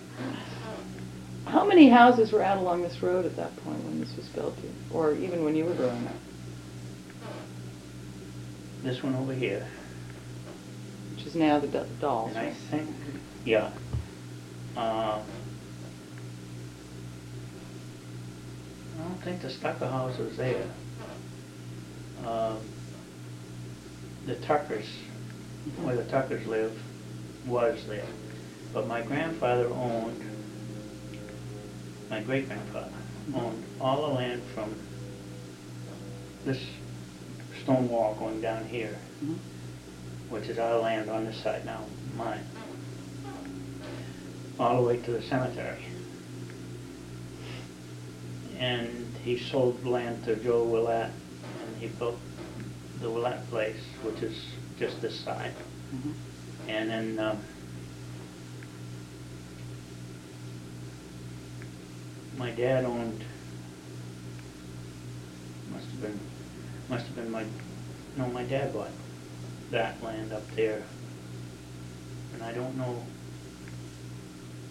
How 1.45 1.65
many 1.65 1.89
houses 1.89 2.31
were 2.31 2.43
out 2.43 2.57
along 2.57 2.83
this 2.83 3.01
road 3.01 3.25
at 3.25 3.35
that 3.35 3.55
point 3.63 3.83
when 3.83 3.99
this 3.99 4.15
was 4.15 4.27
built, 4.27 4.55
or 4.93 5.13
even 5.15 5.43
when 5.43 5.55
you 5.55 5.65
were 5.65 5.73
growing 5.73 6.07
up? 6.07 6.13
This 8.83 9.03
one 9.03 9.15
over 9.15 9.33
here, 9.33 9.67
Which 11.15 11.25
is 11.25 11.35
now 11.35 11.59
the 11.59 11.67
Do- 11.67 11.85
Dolls, 11.99 12.29
and 12.29 12.37
I 12.39 12.45
right? 12.45 12.53
think, 12.69 12.89
yeah. 13.45 13.71
Um, 14.77 15.21
I 18.97 19.03
don't 19.03 19.21
think 19.23 19.41
the 19.41 19.49
Stucker 19.49 19.87
house 19.87 20.17
was 20.17 20.37
there. 20.37 20.63
Um, 22.25 22.57
The 24.25 24.35
Tuckers, 24.35 24.85
where 25.81 25.95
the 25.95 26.03
Tuckers 26.05 26.45
live, 26.47 26.77
was 27.45 27.85
there. 27.87 28.05
But 28.73 28.87
my 28.87 29.01
grandfather 29.01 29.67
owned, 29.67 30.21
my 32.09 32.21
great-grandfather 32.21 32.91
owned 33.35 33.63
all 33.79 34.07
the 34.07 34.13
land 34.13 34.41
from 34.53 34.75
this 36.45 36.59
stone 37.63 37.89
wall 37.89 38.15
going 38.15 38.41
down 38.41 38.65
here, 38.65 38.97
Mhm. 39.23 39.37
which 40.29 40.47
is 40.47 40.57
our 40.57 40.79
land 40.79 41.09
on 41.09 41.25
this 41.25 41.37
side 41.37 41.65
now, 41.65 41.85
mine, 42.15 42.45
all 44.59 44.81
the 44.81 44.87
way 44.87 44.97
to 44.97 45.11
the 45.11 45.21
cemetery. 45.21 45.83
And 48.57 49.07
he 49.23 49.37
sold 49.37 49.85
land 49.85 50.23
to 50.25 50.35
Joe 50.35 50.63
Willett, 50.63 51.11
and 51.65 51.77
he 51.79 51.87
built 51.87 52.19
the 52.99 53.09
Willett 53.09 53.49
place, 53.49 53.81
which 54.03 54.21
is 54.21 54.37
just 54.81 54.99
this 54.99 55.17
side. 55.19 55.53
Mhm. 55.93 56.13
And 56.67 56.89
then, 56.89 57.19
um, 57.19 57.37
my 62.37 62.49
dad 62.49 62.83
owned, 62.85 63.23
must 65.71 65.85
have 65.85 66.01
been, 66.01 66.19
must 66.89 67.05
have 67.05 67.15
been 67.15 67.29
my, 67.29 67.43
no, 68.17 68.25
my 68.29 68.43
dad 68.43 68.73
bought 68.73 68.89
that 69.69 70.01
land 70.03 70.33
up 70.33 70.49
there. 70.55 70.81
And 72.33 72.41
I 72.43 72.51
don't 72.51 72.75
know, 72.75 73.03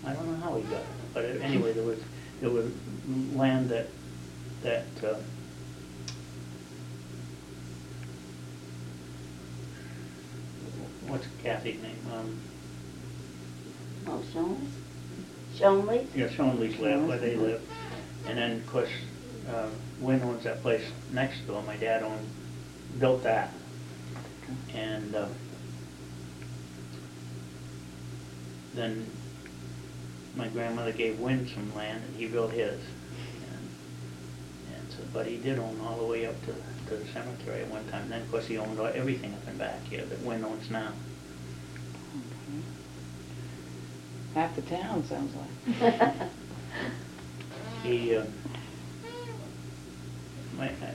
I 0.05 0.13
don't 0.13 0.27
know 0.27 0.45
how 0.45 0.57
he 0.57 0.63
got 0.65 0.81
it, 0.81 0.87
but 1.15 1.25
anyway, 1.25 1.73
there 1.73 1.85
was, 1.85 2.01
there 2.41 2.51
was 2.51 2.67
land 3.37 3.69
that, 3.69 3.87
that, 4.63 4.87
uh, 5.05 5.19
what's 11.11 11.27
Kathy's 11.43 11.81
name? 11.83 11.99
Um, 12.13 12.39
Oh, 14.07 14.23
Shonley? 14.33 14.67
Shonley? 15.57 16.07
Yeah, 16.17 16.29
Shonley's 16.29 16.79
live, 16.79 17.07
where 17.07 17.19
they 17.19 17.37
live. 17.37 17.61
And 18.27 18.39
then, 18.39 18.53
of 18.53 18.67
course, 18.67 18.89
uh, 19.49 19.69
Wynn 20.01 20.23
owns 20.23 20.45
that 20.45 20.63
place 20.63 20.83
next 21.13 21.47
door, 21.47 21.63
my 21.63 21.77
dad 21.77 22.03
owned, 22.03 22.27
built 22.99 23.23
that. 23.25 23.53
And, 24.75 25.15
uh, 25.15 25.29
then 28.75 29.07
my 30.37 30.49
grandmother 30.49 30.93
gave 30.93 31.19
Wynn 31.21 31.47
some 31.49 31.75
land 31.75 32.03
and 32.07 32.17
he 32.17 32.27
built 32.27 32.53
his. 32.53 32.81
And 33.51 33.69
and 34.77 34.91
so, 34.93 34.99
but 35.13 35.27
he 35.27 35.37
did 35.37 35.59
own 35.59 35.81
all 35.85 35.99
the 35.99 36.05
way 36.07 36.27
up 36.27 36.41
to, 36.47 36.55
to 36.91 36.97
the 36.97 37.07
cemetery 37.13 37.63
at 37.63 37.69
one 37.69 37.87
time. 37.89 38.09
Then, 38.09 38.23
of 38.23 38.31
course, 38.31 38.47
he 38.47 38.59
owned 38.59 38.79
everything 38.79 39.33
up 39.33 39.47
and 39.47 39.59
back 39.59 39.83
here 39.85 40.05
that 40.05 40.21
Wynn 40.23 40.45
owns 40.45 40.69
now. 40.71 40.93
Okay. 42.11 42.65
Half 44.35 44.57
the 44.57 44.63
town, 44.63 45.05
sounds 45.05 45.35
like. 45.35 46.13
He, 47.83 48.15
uh, 48.15 48.25
my, 50.57 50.69
uh, 50.69 50.93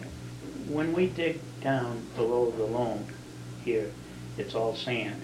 when 0.68 0.94
we 0.94 1.08
dig 1.08 1.40
down 1.62 2.06
below 2.16 2.52
the 2.52 2.64
loam 2.64 3.08
here, 3.64 3.92
it's 4.38 4.54
all 4.54 4.76
sand. 4.76 5.20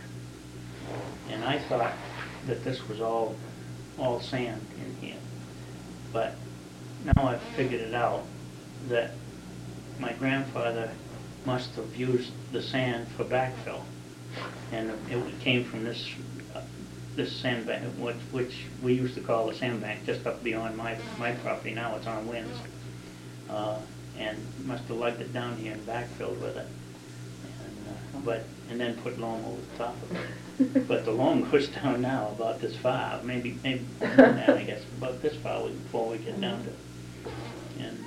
And 1.29 1.43
I 1.43 1.59
thought 1.59 1.93
that 2.47 2.63
this 2.63 2.87
was 2.87 2.99
all, 2.99 3.35
all 3.99 4.19
sand 4.19 4.65
in 4.83 5.07
here. 5.07 5.19
But 6.11 6.33
now 7.05 7.27
I've 7.27 7.41
figured 7.55 7.81
it 7.81 7.93
out, 7.93 8.23
that 8.89 9.11
my 10.01 10.13
grandfather 10.13 10.91
must 11.45 11.75
have 11.75 11.95
used 11.95 12.31
the 12.51 12.61
sand 12.61 13.07
for 13.15 13.23
backfill. 13.23 13.81
And 14.71 14.89
it 15.09 15.39
came 15.39 15.63
from 15.63 15.83
this, 15.83 16.09
uh, 16.55 16.61
this 17.15 17.31
sandbank, 17.31 17.83
which, 17.97 18.15
which 18.31 18.65
we 18.81 18.93
used 18.93 19.15
to 19.15 19.21
call 19.21 19.49
a 19.49 19.53
sandbank, 19.53 20.05
just 20.05 20.25
up 20.25 20.43
beyond 20.43 20.75
my, 20.75 20.97
my 21.19 21.33
property, 21.33 21.73
now 21.73 21.95
it's 21.95 22.07
on 22.07 22.27
Wynn's. 22.27 22.57
Uh, 23.49 23.77
and 24.17 24.37
must 24.65 24.83
have 24.85 24.97
lugged 24.97 25.21
it 25.21 25.33
down 25.33 25.57
here 25.57 25.73
and 25.73 25.85
backfilled 25.85 26.39
with 26.39 26.57
it. 26.57 26.67
And, 27.63 27.87
uh, 27.87 28.19
But, 28.25 28.45
and 28.69 28.79
then 28.79 28.95
put 28.97 29.19
loam 29.19 29.43
over 29.45 29.61
the 29.61 29.77
top 29.77 29.95
of 30.03 30.15
it. 30.15 30.87
But 30.87 31.05
the 31.05 31.11
loam 31.11 31.49
goes 31.49 31.67
down 31.69 32.01
now 32.01 32.29
about 32.29 32.61
this 32.61 32.75
far, 32.77 33.21
maybe, 33.23 33.57
maybe, 33.63 33.85
that, 33.99 34.49
I 34.49 34.63
guess, 34.63 34.81
about 34.97 35.21
this 35.21 35.35
far 35.37 35.67
before 35.67 36.09
we 36.09 36.17
get 36.19 36.39
down 36.39 36.63
to. 36.63 37.31
And 37.83 38.05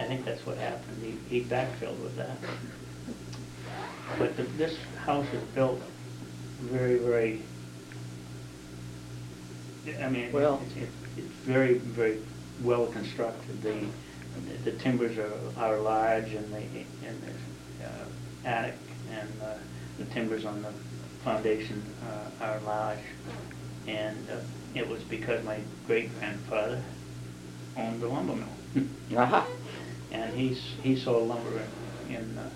I 0.00 0.04
think 0.06 0.24
that's 0.24 0.44
what 0.46 0.56
happened, 0.56 1.02
he, 1.02 1.40
he 1.40 1.44
backfilled 1.44 1.98
with 2.00 2.16
that. 2.16 2.36
But 4.18 4.36
the, 4.36 4.42
this 4.42 4.76
house 5.04 5.26
is 5.32 5.42
built 5.54 5.80
very, 6.62 6.98
very, 6.98 7.42
I 10.02 10.08
mean, 10.08 10.32
Well. 10.32 10.60
it's, 10.66 10.76
it's- 10.76 10.92
it's 11.16 11.26
very, 11.44 11.74
very 11.78 12.18
well 12.62 12.86
constructed. 12.86 13.62
The, 13.62 13.84
the 14.64 14.72
timbers 14.78 15.18
are, 15.18 15.32
are 15.56 15.78
large 15.80 16.32
and 16.32 16.52
the, 16.54 16.58
and 17.06 17.20
the 17.22 17.84
uh, 17.84 18.04
attic 18.44 18.76
and 19.10 19.28
uh, 19.42 19.54
the 19.98 20.04
timbers 20.06 20.44
on 20.44 20.62
the 20.62 20.72
foundation 21.24 21.82
uh, 22.40 22.44
are 22.44 22.60
large. 22.60 23.00
And 23.88 24.30
uh, 24.30 24.36
it 24.74 24.88
was 24.88 25.02
because 25.02 25.44
my 25.44 25.58
great-grandfather 25.86 26.80
owned 27.76 28.00
the 28.00 28.06
lumber 28.08 28.36
mill. 28.36 28.86
Aha. 29.18 29.46
And 30.12 30.34
he's, 30.34 30.60
he 30.82 30.96
sold 30.96 31.28
lumber 31.28 31.62
in, 32.08 32.14
in 32.16 32.38
uh, 32.38 32.50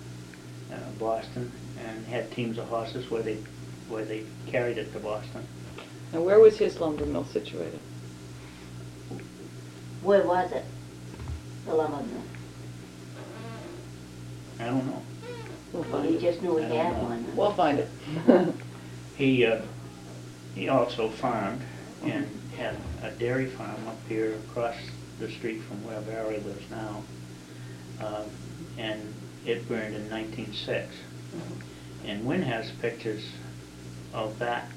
uh, 0.73 0.77
Boston 0.99 1.51
and 1.85 2.05
had 2.07 2.31
teams 2.31 2.57
of 2.57 2.65
horses 2.67 3.09
where 3.09 3.21
they, 3.21 3.37
where 3.89 4.03
they 4.05 4.23
carried 4.47 4.77
it 4.77 4.91
to 4.93 4.99
Boston. 4.99 5.45
Now, 6.13 6.21
where 6.21 6.39
was 6.39 6.57
his 6.57 6.79
lumber 6.79 7.05
mill 7.05 7.25
situated? 7.25 7.79
Where 10.01 10.23
was 10.25 10.51
it? 10.51 10.65
The 11.65 11.73
lumber 11.75 12.03
mill? 12.03 12.21
I 14.59 14.65
don't 14.65 14.85
know. 14.85 15.01
We'll 15.73 15.81
Well, 15.83 15.91
find 15.91 16.09
he 16.09 16.15
it. 16.15 16.21
just 16.21 16.41
knew 16.41 16.57
I 16.57 16.61
he 16.63 16.67
don't 16.69 16.77
had 16.77 16.93
know. 16.97 17.03
one. 17.09 17.35
We'll 17.35 17.53
find 17.53 17.79
it. 17.79 17.89
He, 19.17 19.45
uh, 19.45 19.61
he 20.55 20.67
also 20.67 21.07
farmed 21.07 21.61
and 22.03 22.27
had 22.57 22.75
a 23.01 23.11
dairy 23.11 23.45
farm 23.45 23.87
up 23.87 23.95
here 24.09 24.33
across 24.49 24.75
the 25.21 25.31
street 25.31 25.61
from 25.61 25.81
where 25.85 26.01
Barry 26.01 26.39
lives 26.41 26.69
now. 26.69 27.01
Um, 28.01 28.29
And 28.77 29.13
it 29.45 29.67
burned 29.69 29.95
in 29.95 30.09
nineteen-six. 30.09 30.93
And 32.05 32.25
Wynn 32.25 32.41
has 32.41 32.69
pictures 32.81 33.23
of 34.13 34.37
that, 34.39 34.67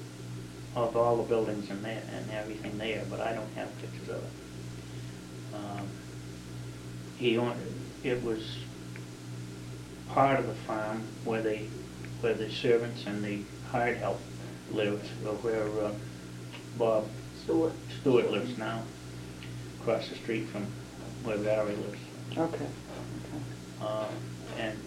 of 0.75 0.95
all 0.95 1.17
the 1.17 1.23
buildings 1.23 1.69
and 1.69 1.83
there, 1.83 2.01
and 2.13 2.31
everything 2.31 2.77
there, 2.77 3.03
but 3.09 3.19
I 3.19 3.33
don't 3.33 3.53
have 3.55 3.69
pictures 3.81 4.09
of 4.09 4.23
it. 4.23 4.31
Um, 5.53 5.87
He 7.17 7.37
owned, 7.37 7.59
it 8.03 8.23
was 8.23 8.57
part 10.07 10.39
of 10.39 10.47
the 10.47 10.55
farm 10.65 11.03
where 11.25 11.41
they, 11.41 11.67
where 12.21 12.33
the 12.33 12.49
servants 12.49 13.05
and 13.05 13.23
the 13.23 13.41
hired 13.71 13.97
help 13.97 14.19
lived, 14.71 15.07
or 15.25 15.33
where 15.43 15.67
uh, 15.85 15.91
Bob 16.77 17.05
Stewart. 17.43 17.73
Stewart 17.99 18.31
lives 18.31 18.57
now, 18.57 18.81
across 19.81 20.07
the 20.07 20.15
street 20.15 20.47
from 20.47 20.65
where 21.23 21.37
Valerie 21.37 21.75
lives. 21.75 21.99
Okay, 22.37 22.65
okay. 22.65 23.43
Uh, 23.81 24.05
And 24.57 24.77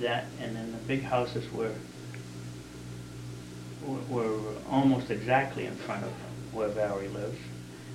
that, 0.00 0.26
and 0.40 0.54
then 0.56 0.72
the 0.72 0.78
big 0.86 1.02
houses 1.02 1.50
were, 1.52 1.72
were- 4.08 4.38
almost 4.70 5.10
exactly 5.10 5.66
in 5.66 5.74
front 5.76 6.04
of 6.04 6.10
where 6.52 6.68
Valerie 6.68 7.08
lives. 7.08 7.38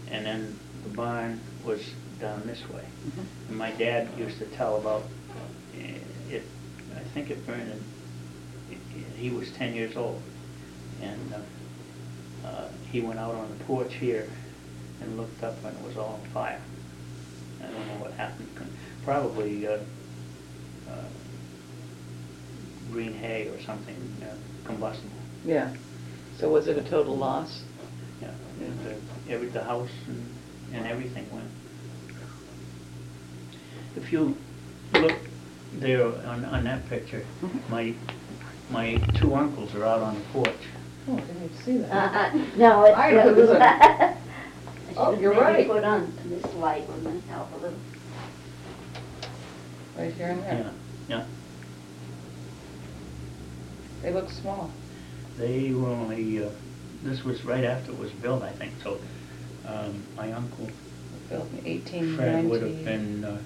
And 0.10 0.26
then 0.26 0.58
the 0.84 0.90
barn 0.90 1.40
was 1.66 1.82
down 2.20 2.44
this 2.46 2.62
way. 2.70 2.84
Mhm. 3.08 3.26
And 3.50 3.58
my 3.58 3.72
dad 3.72 4.08
used 4.18 4.38
to 4.40 4.46
tell 4.46 4.78
about 4.78 5.04
eh, 5.78 5.98
it, 6.30 6.44
I 6.96 7.00
think 7.14 7.30
it 7.30 7.46
burned 7.46 7.72
in, 7.72 8.80
he 9.18 9.30
was 9.30 9.52
ten 9.52 9.74
years 9.74 9.96
old. 9.96 10.22
And 11.02 11.34
uh, 11.34 12.48
uh, 12.48 12.68
he 12.92 13.02
went 13.02 13.20
out 13.20 13.36
on 13.36 13.50
the 13.58 13.64
porch 13.66 13.94
here 13.96 14.28
and 15.02 15.18
looked 15.18 15.44
up 15.44 15.64
and 15.64 15.76
it 15.78 15.84
was 15.86 15.98
all 15.98 16.20
on 16.24 16.30
fire. 16.32 16.60
I 17.68 17.72
don't 17.72 17.88
know 17.88 18.04
what 18.04 18.14
happened, 18.14 18.48
probably, 19.04 19.68
uh, 19.68 19.80
uh, 20.90 20.94
green 22.92 23.14
hay 23.14 23.48
or 23.50 23.60
something 23.62 23.96
uh, 24.24 24.34
combustible. 24.66 25.12
Yeah. 25.46 25.74
So 26.40 26.50
was 26.50 26.68
it 26.68 26.78
a 26.78 26.84
total 26.90 27.18
loss? 27.18 27.64
Yeah, 28.22 28.30
and, 28.62 28.88
uh, 28.88 28.92
every, 29.34 29.50
the 29.50 29.64
house 29.64 29.90
and, 30.08 30.26
and 30.74 30.88
everything 30.88 31.28
went. 31.34 31.48
If 33.96 34.12
you 34.12 34.38
look 34.94 35.18
there 35.74 36.06
on, 36.06 36.46
on 36.46 36.64
that 36.66 36.88
picture, 36.90 37.26
Mhm. 37.42 37.70
my, 37.70 37.94
my 38.70 38.96
two 39.16 39.36
uncles 39.36 39.74
are 39.76 39.84
out 39.86 40.02
on 40.02 40.16
the 40.16 40.22
porch. 40.32 40.48
Oh, 41.10 41.16
I 41.16 41.20
didn't 41.22 41.44
even 41.44 41.58
see 41.64 41.84
Uh-uh, 41.92 42.32
no, 42.58 42.84
it's. 42.84 42.98
I 42.98 43.12
know 43.12 43.34
this 43.34 43.50
one. 43.50 43.62
I 43.62 44.17
Oh, 45.00 45.14
should 45.14 45.22
you're 45.22 45.34
maybe 45.34 45.44
right. 45.46 45.68
Put 45.68 45.84
on 45.84 46.12
this 46.26 46.54
light, 46.56 46.88
wouldn't 46.90 47.24
it 47.24 47.30
help 47.30 47.52
a 47.54 47.58
little? 47.58 47.78
Right 49.98 50.14
here 50.14 50.28
and 50.30 50.44
there. 50.44 50.72
yeah. 51.08 51.24
They 54.02 54.12
look 54.12 54.30
small. 54.30 54.72
They 55.38 55.72
were 55.72 55.90
only, 55.90 56.44
uh, 56.44 56.50
this 57.04 57.24
was 57.24 57.44
right 57.46 57.64
after 57.64 57.92
it 57.92 58.00
was 58.00 58.12
built, 58.12 58.42
I 58.44 58.52
think, 58.52 58.74
so, 58.84 59.00
um, 59.68 60.04
my 60.16 60.32
uncle 60.32 60.70
Built 61.30 61.48
in 61.60 61.68
eighteen 61.68 62.16
Fred 62.16 62.46
would 62.46 62.62
have 62.62 62.72
ninety. 62.72 62.86
been, 62.86 63.24
uh, 63.26 63.38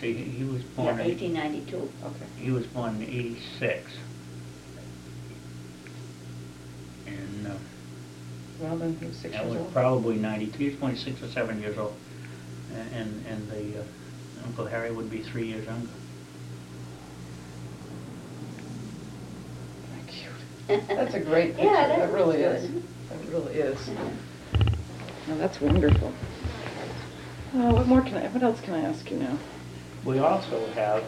see, 0.00 0.12
he 0.12 0.24
he 0.24 0.44
was 0.44 0.60
Yeah, 0.62 0.68
born, 0.76 1.00
in- 1.00 1.06
eighteen 1.06 1.32
ninety-two. 1.34 1.76
Okay. 2.04 2.26
he 2.38 2.50
was 2.50 2.66
born 2.66 2.96
in 2.96 3.02
eighty-six. 3.04 3.92
And, 7.06 7.46
uh, 7.46 7.50
Well, 8.60 8.76
then 8.76 8.96
he 9.00 9.06
was 9.06 9.16
six 9.16 9.34
That 9.34 9.44
years 9.44 9.54
was 9.56 9.62
old. 9.64 9.72
probably 9.72 10.16
ninety-two, 10.16 10.58
he 10.58 10.68
was 10.70 10.74
probably 10.76 10.96
six 10.98 11.22
or 11.22 11.28
seven 11.28 11.60
years 11.60 11.78
old. 11.78 11.94
A- 12.74 12.94
And, 12.96 13.24
and 13.26 13.50
the, 13.50 13.80
uh, 13.80 13.84
Uncle 14.46 14.66
Harry 14.66 14.90
would 14.92 15.10
be 15.10 15.22
three 15.22 15.46
years 15.46 15.64
younger. 15.64 15.88
Cute. 20.06 20.86
That's 20.88 21.14
a 21.14 21.20
great 21.20 21.56
picture. 21.56 21.64
Yeah, 21.72 21.88
that 21.88 21.98
That 21.98 22.12
really 22.12 22.42
looks 22.44 22.62
is. 22.64 22.70
good. 22.70 22.82
That 23.10 23.32
really 23.32 23.54
is. 23.54 23.90
Oh, 25.30 25.36
that's 25.38 25.60
wonderful. 25.60 26.08
Uh, 27.54 27.72
what 27.72 27.86
more 27.86 28.00
can 28.02 28.16
I, 28.16 28.26
what 28.28 28.42
else 28.42 28.60
can 28.60 28.74
I 28.74 28.80
ask 28.80 29.08
you 29.10 29.16
now? 29.18 29.38
We 30.04 30.18
also 30.18 30.66
have, 30.74 31.04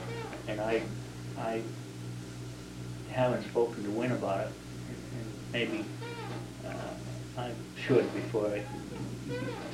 and 0.49 0.61
I, 0.61 0.83
I 1.39 1.63
haven't 3.11 3.43
spoken 3.45 3.83
to 3.85 3.91
Win 3.91 4.13
about 4.13 4.41
it, 4.47 4.53
and 4.89 5.27
maybe, 5.53 5.85
I 7.39 7.51
should 7.87 8.13
before 8.15 8.47
I 8.49 8.63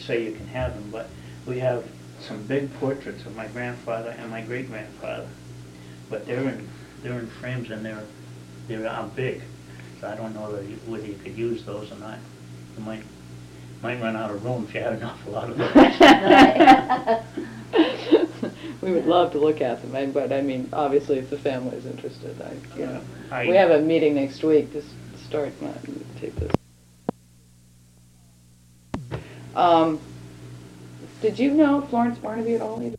say 0.00 0.24
you 0.24 0.32
can 0.32 0.46
have 0.48 0.74
them, 0.74 0.90
but 0.90 1.08
we 1.46 1.58
have 1.58 1.84
some 2.20 2.42
big 2.44 2.72
portraits 2.74 3.24
of 3.26 3.34
my 3.36 3.46
grandfather 3.48 4.10
and 4.18 4.30
my 4.30 4.40
great-grandfather. 4.42 5.28
But 6.10 6.26
they're 6.26 6.48
in, 6.48 6.68
they're 7.02 7.18
in 7.18 7.26
frames 7.26 7.70
and 7.70 7.84
they're, 7.84 8.02
they're 8.68 8.86
out 8.86 9.14
big, 9.16 9.42
so 10.00 10.08
I 10.08 10.14
don't 10.16 10.34
know 10.34 10.50
whether 10.50 10.62
you- 10.62 10.78
whether 10.86 11.06
you 11.06 11.14
could 11.22 11.36
use 11.36 11.64
those 11.64 11.90
or 11.92 11.96
not. 11.96 12.18
You 12.76 12.84
might, 12.84 13.02
might 13.82 14.00
run 14.00 14.16
out 14.16 14.30
of 14.30 14.44
room 14.44 14.66
if 14.68 14.74
you 14.74 14.80
have 14.80 14.94
an 14.94 15.02
awful 15.02 15.32
lot 15.32 15.50
of 15.50 15.58
them. 15.58 17.24
We 18.80 18.92
would 18.92 19.06
love 19.06 19.32
to 19.32 19.38
look 19.38 19.60
at 19.60 19.82
them, 19.82 19.94
I- 19.96 20.06
but 20.06 20.32
I 20.32 20.40
mean, 20.40 20.68
obviously, 20.72 21.18
if 21.18 21.30
the 21.30 21.36
family 21.38 21.76
is 21.76 21.84
interested, 21.84 22.40
I, 22.40 22.78
you 22.78 22.86
know. 22.86 23.00
I- 23.30 23.48
We 23.48 23.56
have 23.56 23.70
a 23.72 23.80
meeting 23.80 24.14
next 24.14 24.42
week 24.44 24.70
to 24.72 24.78
s- 24.78 24.84
start, 25.26 25.52
my- 25.60 25.72
take 26.20 26.34
this. 26.36 26.52
Um, 29.54 30.00
Did 31.20 31.38
you 31.38 31.52
know 31.52 31.82
Florence 31.82 32.18
Barnaby 32.18 32.54
at 32.54 32.60
all 32.60 32.82
either? 32.82 32.96